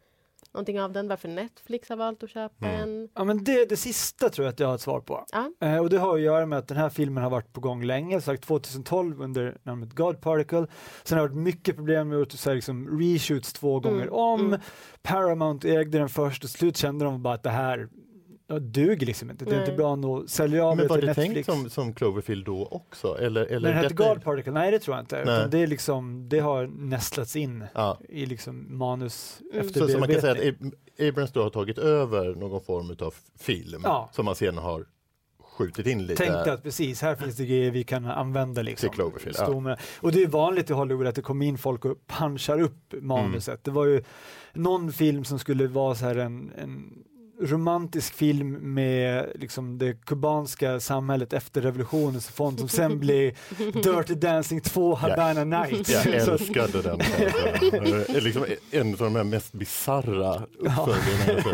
någonting 0.55 0.81
av 0.81 0.91
den, 0.91 1.07
varför 1.07 1.27
Netflix 1.29 1.89
har 1.89 1.95
valt 1.95 2.23
att 2.23 2.29
köpa 2.29 2.65
Mm. 2.65 2.79
den. 2.79 3.09
Ja 3.15 3.23
men 3.23 3.43
det, 3.43 3.69
det 3.69 3.77
sista 3.77 4.29
tror 4.29 4.45
jag 4.45 4.53
att 4.53 4.59
jag 4.59 4.67
har 4.67 4.75
ett 4.75 4.81
svar 4.81 4.99
på. 4.99 5.25
Ja. 5.31 5.67
Eh, 5.67 5.77
och 5.79 5.89
det 5.89 5.97
har 5.97 6.15
att 6.15 6.21
göra 6.21 6.45
med 6.45 6.59
att 6.59 6.67
den 6.67 6.77
här 6.77 6.89
filmen 6.89 7.23
har 7.23 7.29
varit 7.31 7.53
på 7.53 7.61
gång 7.61 7.83
länge, 7.83 8.21
sagt 8.21 8.43
2012 8.43 9.21
under 9.21 9.57
namnet 9.63 9.93
God 9.93 10.21
Particle. 10.21 10.67
Sen 11.03 11.17
har 11.17 11.27
det 11.27 11.33
varit 11.33 11.43
mycket 11.43 11.75
problem 11.75 12.09
med 12.09 12.21
att 12.21 12.31
så 12.31 12.49
här, 12.49 12.55
liksom, 12.55 12.99
reshoots 12.99 13.53
två 13.53 13.79
gånger 13.79 14.01
Mm, 14.01 14.13
om. 14.13 14.45
mm. 14.45 14.59
Paramount 15.01 15.67
ägde 15.69 15.97
den 15.97 16.09
först 16.09 16.43
och 16.43 16.49
till 16.49 16.59
slut 16.59 16.77
kände 16.77 17.05
de 17.05 17.23
bara 17.23 17.33
att 17.33 17.43
det 17.43 17.49
här 17.49 17.89
det 18.47 18.59
duger 18.59 19.05
liksom 19.07 19.31
inte. 19.31 19.45
Det 19.45 19.51
är 19.51 19.55
Nej. 19.55 19.65
inte 19.65 19.77
bra 19.77 19.95
nog. 19.95 20.29
Sälja 20.29 20.65
av 20.65 20.75
Men 20.77 20.83
det 20.85 20.89
var 20.89 20.97
till 20.97 21.05
det 21.07 21.13
Netflix. 21.17 21.47
tänkt 21.47 21.61
som, 21.61 21.69
som 21.69 21.93
Cloverfield 21.93 22.45
då 22.45 22.65
också? 22.71 23.17
Eller, 23.19 23.45
eller 23.45 23.69
den 23.73 23.77
hette 23.77 23.93
God 23.93 24.23
Particle? 24.23 24.51
Nej 24.51 24.71
det 24.71 24.79
tror 24.79 24.95
jag 24.97 25.03
inte. 25.03 25.47
Det, 25.47 25.59
är 25.59 25.67
liksom, 25.67 26.29
det 26.29 26.39
har 26.39 26.67
nästlats 26.67 27.35
in 27.35 27.63
Ja. 27.73 27.99
i 28.09 28.25
liksom 28.25 28.77
manus 28.77 29.41
Mm. 29.53 29.67
efter 29.67 29.79
Så, 29.79 29.87
så 29.87 29.99
man 29.99 30.09
kan 30.09 30.21
säga 30.21 30.31
att 30.33 30.39
Ab- 30.39 30.73
Abrams 31.09 31.31
då 31.31 31.43
har 31.43 31.49
tagit 31.49 31.77
över 31.77 32.35
någon 32.35 32.61
form 32.63 32.95
av 33.01 33.13
film 33.39 33.81
Ja. 33.83 34.09
som 34.13 34.25
man 34.25 34.35
sen 34.35 34.57
har 34.57 34.85
skjutit 35.57 35.87
in 35.87 36.05
lite. 36.05 36.23
Tänkte 36.25 36.53
att 36.53 36.63
precis, 36.63 37.01
här 37.01 37.15
finns 37.15 37.35
det 37.35 37.45
grejer 37.45 37.71
vi 37.71 37.83
kan 37.83 38.05
använda 38.05 38.61
liksom. 38.61 38.89
Till 38.89 38.95
Cloverfield, 38.95 39.35
ja. 39.39 39.77
Och 40.01 40.11
det 40.11 40.23
är 40.23 40.27
vanligt 40.27 40.69
i 40.69 40.73
Hollywood 40.73 41.07
att 41.07 41.15
det 41.15 41.21
kommer 41.21 41.45
in 41.45 41.57
folk 41.57 41.85
och 41.85 42.07
punchar 42.07 42.61
upp 42.61 42.93
manuset. 43.01 43.47
Mm. 43.47 43.59
Det 43.63 43.71
var 43.71 43.85
ju 43.85 44.03
någon 44.53 44.91
film 44.93 45.23
som 45.25 45.39
skulle 45.39 45.67
vara 45.67 45.95
så 45.95 46.05
här 46.05 46.15
en, 46.15 46.51
en 46.57 46.93
romantisk 47.41 48.13
film 48.13 48.73
med 48.73 49.31
liksom 49.35 49.77
det 49.77 49.93
kubanska 50.05 50.79
samhället 50.79 51.33
efter 51.33 51.61
revolutionen 51.61 52.21
som 52.21 52.33
fond 52.33 52.59
som 52.59 52.69
sen 52.69 52.99
blev 52.99 53.37
Dirty 53.57 54.15
Dancing 54.15 54.61
2 54.61 54.95
Havana 54.95 55.43
Nights. 55.43 55.89
Jag 55.89 56.05
älskade 56.05 56.81
den. 56.81 56.97
Det 56.97 58.09
är 58.17 58.21
liksom 58.21 58.45
en 58.71 58.91
av 58.91 58.97
de 58.97 59.15
här 59.15 59.23
mest 59.23 59.53
bisarra 59.53 60.41
uppföljarna. 60.59 61.51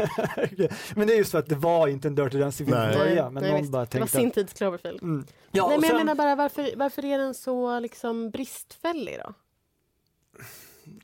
Ja. 0.58 0.68
men 0.96 1.08
det 1.08 1.14
är 1.14 1.18
just 1.18 1.32
för 1.32 1.40
att 1.40 1.50
det 1.50 1.56
var 1.56 1.88
inte 1.88 2.08
en 2.08 2.16
Dirty 2.16 2.40
Dancing 2.40 2.68
film 2.68 2.78
från 2.82 2.94
början. 2.94 3.34
Men 3.34 3.44
Nej, 3.44 3.52
någon 3.52 3.62
visst. 3.62 3.72
bara 3.72 3.86
det 3.86 4.00
var 4.00 4.08
tänkte 4.08 4.18
sin 4.18 4.32
tids 4.32 4.54
Cloverfield. 4.54 5.04
mm. 5.04 5.26
Ja, 5.52 5.68
Nej, 5.68 5.78
men 5.78 5.84
jag 5.90 5.98
sen- 5.98 6.06
menar 6.06 6.16
bara 6.16 6.36
varför, 6.36 6.70
varför 6.76 7.06
är 7.06 7.18
den 7.18 7.34
så 7.34 7.80
liksom 7.80 8.30
bristfällig 8.32 9.18
då? 9.26 9.34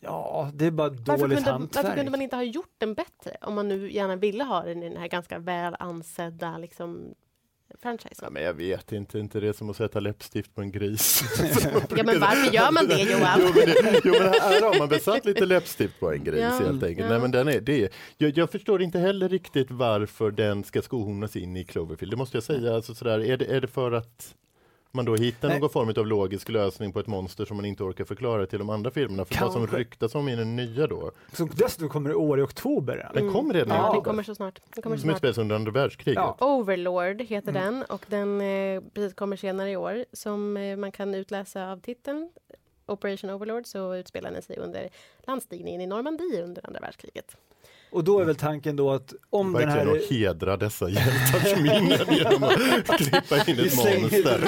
Ja, 0.01 0.51
det 0.53 0.65
är 0.65 0.71
bara 0.71 0.89
Varför 0.89 1.17
dåligt 1.17 1.37
kunde, 1.37 1.51
hantverk. 1.51 1.83
varför 1.83 1.97
kunde 1.97 2.11
man 2.11 2.21
inte 2.21 2.35
ha 2.35 2.43
gjort 2.43 2.73
den 2.77 2.93
bättre? 2.93 3.37
Om 3.41 3.55
man 3.55 3.67
nu 3.67 3.91
gärna 3.91 4.15
ville 4.15 4.43
ha 4.43 4.63
den 4.63 4.83
i 4.83 4.89
den 4.89 4.97
här 4.97 5.07
ganska 5.07 5.39
väl 5.39 5.75
ansedda 5.79 6.57
liksom, 6.57 7.13
franchisen. 7.81 8.19
Ja, 8.21 8.29
men 8.29 8.43
jag 8.43 8.53
vet 8.53 8.91
inte, 8.91 9.19
inte 9.19 9.39
det 9.39 9.47
är 9.47 9.53
som 9.53 9.69
att 9.69 9.75
sätta 9.75 9.99
läppstift 9.99 10.55
på 10.55 10.61
en 10.61 10.71
gris. 10.71 11.21
Ja, 11.97 12.03
men 12.03 12.19
varför 12.19 12.53
gör 12.53 12.71
man 12.71 12.87
det, 12.87 13.01
Johan? 13.01 13.39
jo, 13.41 13.51
men 13.55 13.65
det, 13.65 14.01
jo, 14.03 14.11
men 14.11 14.21
här 14.21 14.61
har 14.61 14.79
man 14.79 14.89
väl 14.89 14.99
satt 15.01 15.25
lite 15.25 15.45
läppstift 15.45 15.99
på 15.99 16.11
en 16.11 16.23
gris 16.23 16.39
Ja, 16.41 16.49
helt 16.49 16.83
enkelt. 16.83 16.99
ja. 17.05 17.09
Nej, 17.09 17.19
men 17.19 17.31
den 17.31 17.47
är, 17.47 17.61
det 17.61 17.83
är, 17.83 17.89
jag, 18.17 18.37
jag 18.37 18.51
förstår 18.51 18.81
inte 18.81 18.99
heller 18.99 19.29
riktigt 19.29 19.71
varför 19.71 20.31
den 20.31 20.63
ska 20.63 20.81
skohornas 20.81 21.35
in 21.35 21.57
i 21.57 21.63
Cloverfield. 21.65 22.13
Det 22.13 22.17
måste 22.17 22.37
jag 22.37 22.43
säga. 22.43 22.75
Alltså, 22.75 22.95
sådär, 22.95 23.19
är, 23.19 23.37
det, 23.37 23.45
är 23.45 23.61
det 23.61 23.67
för 23.67 23.91
att 23.91 24.35
man 24.97 25.05
då 25.05 25.15
hittar 25.15 25.47
Nej. 25.47 25.59
någon 25.59 25.69
form 25.69 25.93
av 25.97 26.07
logisk 26.07 26.49
lösning 26.49 26.91
på 26.93 26.99
ett 26.99 27.07
monster 27.07 27.45
som 27.45 27.57
man 27.57 27.65
inte 27.65 27.83
orkar 27.83 28.05
förklara 28.05 28.45
till 28.45 28.59
de 28.59 28.69
andra 28.69 28.91
filmerna? 28.91 29.25
För 29.25 29.41
vad 29.41 29.51
som 29.51 29.61
Kanske. 29.61 29.77
ryktas 29.77 30.15
om 30.15 30.29
i 30.29 30.35
den 30.35 30.55
nya 30.55 30.87
då, 30.87 31.11
Som 31.33 31.49
dessutom 31.55 31.89
kommer 31.89 32.09
i 32.09 32.13
år 32.13 32.39
i 32.39 32.41
oktober. 32.41 33.11
den 33.13 33.31
kommer 33.33 33.53
redan 33.53 33.67
i 33.67 33.71
Mm. 33.71 33.77
Ja, 33.77 33.81
den 33.83 33.89
oktober. 33.91 34.09
kommer 34.09 34.23
så 34.23 34.35
snart. 34.35 34.59
Den 34.75 34.81
kommer 34.83 34.97
så 34.97 35.01
Som 35.01 35.09
utspelas 35.09 35.37
under 35.37 35.55
andra 35.55 35.71
världskriget. 35.71 36.15
Ja. 36.15 36.37
Overlord 36.39 37.21
heter 37.21 37.49
Mm. 37.49 37.63
den 37.63 37.83
och 37.83 38.05
den 38.07 38.41
eh, 38.41 38.81
precis 38.93 39.13
kommer 39.13 39.35
senare 39.35 39.71
i 39.71 39.75
år. 39.77 40.05
Som 40.13 40.57
eh, 40.57 40.77
man 40.77 40.91
kan 40.91 41.15
utläsa 41.15 41.71
av 41.71 41.79
titeln 41.79 42.29
Operation 42.85 43.29
Overlord 43.29 43.65
så 43.65 43.95
utspelar 43.95 44.31
den 44.31 44.41
sig 44.41 44.57
under 44.57 44.89
landstigningen 45.27 45.81
i 45.81 45.87
Normandie 45.87 46.43
under 46.43 46.65
andra 46.67 46.79
världskriget. 46.79 47.37
Och 47.91 48.03
då 48.03 48.19
är 48.19 48.25
väl 48.25 48.35
tanken 48.35 48.75
då 48.75 48.91
att 48.91 49.13
om 49.29 49.53
den 49.53 49.61
Verkligen 49.69 49.87
här... 49.87 49.95
att 49.97 50.09
hedra 50.09 50.57
dessa 50.57 50.89
hjältars 50.89 51.55
minnen 51.61 52.07
genom 52.09 52.43
att 52.43 52.97
klippa 52.97 53.51
in 53.51 53.59
ett 53.59 53.77
manus 53.77 54.23
där. 54.23 54.39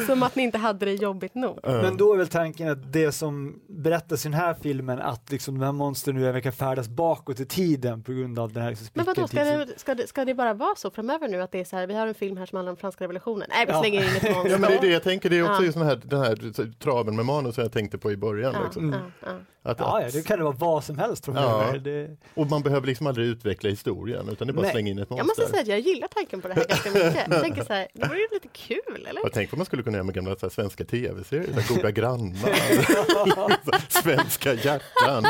Som 0.06 0.22
att 0.22 0.36
ni 0.36 0.42
inte 0.42 0.58
hade 0.58 0.86
det 0.86 0.94
jobbigt 0.94 1.34
nog. 1.34 1.58
Men 1.62 1.96
då 1.96 2.12
är 2.12 2.16
väl 2.18 2.28
tanken 2.28 2.68
att 2.68 2.92
det 2.92 3.12
som 3.12 3.60
berättas 3.68 4.26
i 4.26 4.28
den 4.28 4.38
här 4.38 4.54
filmen 4.62 4.98
att 5.00 5.30
liksom 5.32 5.58
de 5.58 5.64
här 5.64 5.72
monstren 5.72 6.16
nu 6.16 6.28
även 6.28 6.42
kan 6.42 6.52
färdas 6.52 6.88
bakåt 6.88 7.40
i 7.40 7.46
tiden 7.46 8.02
på 8.02 8.12
grund 8.12 8.38
av 8.38 8.52
den 8.52 8.62
här 8.62 8.70
liksom 8.70 8.88
Men 8.94 9.04
vadå, 9.04 9.26
ska 9.28 9.44
det, 9.44 9.68
ska, 9.76 9.94
det, 9.94 10.06
ska 10.06 10.24
det 10.24 10.34
bara 10.34 10.54
vara 10.54 10.74
så 10.76 10.90
framöver 10.90 11.28
nu 11.28 11.42
att 11.42 11.52
det 11.52 11.60
är 11.60 11.64
så 11.64 11.76
här, 11.76 11.86
vi 11.86 11.94
har 11.94 12.06
en 12.06 12.14
film 12.14 12.36
här 12.36 12.46
som 12.46 12.56
handlar 12.56 12.70
om 12.72 12.76
franska 12.76 13.04
revolutionen. 13.04 13.48
Nej, 13.50 13.66
vi 13.66 13.72
Ja. 13.72 13.80
slänger 13.80 14.00
in 14.02 14.06
ett 14.16 14.22
Ja, 14.22 14.34
monster. 14.34 14.58
men 14.58 14.70
det 14.70 14.76
är 14.76 14.80
det 14.80 14.88
jag 14.92 15.02
tänker, 15.02 15.30
det 15.30 15.38
är 15.38 15.42
också 15.42 15.62
Ja. 15.62 15.64
just 15.66 15.78
den 15.78 15.86
här, 15.86 16.00
den 16.04 16.20
här 16.20 16.72
traven 16.78 17.16
med 17.16 17.24
manus 17.24 17.54
som 17.54 17.62
jag 17.62 17.72
tänkte 17.72 17.98
på 17.98 18.12
i 18.12 18.16
början. 18.16 18.52
Ja, 18.54 18.62
Liksom. 18.64 18.92
ja, 18.92 18.98
ja. 19.22 19.28
Att, 19.62 19.80
Ja, 19.80 20.02
ja, 20.02 20.08
det 20.12 20.26
kan 20.26 20.38
det 20.38 20.44
vara 20.44 20.56
vad 20.58 20.84
som 20.84 20.98
helst. 20.98 21.26
Ja. 21.34 21.72
Det, 21.84 22.16
och 22.34 22.46
man 22.46 22.62
behöver 22.62 22.86
liksom 22.86 23.06
aldrig 23.06 23.26
utveckla 23.26 23.70
historien 23.70 24.28
utan 24.28 24.46
det 24.46 24.50
är 24.50 24.54
bara 24.54 24.60
att 24.60 24.62
Nej. 24.62 24.72
slänga 24.72 24.90
in 24.90 24.98
ett 24.98 25.06
Jag 25.10 25.18
monster. 25.18 25.42
måste 25.42 25.50
säga 25.50 25.62
att 25.62 25.68
jag 25.68 25.80
gillar 25.80 26.08
tanken 26.08 26.40
på 26.42 26.48
det 26.48 26.54
här 26.54 26.64
ganska 26.68 26.90
mycket. 26.90 27.26
Jag 27.30 27.40
tänker 27.42 27.64
så 27.64 27.72
här, 27.72 27.88
det 27.94 28.08
vore 28.08 28.18
ju 28.18 28.26
lite 28.32 28.48
kul, 28.48 29.06
eller? 29.08 29.20
Jag 29.22 29.32
tänker 29.32 29.52
vad 29.52 29.58
man 29.58 29.66
skulle 29.66 29.82
kunna 29.82 29.96
göra 29.96 30.04
med 30.04 30.14
gamla 30.14 30.36
så 30.36 30.46
här, 30.46 30.50
svenska 30.50 30.84
tv-serier, 30.84 31.74
Goda 31.76 31.90
grannar, 31.90 33.56
Svenska 34.02 34.54
hjärtan. 34.54 35.24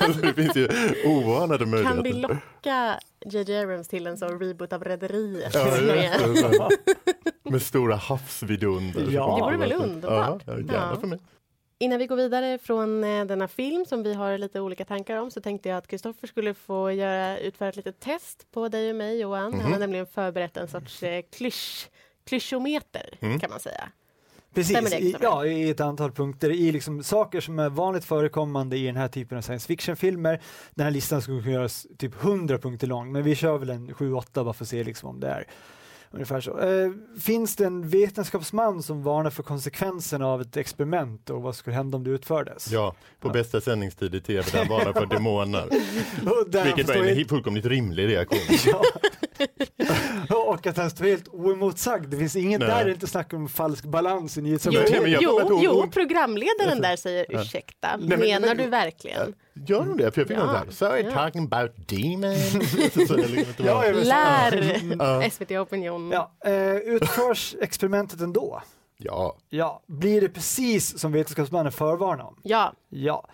Alltså, 0.00 0.20
det 0.20 0.32
finns 0.34 0.56
ju 0.56 0.68
oanade 1.06 1.58
Kan 1.58 1.70
vi 1.72 1.82
möjligheter. 1.82 2.18
locka 2.28 3.00
J.J. 3.26 3.58
Abrams 3.62 3.88
till 3.88 4.06
en 4.06 4.16
sån 4.18 4.40
reboot 4.40 4.72
av 4.72 4.84
Rederiet? 4.84 5.54
Ja, 5.54 5.64
med, 5.86 6.70
med 7.52 7.62
stora 7.62 7.96
havsvidunder. 7.96 9.06
Ja. 9.10 9.36
Det 9.36 9.42
vore 9.42 9.56
väl 9.56 9.72
underbart? 9.72 10.42
ja, 10.46 10.52
gärna 10.52 10.90
Ja. 10.94 11.00
för 11.00 11.06
mig. 11.06 11.18
Innan 11.78 11.98
vi 11.98 12.06
går 12.06 12.16
vidare 12.16 12.58
från 12.58 13.04
eh, 13.04 13.24
denna 13.24 13.48
film 13.48 13.84
som 13.86 14.02
vi 14.02 14.14
har 14.14 14.38
lite 14.38 14.60
olika 14.60 14.84
tankar 14.84 15.16
om 15.16 15.30
så 15.30 15.40
tänkte 15.40 15.68
jag 15.68 15.78
att 15.78 15.86
Kristoffer 15.88 16.26
skulle 16.26 16.54
få 16.54 16.92
göra, 16.92 17.38
utföra 17.38 17.68
ett 17.68 17.76
litet 17.76 18.00
test 18.00 18.46
på 18.52 18.68
dig 18.68 18.90
och 18.90 18.96
mig 18.96 19.20
Johan. 19.20 19.52
Han 19.52 19.62
Mhm. 19.62 19.72
har 19.72 19.78
nämligen 19.78 20.06
förberett 20.06 20.56
en 20.56 20.68
sorts 20.68 21.02
eh, 21.02 21.22
klysch, 21.32 21.88
klyschometer 22.24 23.18
Mm. 23.20 23.40
kan 23.40 23.50
man 23.50 23.60
säga. 23.60 23.88
precis, 24.54 24.92
i, 24.94 25.16
ja, 25.22 25.46
i 25.46 25.70
ett 25.70 25.80
antal 25.80 26.12
punkter. 26.12 26.50
I 26.50 26.72
liksom 26.72 27.02
saker 27.02 27.40
som 27.40 27.58
är 27.58 27.68
vanligt 27.68 28.04
förekommande 28.04 28.76
i 28.76 28.86
den 28.86 28.96
här 28.96 29.08
typen 29.08 29.38
av 29.38 29.42
science 29.42 29.66
fiction-filmer. 29.66 30.40
Den 30.74 30.84
här 30.84 30.90
listan 30.90 31.22
skulle 31.22 31.42
kunna 31.42 31.52
göras 31.54 31.86
typ 31.98 32.22
100 32.24 32.58
punkter 32.58 32.86
lång, 32.86 33.12
men 33.12 33.22
vi 33.22 33.34
kör 33.34 33.58
väl 33.58 33.70
en 33.70 33.94
7-8 33.94 34.44
bara 34.44 34.52
för 34.54 34.64
att 34.64 34.68
se 34.68 34.84
liksom 34.84 35.08
om 35.08 35.20
det 35.20 35.28
är 35.28 35.46
ungefär 36.14 36.40
så. 36.40 36.58
Eh, 36.58 36.90
finns 37.20 37.56
det 37.56 37.64
en 37.64 37.88
vetenskapsman 37.88 38.82
som 38.82 39.02
varnar 39.02 39.30
för 39.30 39.42
konsekvenserna 39.42 40.26
av 40.26 40.40
ett 40.40 40.56
experiment 40.56 41.30
och 41.30 41.42
vad 41.42 41.56
skulle 41.56 41.76
hända 41.76 41.96
om 41.96 42.04
det 42.04 42.10
utfördes? 42.10 42.70
Ja, 42.72 42.94
på 43.20 43.28
Ja. 43.28 43.32
bästa 43.32 43.60
sändningstid 43.60 44.14
i 44.14 44.20
tv 44.20 44.42
där 44.52 44.64
varnar 44.68 44.92
för 44.92 45.06
demoner. 45.14 45.68
Vilket 46.64 46.88
var 46.88 46.94
en 47.04 47.24
fullkomligt 47.28 47.66
rimlig 47.66 48.08
reaktion. 48.08 48.38
ja. 48.66 48.82
Och 50.48 50.66
att 50.66 50.76
han 50.76 50.90
står 50.90 51.04
helt 51.04 51.28
oemotsagd. 51.28 52.06
Det 52.10 52.16
finns 52.16 52.36
inget 52.36 52.60
Nej. 52.60 52.68
där 52.68 52.84
det 52.84 52.90
inte 52.90 53.06
snackar 53.06 53.36
om 53.36 53.48
falsk 53.48 53.84
balans 53.84 54.36
i 54.36 54.40
Jo, 54.40 54.44
nyhetsrapporteringen. 54.46 55.18
jo, 55.22 55.40
hon- 55.42 55.62
jo, 55.62 55.72
hon- 55.80 55.90
programledaren 55.90 56.80
där 56.80 56.96
säger 56.96 57.26
ursäkta, 57.28 57.96
Nej, 57.96 58.08
men- 58.08 58.20
menar 58.20 58.48
men- 58.48 58.56
du 58.56 58.66
verkligen? 58.66 59.34
Gör 59.66 59.84
de 59.84 59.96
det? 59.96 60.12
För 60.12 60.20
jag 60.20 60.28
fick 60.28 60.36
Ja. 60.36 60.44
någon 60.64 60.72
so 60.72 60.96
Ja. 60.96 61.10
talking 61.12 61.44
about 61.52 61.88
demons? 61.88 62.54
Ja, 63.58 63.82
Lär. 63.92 65.30
SVT 65.30 65.58
Opinion. 65.58 66.10
Ja, 66.10 66.32
eh, 66.44 66.74
utförs 66.76 67.54
experimentet 67.60 68.20
ändå? 68.20 68.62
ja, 68.96 69.36
Ja. 69.48 69.82
Blir 69.86 70.20
det 70.20 70.28
precis 70.28 70.98
som 70.98 71.12
vetenskapsmannen 71.12 71.72
förvarnar 71.72 72.24
om? 72.24 72.36
Ja, 72.42 72.72
Ja. 72.88 73.26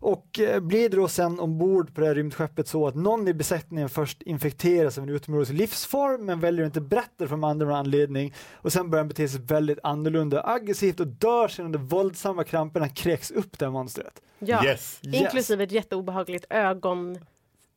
Och 0.00 0.40
eh, 0.40 0.60
blir 0.60 0.88
det 0.88 0.96
då 0.96 1.08
sen 1.08 1.40
ombord 1.40 1.94
på 1.94 2.00
det 2.00 2.06
här 2.06 2.14
rymdskeppet 2.14 2.68
så 2.68 2.86
att 2.86 2.94
någon 2.94 3.28
i 3.28 3.34
besättningen 3.34 3.88
först 3.88 4.22
infekteras 4.22 4.98
av 4.98 5.04
en 5.04 5.10
utomjordisk 5.10 5.52
livsform 5.52 6.26
men 6.26 6.40
väljer 6.40 6.64
att 6.64 6.68
inte 6.68 6.80
berätta 6.80 7.18
för 7.18 7.26
de 7.26 7.44
andra 7.44 7.66
av 7.66 7.70
någon 7.70 7.78
anledning 7.78 8.34
och 8.54 8.72
sen 8.72 8.90
börjar 8.90 9.02
han 9.02 9.08
bete 9.08 9.28
sig 9.28 9.40
väldigt 9.40 9.78
annorlunda 9.82 10.42
aggressivt 10.46 11.00
och 11.00 11.06
dör 11.06 11.48
sen 11.48 11.64
under 11.64 11.78
våldsamma 11.78 12.44
kramper 12.44 12.80
när 12.80 12.86
han 12.86 12.94
kräks 12.94 13.30
upp 13.30 13.58
det 13.58 13.64
här 13.64 13.72
monstret. 13.72 14.22
ja. 14.38 14.64
Yes. 14.64 15.00
inklusive 15.02 15.64
ett 15.64 15.72
jätteobehagligt 15.72 16.44
ögon 16.50 17.18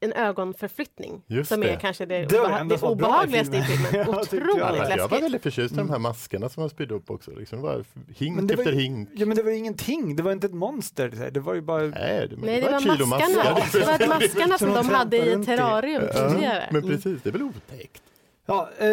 en 0.03 0.13
ögonförflyttning 0.13 1.21
Just 1.27 1.49
som 1.49 1.59
det. 1.61 1.69
är 1.69 1.79
kanske 1.79 2.05
det, 2.05 2.25
Det 2.25 2.37
var 2.39 2.45
obeha- 2.49 2.69
det 2.69 2.81
var 2.81 2.89
obehagligaste 2.91 3.57
i 3.57 3.61
filmen. 3.61 3.91
filmen. 3.91 4.07
Ja, 4.15 4.19
tyckte 4.23 4.35
jag. 4.35 4.45
Otroligt 4.45 4.57
Ja, 4.59 4.75
Jag 4.75 4.87
var 4.89 4.97
läskigt. 4.97 5.23
väldigt 5.23 5.43
förtjust 5.43 5.73
i 5.73 5.77
de 5.77 5.89
här 5.89 5.99
maskerna 5.99 6.49
som 6.49 6.61
man 6.61 6.69
spydde 6.69 6.93
upp 6.95 7.09
också. 7.11 7.31
Liksom. 7.31 7.57
Det 7.57 7.63
var 7.63 7.83
hink 8.15 8.35
Men 8.35 8.47
det 8.47 8.55
var 8.55 8.61
efter 8.63 8.73
ju- 8.73 8.81
hink. 8.81 9.09
Ja 9.13 9.25
men 9.25 9.37
det 9.37 9.43
var 9.43 9.51
ju 9.51 9.57
ingenting, 9.57 10.15
det 10.15 10.23
var 10.23 10.31
inte 10.31 10.47
ett 10.47 10.53
monster, 10.53 11.09
det, 11.09 11.29
det 11.29 11.39
var 11.39 11.53
ju 11.53 11.61
bara 11.61 11.81
Nej, 11.81 12.27
det, 12.29 12.35
Nej, 12.37 12.61
det 12.61 12.71
var 12.71 12.79
kilo 12.79 13.05
maskarna. 13.05 13.53
maskar. 13.53 13.97
Det 13.99 14.07
var 14.07 14.19
maskarna 14.19 14.57
som 14.57 14.69
de 14.69 14.75
de 14.87 14.89
hade 14.95 15.17
i 15.17 15.31
ett 15.33 15.45
terrarium 15.45 16.03
Ja, 16.13 16.29
tidigare. 16.29 16.69
men 16.71 16.81
precis, 16.81 17.21
det 17.23 17.29
är 17.29 17.31
väl 17.31 17.43
otäckt. 17.43 18.01
Ja, 18.45 18.69
eh, 18.77 18.87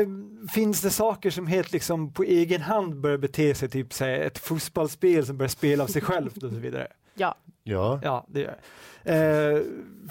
finns 0.54 0.80
det 0.80 0.90
saker 0.90 1.30
som 1.30 1.46
helt 1.46 1.72
liksom 1.72 2.12
på 2.12 2.22
egen 2.22 2.60
hand 2.62 3.00
börjar 3.00 3.18
bete 3.18 3.54
sig, 3.54 3.68
typ 3.68 3.92
så 3.92 4.04
här, 4.04 4.12
ett 4.12 4.38
fotbollsspel 4.38 5.26
som 5.26 5.36
börjar 5.38 5.48
spela 5.48 5.84
av 5.84 5.88
sig 5.88 6.02
självt 6.02 6.42
och 6.42 6.50
så 6.50 6.56
vidare? 6.58 6.86
Ja, 7.14 7.34
Ja, 7.64 8.00
Ja, 8.02 8.26
det 8.28 8.40
gör 8.40 8.56
eh, 9.04 9.62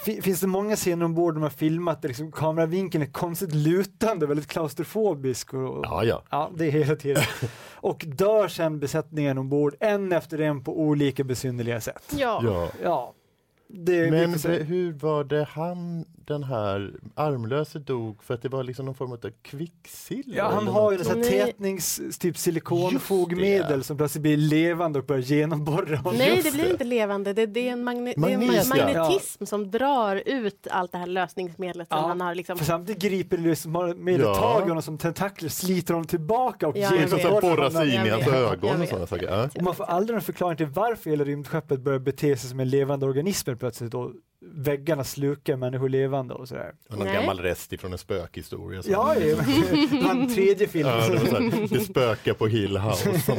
fi- 0.04 0.22
Finns 0.22 0.40
det 0.40 0.46
många 0.46 0.76
scener 0.76 1.04
ombord 1.04 1.32
där 1.34 1.34
de 1.34 1.42
har 1.42 1.50
filmat 1.50 2.02
där 2.02 2.08
liksom 2.08 2.32
kameravinkeln 2.32 3.02
är 3.02 3.06
konstigt 3.12 3.54
lutande, 3.54 4.26
väldigt 4.26 4.46
klaustrofobisk? 4.46 5.54
Och, 5.54 5.78
och, 5.78 5.84
ja, 5.86 6.04
ja. 6.04 6.22
Ja, 6.30 6.50
det 6.56 6.66
är 6.66 6.70
hela 6.70 6.96
tiden. 6.96 7.22
Och 7.82 8.04
dör 8.08 8.48
sen 8.48 8.78
besättningen 8.80 9.38
ombord 9.38 9.74
en 9.80 10.12
efter 10.12 10.40
en 10.40 10.64
på 10.64 10.80
olika 10.80 11.24
besynnerliga 11.24 11.80
sätt. 11.80 12.14
ja. 12.18 12.40
ja. 12.44 12.68
Ja, 12.82 13.14
Men 13.72 14.38
se. 14.38 14.48
hur 14.62 14.92
var 14.92 15.24
det 15.24 15.44
han, 15.50 16.04
den 16.26 16.42
här 16.44 16.92
armlöse 17.14 17.78
dog 17.78 18.22
för 18.22 18.34
att 18.34 18.42
det 18.42 18.48
var 18.48 18.64
liksom 18.64 18.86
någon 18.86 18.94
form 18.94 19.12
av 19.12 19.18
kvicksilver? 19.42 20.36
Ja, 20.36 20.50
han 20.54 20.66
har 20.68 20.92
ju 20.92 20.98
något? 20.98 21.06
en 21.06 21.12
sån 21.12 21.22
här 21.22 21.30
Nej. 21.30 21.46
tätnings, 21.46 22.00
typ 22.20 22.38
silikonfogmedel 22.38 23.84
som 23.84 23.96
plötsligt 23.96 24.22
blir 24.22 24.36
levande 24.36 24.98
och 24.98 25.04
börjar 25.04 25.22
genomborra 25.22 25.96
honom. 25.96 26.18
Nej, 26.18 26.30
Just 26.36 26.44
det 26.44 26.52
blir 26.52 26.64
det. 26.64 26.70
inte 26.70 26.84
levande. 26.84 27.32
Det, 27.32 27.46
det 27.46 27.68
är 27.68 27.72
en, 27.72 27.84
magne 27.84 28.14
det 28.16 28.22
är 28.22 28.30
en 28.34 28.46
Magnes, 28.46 28.72
ma- 28.72 28.76
ja. 28.78 28.86
magnetism 28.86 29.44
som 29.46 29.70
drar 29.70 30.22
ut 30.26 30.66
allt 30.70 30.92
det 30.92 30.98
här 30.98 31.06
lösningsmedlet 31.06 31.88
som 31.88 31.98
Ja, 31.98 32.06
han 32.08 32.20
har 32.20 32.34
liksom... 32.34 32.58
För 32.58 32.64
samtidigt 32.64 33.02
griper 33.02 33.36
det 33.36 33.42
liksom 33.48 33.72
med 33.96 34.20
Ja. 34.20 34.34
tag 34.34 34.66
i 34.66 34.68
honom 34.68 34.82
som 34.82 34.98
tentakler, 34.98 35.48
sliter 35.48 35.94
honom 35.94 36.06
tillbaka 36.06 36.68
och 36.68 36.76
Ja, 36.76 36.94
genomborrar 36.94 37.34
att 37.36 37.40
borra 37.42 37.70
sig 37.70 37.94
in 37.94 38.06
i 38.06 38.08
hans 38.10 38.26
ögon 38.28 38.82
och 38.82 38.88
sådana 38.88 39.06
saker. 39.06 39.26
Ja. 39.28 39.48
Och 39.56 39.62
man 39.62 39.74
får 39.74 39.84
aldrig 39.84 40.14
någon 40.14 40.22
förklaring 40.22 40.56
till 40.56 40.66
varför 40.66 41.10
hela 41.10 41.24
rymdskeppet 41.24 41.80
börjar 41.80 41.98
bete 41.98 42.36
sig 42.36 42.50
som 42.50 42.60
en 42.60 42.68
levande 42.68 43.06
organism 43.06 43.50
plötsligt 43.60 43.94
och 43.94 44.12
väggarna 44.42 45.04
slukar 45.04 45.56
människor 45.56 45.88
levande 45.88 46.34
och 46.34 46.48
sådär. 46.48 46.74
Och 46.88 46.98
Någon 46.98 47.06
Nej. 47.06 47.14
gammal 47.16 47.38
rest 47.40 47.72
ifrån 47.72 47.92
en 47.92 47.98
spökhistoria. 47.98 48.82
Ja, 48.86 49.14
det 49.18 49.34
var 49.34 50.10
en 50.10 50.34
tredje 50.34 50.68
film. 50.68 50.88
Ja, 50.88 51.08
det, 51.08 51.18
här, 51.18 51.68
det 51.68 51.80
spökar 51.80 52.34
på 52.34 52.46
Hill 52.46 52.76
House 52.78 53.20
som 53.26 53.36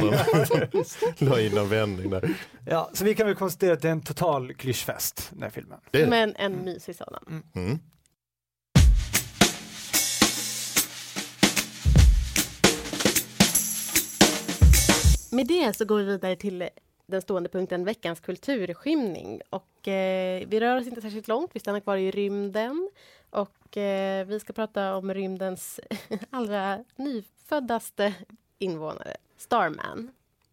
de 1.19 1.25
la 1.25 1.41
in 1.41 1.57
en 1.57 1.69
vändning 1.69 2.09
där. 2.09 2.29
Ja, 2.65 2.89
så 2.93 3.05
vi 3.05 3.15
kan 3.15 3.27
väl 3.27 3.35
konstatera 3.35 3.73
att 3.73 3.81
det 3.81 3.87
är 3.87 3.91
en 3.91 4.01
total 4.01 4.53
klyschfest, 4.53 5.29
den 5.33 5.43
här 5.43 5.49
filmen. 5.49 5.79
Det, 5.91 6.07
Men 6.07 6.35
en 6.35 6.53
mysig 6.65 6.95
sådan. 6.95 7.43
mm. 7.55 7.79
Med 15.31 15.47
det 15.47 15.77
så 15.77 15.85
går 15.85 15.97
vi 15.97 16.03
vidare 16.03 16.35
till 16.35 16.69
den 17.11 17.21
stående 17.21 17.49
punkten 17.49 17.85
veckans 17.85 18.19
kulturskymning. 18.19 19.41
Och, 19.49 19.87
eh, 19.87 20.47
vi 20.47 20.59
rör 20.59 20.77
oss 20.77 20.87
inte 20.87 21.01
särskilt 21.01 21.27
långt, 21.27 21.51
vi 21.53 21.59
stannar 21.59 21.79
kvar 21.79 21.97
i 21.97 22.11
rymden. 22.11 22.89
Och 23.29 23.77
eh, 23.77 24.25
vi 24.25 24.39
ska 24.39 24.53
prata 24.53 24.95
om 24.95 25.13
rymdens 25.13 25.79
allra 26.29 26.83
nyföddaste 26.95 28.13
invånare, 28.59 29.15
Starman. 29.37 30.11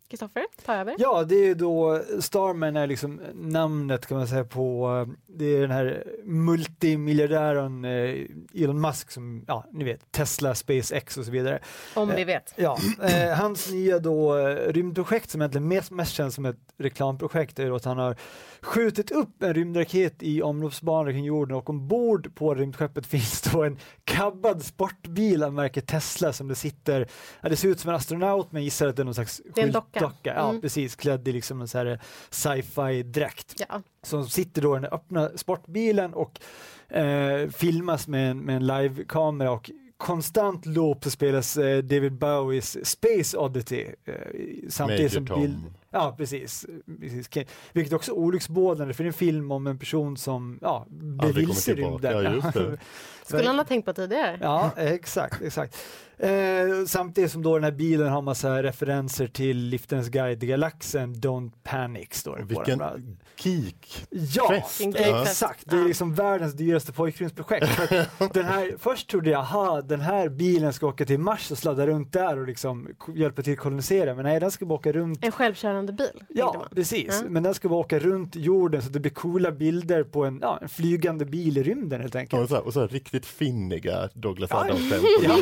Kristoffer, 0.08 0.42
ta 0.64 0.74
över. 0.74 0.94
Ja, 0.98 1.24
det 1.24 1.34
är 1.34 1.44
ju 1.46 1.54
då 1.54 2.02
Starman 2.20 2.76
är 2.76 2.86
liksom 2.86 3.20
namnet 3.34 4.06
kan 4.06 4.18
man 4.18 4.28
säga 4.28 4.44
på, 4.44 5.06
det 5.26 5.44
är 5.44 5.60
den 5.60 5.70
här 5.70 6.04
multimiljardären 6.24 7.84
eh, 7.84 8.62
Elon 8.62 8.80
Musk 8.80 9.10
som, 9.10 9.44
ja 9.48 9.64
ni 9.72 9.84
vet, 9.84 10.12
Tesla, 10.12 10.54
SpaceX 10.54 11.16
och 11.16 11.24
så 11.24 11.30
vidare. 11.30 11.58
Om 11.94 12.08
vi 12.08 12.20
Eh, 12.22 12.26
vet. 12.26 12.54
Ja, 12.56 12.78
eh, 13.02 13.36
hans 13.36 13.70
nya 13.72 13.98
då 13.98 14.36
rymdprojekt 14.68 15.30
som 15.30 15.40
egentligen 15.40 15.68
mest, 15.68 15.90
mest 15.90 16.12
känns 16.12 16.34
som 16.34 16.44
ett 16.44 16.56
reklamprojekt 16.78 17.58
är 17.58 17.76
att 17.76 17.84
han 17.84 17.98
har 17.98 18.16
skjutit 18.62 19.10
upp 19.10 19.42
en 19.42 19.54
rymdraket 19.54 20.14
i 20.22 20.42
omloppsbana 20.42 21.10
kring 21.10 21.24
jorden 21.24 21.56
och 21.56 21.70
ombord 21.70 22.34
på 22.34 22.54
rymdskeppet 22.54 23.06
finns 23.18 23.42
då 23.42 23.64
en 23.64 23.78
kabbad 24.04 24.64
sportbil 24.64 25.42
av 25.42 25.52
märket 25.54 25.86
Tesla 25.86 26.32
som 26.32 26.48
det 26.48 26.54
sitter, 26.54 27.08
ja, 27.40 27.48
det 27.48 27.56
ser 27.56 27.68
ut 27.68 27.80
som 27.80 27.88
en 27.90 27.96
astronaut 27.96 28.52
men 28.52 28.62
jag 28.62 28.64
gissar 28.64 28.86
att 28.86 28.96
det 28.96 29.02
är 29.02 29.04
någon 29.04 29.14
slags 29.14 29.40
Det 29.54 29.60
är 29.60 29.66
en 29.66 29.72
docka. 29.72 29.97
Skyltdocka. 29.98 30.34
Ja, 30.34 30.48
Mm. 30.48 30.60
precis, 30.60 30.96
klädd 30.96 31.28
i 31.28 31.32
liksom 31.32 31.60
en 31.60 31.86
eh, 31.86 31.98
sci-fi 32.30 33.02
dräkt 33.02 33.54
Ja. 33.68 33.82
som 34.02 34.28
sitter 34.28 34.62
då 34.62 34.76
i 34.76 34.80
den 34.80 34.92
öppna 34.92 35.30
sportbilen 35.36 36.14
och 36.14 36.40
eh, 36.96 37.48
filmas 37.48 38.08
med 38.08 38.30
en, 38.30 38.38
med 38.38 38.56
en 38.56 38.66
livekamera 38.66 39.50
och 39.50 39.70
konstant 39.96 40.66
loop 40.66 41.04
så 41.04 41.10
spelas 41.10 41.56
eh, 41.56 41.78
David 41.82 42.12
Bowies 42.12 42.86
Space 42.88 43.36
Oddity 43.38 43.86
eh, 44.04 44.14
samtidigt 44.68 45.00
Major 45.00 45.08
som 45.08 45.26
Tom. 45.26 45.40
bild, 45.42 45.56
Ja, 45.90 46.14
precis. 46.18 46.66
precis. 47.00 47.28
Ke- 47.28 47.46
Vilket 47.72 47.92
också 47.92 48.12
är 48.12 48.16
olycksbådande 48.16 48.94
för 48.94 49.04
det 49.04 49.06
är 49.06 49.12
en 49.12 49.18
film 49.18 49.52
om 49.52 49.66
en 49.66 49.78
person 49.78 50.16
som 50.16 50.58
ja, 50.62 50.86
blir 50.90 51.32
vilse 51.32 51.72
i 51.72 51.74
rymden. 51.74 52.42
Skulle 53.22 53.46
han 53.46 53.58
ha 53.58 53.64
tänkt 53.64 53.84
på 53.84 53.92
tidigare? 53.92 54.38
Ja, 54.40 54.70
exakt, 54.76 55.42
exakt. 55.42 55.76
Eh, 56.18 56.30
samtidigt 56.86 57.32
som 57.32 57.42
då 57.42 57.54
den 57.54 57.64
här 57.64 57.70
bilen 57.70 58.08
har 58.08 58.22
massa 58.22 58.62
referenser 58.62 59.26
till 59.26 59.56
Liftarens 59.58 60.08
guide 60.08 60.40
till 60.40 60.48
galaxen, 60.48 61.14
Don't 61.14 61.52
Panic 61.62 62.14
står 62.14 62.36
det 62.36 62.44
Vilken 62.44 62.82
geek! 63.36 64.06
Ja, 64.10 64.54
exakt. 64.94 65.70
Det 65.70 65.76
är 65.76 65.84
liksom 65.84 66.14
världens 66.14 66.54
dyraste 66.54 66.92
pojkrumsprojekt. 66.92 67.66
För 67.68 67.96
att 68.18 68.32
den 68.34 68.44
här, 68.44 68.74
först 68.78 69.10
trodde 69.10 69.30
jag, 69.30 69.40
aha, 69.40 69.80
den 69.80 70.00
här 70.00 70.28
bilen 70.28 70.72
ska 70.72 70.86
åka 70.86 71.04
till 71.04 71.18
Mars 71.20 71.50
och 71.50 71.58
sladda 71.58 71.86
runt 71.86 72.12
där 72.12 72.38
och 72.38 72.46
liksom 72.46 72.88
hjälpa 73.14 73.42
till 73.42 73.52
att 73.52 73.58
kolonisera. 73.58 74.14
Men 74.14 74.24
nej, 74.24 74.40
den 74.40 74.50
ska 74.50 74.66
bara 74.66 74.74
åka 74.74 74.92
runt 74.92 75.24
En 75.24 75.32
självkörande 75.32 75.77
bil? 75.86 76.06
tänkte 76.06 76.26
Ja, 76.28 76.54
man. 76.58 76.68
precis. 76.74 77.20
Ja. 77.22 77.28
Men 77.28 77.42
den 77.42 77.54
ska 77.54 77.68
åka 77.68 77.98
runt 77.98 78.36
jorden 78.36 78.82
så 78.82 78.88
det 78.88 79.00
blir 79.00 79.12
coola 79.12 79.52
bilder 79.52 80.02
på 80.04 80.24
en, 80.24 80.38
ja, 80.42 80.58
en 80.62 80.68
flygande 80.68 81.24
bil 81.24 81.58
i 81.58 81.62
rymden 81.62 82.00
helt 82.00 82.16
enkelt. 82.16 82.42
Och 82.42 82.48
så, 82.48 82.54
här, 82.54 82.66
och 82.66 82.72
så 82.72 82.80
här, 82.80 82.88
riktigt 82.88 83.26
finniga 83.26 84.08
Douglas 84.14 84.50
Ja, 84.50 84.64
Adams-skämt. 84.64 85.04
Ja, 85.22 85.38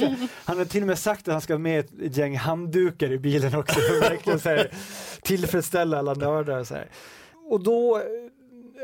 Ja. 0.00 0.14
Han 0.44 0.58
har 0.58 0.64
till 0.64 0.82
och 0.82 0.86
med 0.86 0.98
sagt 0.98 1.28
att 1.28 1.32
han 1.32 1.40
ska 1.40 1.52
ha 1.52 1.58
med 1.58 1.84
ett 2.02 2.16
gäng 2.16 2.36
handdukar 2.36 3.12
i 3.12 3.18
bilen 3.18 3.54
också 3.54 3.80
för 3.80 3.96
att 4.04 4.10
verkligen 4.12 4.40
så 4.40 4.48
här, 4.48 4.70
tillfredsställa 5.22 5.98
alla 5.98 6.14
nördar. 6.14 6.64
Så 6.64 6.74
här. 6.74 6.88
Och 7.50 7.62
då 7.62 8.02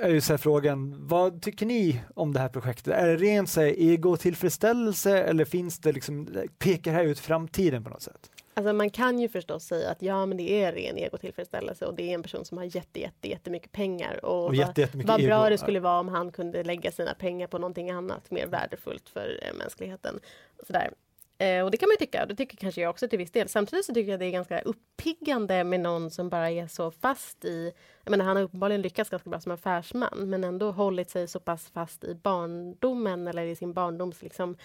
är 0.02 0.08
ju 0.08 0.20
så 0.20 0.32
här 0.32 0.38
frågan, 0.38 0.94
vad 1.06 1.42
tycker 1.42 1.66
ni 1.66 2.00
om 2.14 2.32
det 2.32 2.40
här 2.40 2.48
projektet? 2.48 2.94
Är 2.94 3.06
det 3.08 3.16
ren 3.16 3.46
så 3.46 3.60
här, 3.60 3.74
ego-tillfredsställelse 3.78 5.18
eller 5.18 5.44
finns 5.44 5.78
det 5.78 5.92
liksom, 5.92 6.28
pekar 6.58 6.90
det 6.92 6.96
här 6.96 7.04
ut 7.04 7.18
framtiden 7.18 7.84
på 7.84 7.90
något 7.90 8.02
sätt? 8.02 8.30
Alltså 8.56 8.72
man 8.72 8.90
kan 8.90 9.18
ju 9.18 9.28
förstås 9.28 9.64
säga 9.64 9.90
att 9.90 10.02
ja 10.02 10.26
men 10.26 10.36
det 10.36 10.62
är 10.62 10.72
ren 10.72 10.98
egotillfredsställelse 10.98 11.86
och 11.86 11.94
det 11.94 12.10
är 12.10 12.14
en 12.14 12.22
person 12.22 12.44
som 12.44 12.58
har 12.58 12.64
jätte, 12.64 13.00
jätte, 13.00 13.28
jättemycket 13.28 13.72
pengar 13.72 14.24
och, 14.24 14.38
Och 14.38 14.44
vad, 14.44 14.54
jätte, 14.54 14.80
jättemycket 14.80 15.08
vad 15.08 15.24
bra 15.24 15.40
ego. 15.40 15.50
det 15.50 15.58
skulle 15.58 15.80
vara 15.80 16.00
om 16.00 16.08
han 16.08 16.32
kunde 16.32 16.64
lägga 16.64 16.92
sina 16.92 17.14
pengar 17.14 17.46
på 17.46 17.58
någonting 17.58 17.90
annat 17.90 18.30
mer 18.30 18.46
värdefullt 18.46 19.08
för 19.08 19.40
eh, 19.42 19.54
mänskligheten. 19.54 20.20
Sådär. 20.66 20.90
Eh, 21.38 21.64
och 21.64 21.70
det 21.70 21.76
kan 21.76 21.88
man 21.88 21.92
ju 22.00 22.06
tycka, 22.06 22.22
och 22.22 22.28
det 22.28 22.34
tycker 22.34 22.56
kanske 22.56 22.80
jag 22.80 22.90
också 22.90 23.08
till 23.08 23.18
viss 23.18 23.30
del. 23.30 23.48
Samtidigt 23.48 23.84
så 23.84 23.94
tycker 23.94 24.10
jag 24.10 24.20
det 24.20 24.26
är 24.26 24.30
ganska 24.30 24.60
uppiggande 24.60 25.64
med 25.64 25.80
någon 25.80 26.10
som 26.10 26.28
bara 26.28 26.50
är 26.50 26.66
så 26.66 26.90
fast 26.90 27.44
i... 27.44 27.72
Jag 28.04 28.10
menar, 28.10 28.24
han 28.24 28.36
har 28.36 28.42
uppenbarligen 28.42 28.82
lyckats 28.82 29.10
ganska 29.10 29.30
bra 29.30 29.40
som 29.40 29.52
affärsman 29.52 30.30
men 30.30 30.44
ändå 30.44 30.70
hållit 30.70 31.10
sig 31.10 31.28
så 31.28 31.40
pass 31.40 31.70
fast 31.74 32.04
i 32.04 32.14
barndomen 32.14 33.28
eller 33.28 33.42
i 33.42 33.56
sin 33.56 33.72
barndoms 33.72 34.22
liksom, 34.22 34.56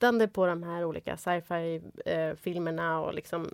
tittande 0.00 0.28
på 0.28 0.46
de 0.46 0.62
här 0.62 0.84
olika 0.84 1.16
sci-fi 1.16 1.82
eh, 2.04 2.98
och 3.06 3.14
liksom 3.14 3.50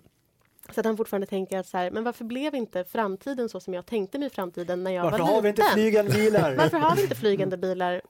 så 0.69 0.79
att 0.79 0.85
han 0.85 0.97
fortfarande 0.97 1.27
tänker 1.27 1.57
att 1.59 1.67
så 1.67 1.77
här, 1.77 1.91
men 1.91 2.03
varför 2.03 2.25
blev 2.25 2.55
inte 2.55 2.83
framtiden 2.83 3.49
så 3.49 3.59
som 3.59 3.73
jag 3.73 3.85
tänkte 3.85 4.19
mig 4.19 4.29
framtiden 4.29 4.83
när 4.83 4.91
jag 4.91 5.03
Varför 5.03 5.17
var 5.19 5.25
har 5.25 5.41
liten? 5.41 5.43
vi 5.43 5.49
inte 5.49 5.63
flygande 5.73 6.11
bilar? 6.11 6.55
Varför 6.57 6.77
har 6.77 6.95
vi 6.95 7.01
inte 7.01 7.15
flygande 7.15 7.57
bilar? 7.57 8.01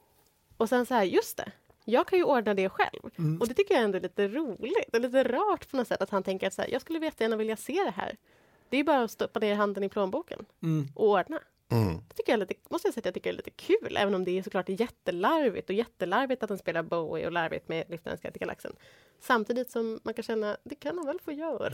Och 0.57 0.69
sen 0.69 0.85
så 0.85 0.93
här, 0.93 1.03
just 1.03 1.37
det, 1.37 1.51
jag 1.85 2.07
kan 2.07 2.19
ju 2.19 2.23
ordna 2.25 2.53
det 2.53 2.69
själv. 2.69 3.09
Mm. 3.17 3.41
Och 3.41 3.47
det 3.47 3.53
tycker 3.53 3.73
jag 3.75 3.83
ändå 3.83 3.97
är 3.97 4.01
lite 4.01 4.27
roligt 4.27 4.93
och 4.93 5.01
lite 5.01 5.23
rart 5.23 5.71
på 5.71 5.77
något 5.77 5.87
sätt 5.87 6.01
att 6.01 6.09
han 6.09 6.23
tänker 6.23 6.47
att 6.47 6.53
så 6.53 6.61
här, 6.61 6.69
jag 6.69 6.81
skulle 6.81 6.99
jättegärna 6.99 7.35
vilja 7.35 7.55
se 7.57 7.73
det 7.85 7.93
här. 7.95 8.17
Det 8.69 8.75
är 8.75 8.79
ju 8.79 8.83
bara 8.83 9.03
att 9.03 9.11
stoppa 9.11 9.39
ner 9.39 9.55
handen 9.55 9.83
i 9.83 9.89
plånboken 9.89 10.45
Mm. 10.63 10.87
och 10.95 11.09
ordna. 11.09 11.39
Mm. 11.69 11.95
Det 12.07 12.13
tycker 12.15 12.31
jag 12.31 12.39
lite, 12.39 12.53
måste 12.69 12.87
jag 12.87 12.93
säga 12.93 13.01
att 13.01 13.05
jag 13.05 13.13
tycker 13.13 13.29
är 13.29 13.33
lite 13.33 13.49
kul, 13.49 13.97
även 13.97 14.15
om 14.15 14.23
det 14.23 14.37
är 14.37 14.43
såklart 14.43 14.69
jättelarvigt 14.69 15.69
och 15.69 15.75
jättelarvigt 15.75 16.43
att 16.43 16.49
han 16.49 16.59
spelar 16.59 16.83
Bowie 16.83 17.25
och 17.25 17.31
larvigt 17.31 17.67
med 17.67 17.83
Liftarens 17.89 18.21
guide 18.21 18.33
till 18.33 18.39
galaxen. 18.39 18.75
Samtidigt 19.21 19.71
som 19.71 19.99
man 20.03 20.13
kan 20.13 20.23
känna, 20.23 20.57
det 20.63 20.75
kan 20.75 20.97
han 20.97 21.07
väl 21.07 21.17
få 21.25 21.31
göra. 21.31 21.73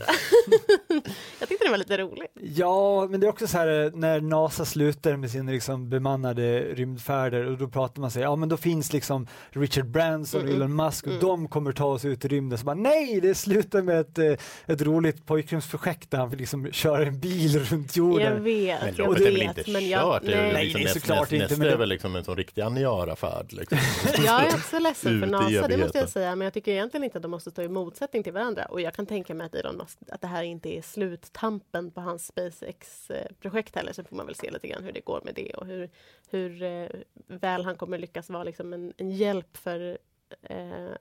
jag 1.40 1.48
tyckte 1.48 1.64
det 1.64 1.70
var 1.70 1.78
lite 1.78 1.98
roligt. 1.98 2.32
Ja, 2.34 3.06
men 3.10 3.20
det 3.20 3.26
är 3.26 3.28
också 3.28 3.46
så 3.46 3.58
här 3.58 3.84
eh, 3.86 3.90
när 3.94 4.20
NASA 4.20 4.64
slutar 4.64 5.16
med 5.16 5.30
sina 5.30 5.52
liksom 5.52 5.88
bemannade 5.90 6.60
rymdfärder 6.60 7.44
och 7.46 7.58
då 7.58 7.68
pratar 7.68 8.00
man 8.00 8.10
sig, 8.10 8.22
ja 8.22 8.36
men 8.36 8.48
då 8.48 8.56
finns 8.56 8.92
liksom 8.92 9.26
Richard 9.50 9.86
Branson 9.86 10.40
och 10.40 10.44
Mm, 10.46 10.56
Elon 10.62 10.76
Musk 10.76 11.04
och 11.06 11.12
mm. 11.12 11.20
de 11.24 11.48
kommer 11.48 11.72
ta 11.72 11.84
oss 11.86 12.04
ut 12.04 12.24
i 12.24 12.28
rymden. 12.28 12.58
Så 12.58 12.64
bara, 12.64 12.74
nej, 12.74 13.20
det 13.20 13.34
slutar 13.34 13.82
med 13.82 14.00
ett, 14.00 14.18
eh, 14.18 14.32
ett 14.74 14.82
roligt 14.82 15.26
pojkrumsprojekt 15.26 16.10
där 16.10 16.18
han 16.18 16.30
vill 16.30 16.38
liksom 16.38 16.72
köra 16.72 17.06
en 17.06 17.20
bil 17.20 17.58
runt 17.58 17.96
Jag 17.96 18.04
jorden. 18.06 18.44
vet, 18.44 18.80
Men 18.82 18.94
jag 18.96 19.06
loppet 19.06 19.22
är 19.26 19.30
vet. 19.32 19.58
inte 19.58 19.70
Men 19.70 19.88
jag, 19.88 20.00
kört? 20.02 20.22
Det 20.26 20.32
är 20.32 20.42
väl 20.44 20.52
nej. 20.52 20.64
liksom 20.64 20.80
Nej, 20.80 20.84
näst- 20.86 21.00
såklart 21.00 21.18
näst- 21.20 21.32
inte, 21.32 21.44
Nästa 21.44 21.56
men 21.58 21.66
är 21.66 21.70
det- 21.70 21.76
väl 21.78 21.88
liksom 21.88 22.16
en 22.16 22.24
sån 22.24 22.36
riktig 22.36 22.62
Aniara-färd. 22.62 23.52
Liksom. 23.52 23.78
Jag 24.24 24.42
är 24.46 24.54
också 24.54 24.78
ledsen 24.78 25.20
för 25.20 25.26
NASA, 25.26 25.68
det 25.68 25.76
måste 25.78 25.98
jag 25.98 26.08
säga. 26.08 26.36
Men 26.36 26.44
jag 26.44 26.54
tycker 26.54 26.72
egentligen 26.72 27.04
inte 27.04 27.18
att 27.18 27.22
de 27.22 27.32
måste 27.34 27.50
stå 27.50 27.62
i 27.62 27.68
motsättning 27.68 28.22
till 28.22 28.32
varandra. 28.32 28.64
Och 28.64 28.80
jag 28.80 28.94
kan 28.94 29.06
tänka 29.06 29.34
mig 29.34 29.46
att, 29.46 29.54
Elon 29.54 29.76
Musk, 29.76 29.98
att 30.08 30.20
det 30.20 30.26
här 30.26 30.42
inte 30.42 30.68
är 30.68 30.82
sluttampen 30.82 31.90
på 31.90 32.00
hans 32.00 32.26
SpaceX-projekt 32.26 33.76
heller. 33.76 33.92
Så 33.92 34.04
får 34.04 34.16
man 34.16 34.26
väl 34.26 34.34
se 34.34 34.50
lite 34.50 34.68
grann 34.68 34.84
hur 34.84 34.92
det 34.92 35.00
går 35.00 35.20
med 35.24 35.34
det 35.34 35.54
och 35.54 35.66
hur, 35.66 35.90
hur 36.30 36.62
eh, 36.62 36.88
väl 37.26 37.64
han 37.64 37.76
kommer 37.76 37.98
lyckas 37.98 38.30
vara 38.30 38.44
liksom 38.44 38.72
en, 38.72 38.92
en 38.96 39.10
hjälp 39.10 39.56
för 39.56 39.98
eh, 40.42 40.92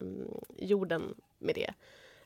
jorden 0.57 1.13
med 1.38 1.55
det. 1.55 1.73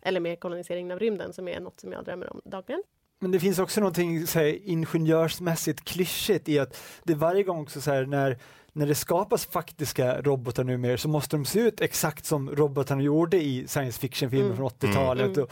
Eller 0.02 0.20
med 0.20 0.40
koloniseringen 0.40 0.92
av 0.92 1.00
rymden 1.00 1.34
som 1.34 1.48
är 1.48 1.60
något 1.60 1.80
som 1.80 1.92
jag 1.92 2.06
drömmer 2.06 2.34
om 2.34 2.42
dagligen. 2.46 2.84
Men 3.20 3.32
det 3.32 3.40
finns 3.40 3.60
också 3.60 3.80
någonting 3.80 4.28
så 4.28 4.40
här, 4.40 4.68
ingenjörsmässigt 4.70 5.84
klyschigt 5.84 6.50
i 6.50 6.60
att 6.60 6.82
det 7.04 7.16
varje 7.16 7.44
gång 7.44 7.62
också 7.62 7.82
så 7.82 7.92
här, 7.92 8.06
när, 8.06 8.38
när 8.78 8.88
det 8.88 8.96
skapas 8.96 9.46
faktiska 9.46 10.22
robotar 10.22 10.64
numera 10.64 10.98
så 10.98 11.10
måste 11.10 11.36
de 11.38 11.46
se 11.46 11.60
ut 11.60 11.82
exakt 11.82 12.26
som 12.26 12.50
robotarna 12.56 13.02
gjorde 13.02 13.38
i 13.38 13.68
science 13.68 14.00
fiction-filmer 14.00 14.46
Mm. 14.46 14.58
från 14.58 14.68
80-talet. 14.70 15.26
Mm. 15.38 15.44
Och, 15.44 15.50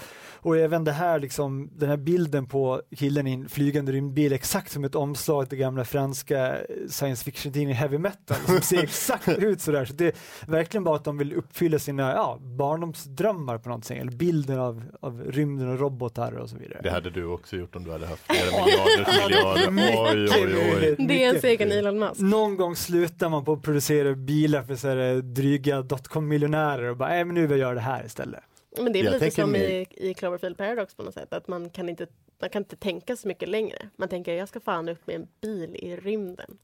och 0.50 0.58
även 0.58 0.84
det 0.84 0.92
här, 0.92 1.20
liksom, 1.20 1.70
den 1.76 1.90
här 1.90 1.98
bilden 1.98 2.46
på 2.46 2.82
killen 2.96 3.28
i 3.28 3.34
en 3.34 3.50
flygande 3.50 3.92
rymdbil 3.92 4.34
exakt 4.34 4.72
som 4.72 4.84
ett 4.84 4.96
omslag 4.96 5.50
till 5.50 5.58
gamla 5.58 5.86
franska 5.86 6.58
science 6.90 7.24
fiction-tidningen 7.24 7.76
Heavy 7.76 7.98
Metal 7.98 8.38
som 8.46 8.62
ser 8.62 8.84
exakt 8.84 9.28
ut 9.38 9.62
sådär. 9.62 9.86
Så 9.86 9.94
det 9.94 10.06
är 10.06 10.14
verkligen 10.52 10.84
bara 10.84 10.96
att 10.96 11.04
de 11.04 11.18
vill 11.18 11.34
uppfylla 11.34 11.80
sina 11.80 12.12
ja, 12.12 12.38
barndomsdrömmar 12.42 13.58
på 13.58 13.70
något 13.70 13.86
sätt, 13.86 13.98
eller 14.02 14.12
bilden 14.12 14.60
av, 14.60 14.84
av 15.02 15.24
rymden 15.24 15.70
och 15.70 15.80
robotar 15.80 16.32
och 16.32 16.50
så 16.50 16.58
vidare. 16.58 16.80
Det 16.84 16.90
hade 16.92 17.10
du 17.10 17.26
också 17.26 17.56
gjort 17.56 17.76
om 17.76 17.84
du 17.84 17.92
hade 17.92 18.08
haft 18.08 18.24
flera 18.26 18.66
miljarders 18.66 19.70
miljarder. 19.70 20.30
Oj, 20.36 20.56
oj, 20.56 20.96
oj. 21.00 21.08
Det 21.08 21.24
är 21.26 21.36
en 21.36 21.42
seger 21.42 21.78
Elon 21.78 22.00
Musk. 22.00 22.22
Någon 22.22 22.58
gång 22.58 22.76
slutar 22.76 23.15
man 23.22 23.46
på 23.46 23.54
att 23.54 23.62
producera 23.62 24.16
bilar 24.16 24.64
för 24.64 24.76
så 24.76 24.88
här, 24.88 24.98
eh, 24.98 25.18
dryga 25.18 25.82
dotcom-miljonärer 25.82 26.90
och 26.90 26.98
bara, 26.98 27.10
nej 27.10 27.26
men 27.26 27.36
nu 27.36 27.42
vill 27.42 27.52
jag 27.52 27.60
göra 27.60 27.74
det 27.74 27.82
här 27.82 28.06
istället. 28.06 28.44
Men 28.78 28.94
det 28.94 29.00
är 29.00 29.04
Jag 29.04 29.12
väl 29.12 29.22
lite 29.22 29.36
som 29.36 29.56
i, 29.56 29.88
i 29.92 30.14
Cloverfield 30.14 30.58
Paradox 30.58 30.96
på 30.96 31.04
något 31.04 31.14
sätt. 31.14 31.34
Att 31.34 31.48
man 31.48 31.70
kan, 31.70 31.90
inte, 31.90 32.08
man 32.42 32.50
kan 32.50 32.62
inte 32.62 32.76
tänka 32.76 33.16
så 33.16 33.28
mycket 33.28 33.50
längre. 33.50 33.90
Man 33.96 34.10
tänker 34.10 34.34
jag 34.34 34.50
ska 34.50 34.60
fan 34.60 34.90
upp 34.90 35.08
med 35.08 35.16
en 35.16 35.28
bil 35.42 35.76
i 35.76 35.96
rymden. 35.96 36.58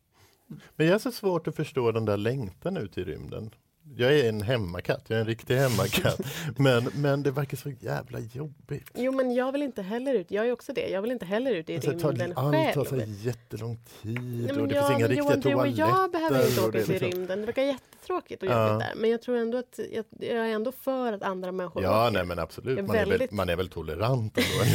Men 0.76 0.88
jag 0.88 0.94
har 0.94 1.00
så 1.00 1.12
svårt 1.12 1.48
att 1.48 1.56
förstå 1.56 1.92
den 1.92 2.06
där 2.06 2.18
längtan 2.18 2.78
ut 2.78 2.98
i 2.98 3.04
rymden. 3.04 3.52
Jag 3.98 4.14
är 4.20 4.30
en 4.30 4.42
hemmakatt, 4.42 5.04
jag 5.08 5.18
är 5.18 5.22
en 5.22 5.28
riktig 5.28 5.56
hemmakatt. 5.56 6.20
men, 6.58 6.90
men 6.96 7.24
det 7.24 7.32
verkar 7.32 7.58
så 7.58 7.70
jävla 7.80 8.20
jobbigt. 8.20 8.92
Jo 8.96 9.12
men 9.12 9.34
jag 9.34 9.52
vill 9.52 9.62
inte 9.64 9.82
heller 9.82 10.14
ut, 10.14 10.32
jag 10.32 10.48
är 10.48 10.52
också 10.52 10.74
det, 10.74 10.88
jag 10.90 11.02
vill 11.02 11.12
inte 11.12 11.26
heller 11.26 11.52
ut 11.52 11.70
i 11.70 11.76
Alltså, 11.76 11.92
det 11.92 12.00
tar, 12.00 12.10
rymden 12.10 12.34
allt 12.38 12.74
tar 12.74 12.84
så 12.86 12.90
själv. 12.90 13.26
jättelång 13.26 13.80
tid 14.02 14.20
Nej, 14.22 14.52
och 14.52 14.58
men 14.58 14.68
det 14.70 14.76
ja, 14.76 14.88
finns 14.88 15.00
inga 15.00 15.08
riktiga 15.08 15.24
Johan, 15.24 15.42
toaletter. 15.42 15.80
jag 15.80 16.12
behöver 16.12 16.48
inte 16.48 16.62
åka 16.62 16.72
det 16.72 16.88
liksom- 16.88 17.10
rymden. 17.10 17.40
Det 17.40 17.46
verkar 17.46 17.62
jättetråkigt 17.64 18.44
och 18.44 18.50
Ja. 18.50 18.68
jobbigt 18.68 18.80
där. 18.88 18.94
Men 19.02 19.10
jag 19.10 19.22
tror 19.22 19.38
ändå 19.38 19.58
att 19.58 19.80
jag, 19.92 20.06
jag 20.20 20.50
är 20.50 20.54
ändå 20.56 20.72
för 20.72 21.14
att 21.14 21.24
andra 21.24 21.52
människor 21.52 21.84
Ja, 21.84 22.04
åker. 22.08 22.14
nej 22.14 22.26
men 22.26 22.40
absolut. 22.40 22.80
är 22.80 22.84
Man 22.84 22.96
är, 22.96 23.00
väl, 23.00 23.10
väldigt- 23.10 23.32
man 23.32 23.50
är 23.50 23.56
väl 23.56 23.70
tolerant 23.70 24.38
ändå. 24.38 24.50
En 24.62 24.68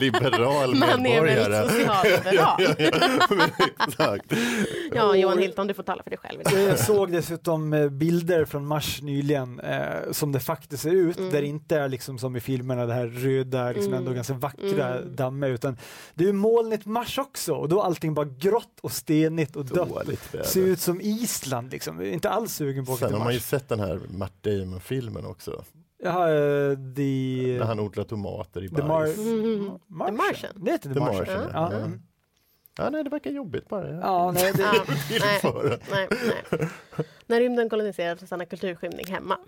liberal 0.00 0.74
Man 0.74 0.88
är 0.88 0.98
medborgare. 0.98 1.48
väl 1.50 1.68
socialliberal. 1.70 2.60
Exakt. 3.88 4.32
Ja, 4.94 5.16
Johan 5.16 5.38
Hilton, 5.38 5.66
du 5.66 5.74
får 5.74 5.82
tala 5.82 6.02
för 6.02 6.10
dig 6.10 6.18
själv. 6.18 6.40
Jag 6.68 6.78
såg 6.78 7.12
dessutom 7.12 7.72
eh, 7.72 7.88
bilder 8.18 8.44
från 8.44 8.66
Mars 8.66 9.02
nyligen 9.02 9.60
eh, 9.60 10.12
som 10.12 10.32
det 10.32 10.40
faktiskt 10.40 10.82
ser 10.82 10.90
ut, 10.90 11.18
Mm. 11.18 11.30
där 11.32 11.40
det 11.40 11.46
inte 11.46 11.76
är 11.76 11.88
liksom 11.88 12.18
som 12.18 12.36
i 12.36 12.40
filmerna 12.40 12.86
det 12.86 12.92
här 12.94 13.06
röda, 13.06 13.68
liksom 13.72 13.92
Mm. 13.92 13.98
ändå 13.98 14.12
ganska 14.12 14.34
vackra 14.34 14.94
Mm. 14.98 15.16
dammar, 15.16 15.48
utan 15.48 15.76
det 16.14 16.24
är 16.24 16.26
ju 16.26 16.32
molnigt 16.32 16.86
Mars 16.86 17.18
också 17.18 17.54
och 17.54 17.68
då 17.68 17.80
är 17.80 17.84
allting 17.84 18.14
bara 18.14 18.26
grått 18.26 18.80
och 18.82 18.92
stenigt 18.92 19.56
och 19.56 19.64
dött. 19.64 19.88
Dåligt 19.88 20.34
väder. 20.34 20.44
Ser 20.46 20.66
ut 20.66 20.80
som 20.80 21.00
Island 21.00 21.70
liksom, 21.72 22.02
inte 22.02 22.30
alls 22.30 22.52
sugen 22.54 22.86
på 22.86 22.92
att 22.92 22.98
Sen 22.98 23.12
har 23.14 23.24
man 23.24 23.34
ju 23.34 23.40
sett 23.40 23.68
den 23.68 23.80
här 23.80 24.00
Matt 24.10 24.42
Damon-filmen 24.42 25.26
också. 25.26 25.64
Jaha, 26.02 26.28
eh, 26.30 26.72
the... 26.96 27.56
När 27.58 27.64
han 27.64 27.80
odlar 27.80 28.04
tomater 28.04 28.64
i 28.64 28.68
The, 28.68 28.82
Mar 28.82 28.88
bajs. 28.88 29.18
Mm. 29.18 29.70
Martian. 29.86 30.16
Martian. 30.16 30.52
Det 30.56 30.70
heter 30.70 30.88
The, 30.88 30.94
The 30.94 31.00
Martian. 31.00 31.18
Martian, 31.20 31.50
Ja. 31.52 31.72
ja. 31.72 31.78
Mm. 31.78 32.02
Ja, 32.78 32.90
nej, 32.90 33.04
det 33.04 33.10
verkar 33.10 33.30
jobbigt 33.30 33.68
bara. 33.68 33.90
Ja, 33.90 34.32
nej, 34.32 34.52
det, 34.54 34.62
Ja, 35.42 35.62
nej, 35.62 35.78
nej, 35.90 36.08
nej. 36.50 36.68
När 37.26 37.40
rymden 37.40 37.68
koloniseras 37.70 38.20
så 38.20 38.26
stannar 38.26 38.44
kulturskymning 38.44 39.06
hemma. 39.06 39.38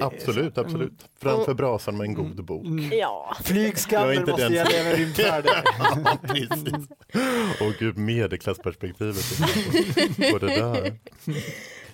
Absolut, 0.00 0.58
absolut. 0.58 1.08
Framför 1.18 1.54
brasan 1.54 1.96
med 1.96 2.04
en 2.04 2.14
god 2.14 2.44
bok. 2.44 2.66
Mm. 2.66 2.84
Ja. 2.98 3.36
Jag 3.38 3.38
är 3.38 3.44
Flygskannor 3.44 4.12
inte 4.12 4.30
måste 4.30 4.44
den 4.44 4.52
gälla 4.52 4.70
även 4.70 4.92
rymdfärder. 4.92 5.62
Ja, 5.78 6.18
precis. 6.22 6.88
Åh 7.60 7.72
gud, 7.78 7.98
medelklassperspektivet 7.98 9.24
på 10.32 10.38
det 10.38 10.46
där. 10.46 10.98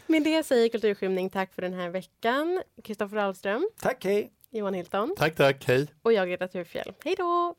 Med 0.07 0.22
det 0.22 0.47
säger 0.47 0.68
Kulturskymning 0.68 1.30
tack 1.30 1.55
för 1.55 1.62
den 1.62 1.72
här 1.72 1.88
veckan. 1.88 2.62
Kristoffer 2.84 3.16
Ahlström, 3.16 3.68
Tack, 3.80 4.05
hej! 4.05 4.32
Johan 4.51 4.74
Hilton 4.74 5.14
Tack, 5.18 5.34
tack, 5.34 5.64
hej. 5.66 5.86
och 6.03 6.12
jag 6.12 6.28
Greta 6.28 6.49
Thurfjell. 6.49 6.93
Hej 7.05 7.14
då! 7.18 7.55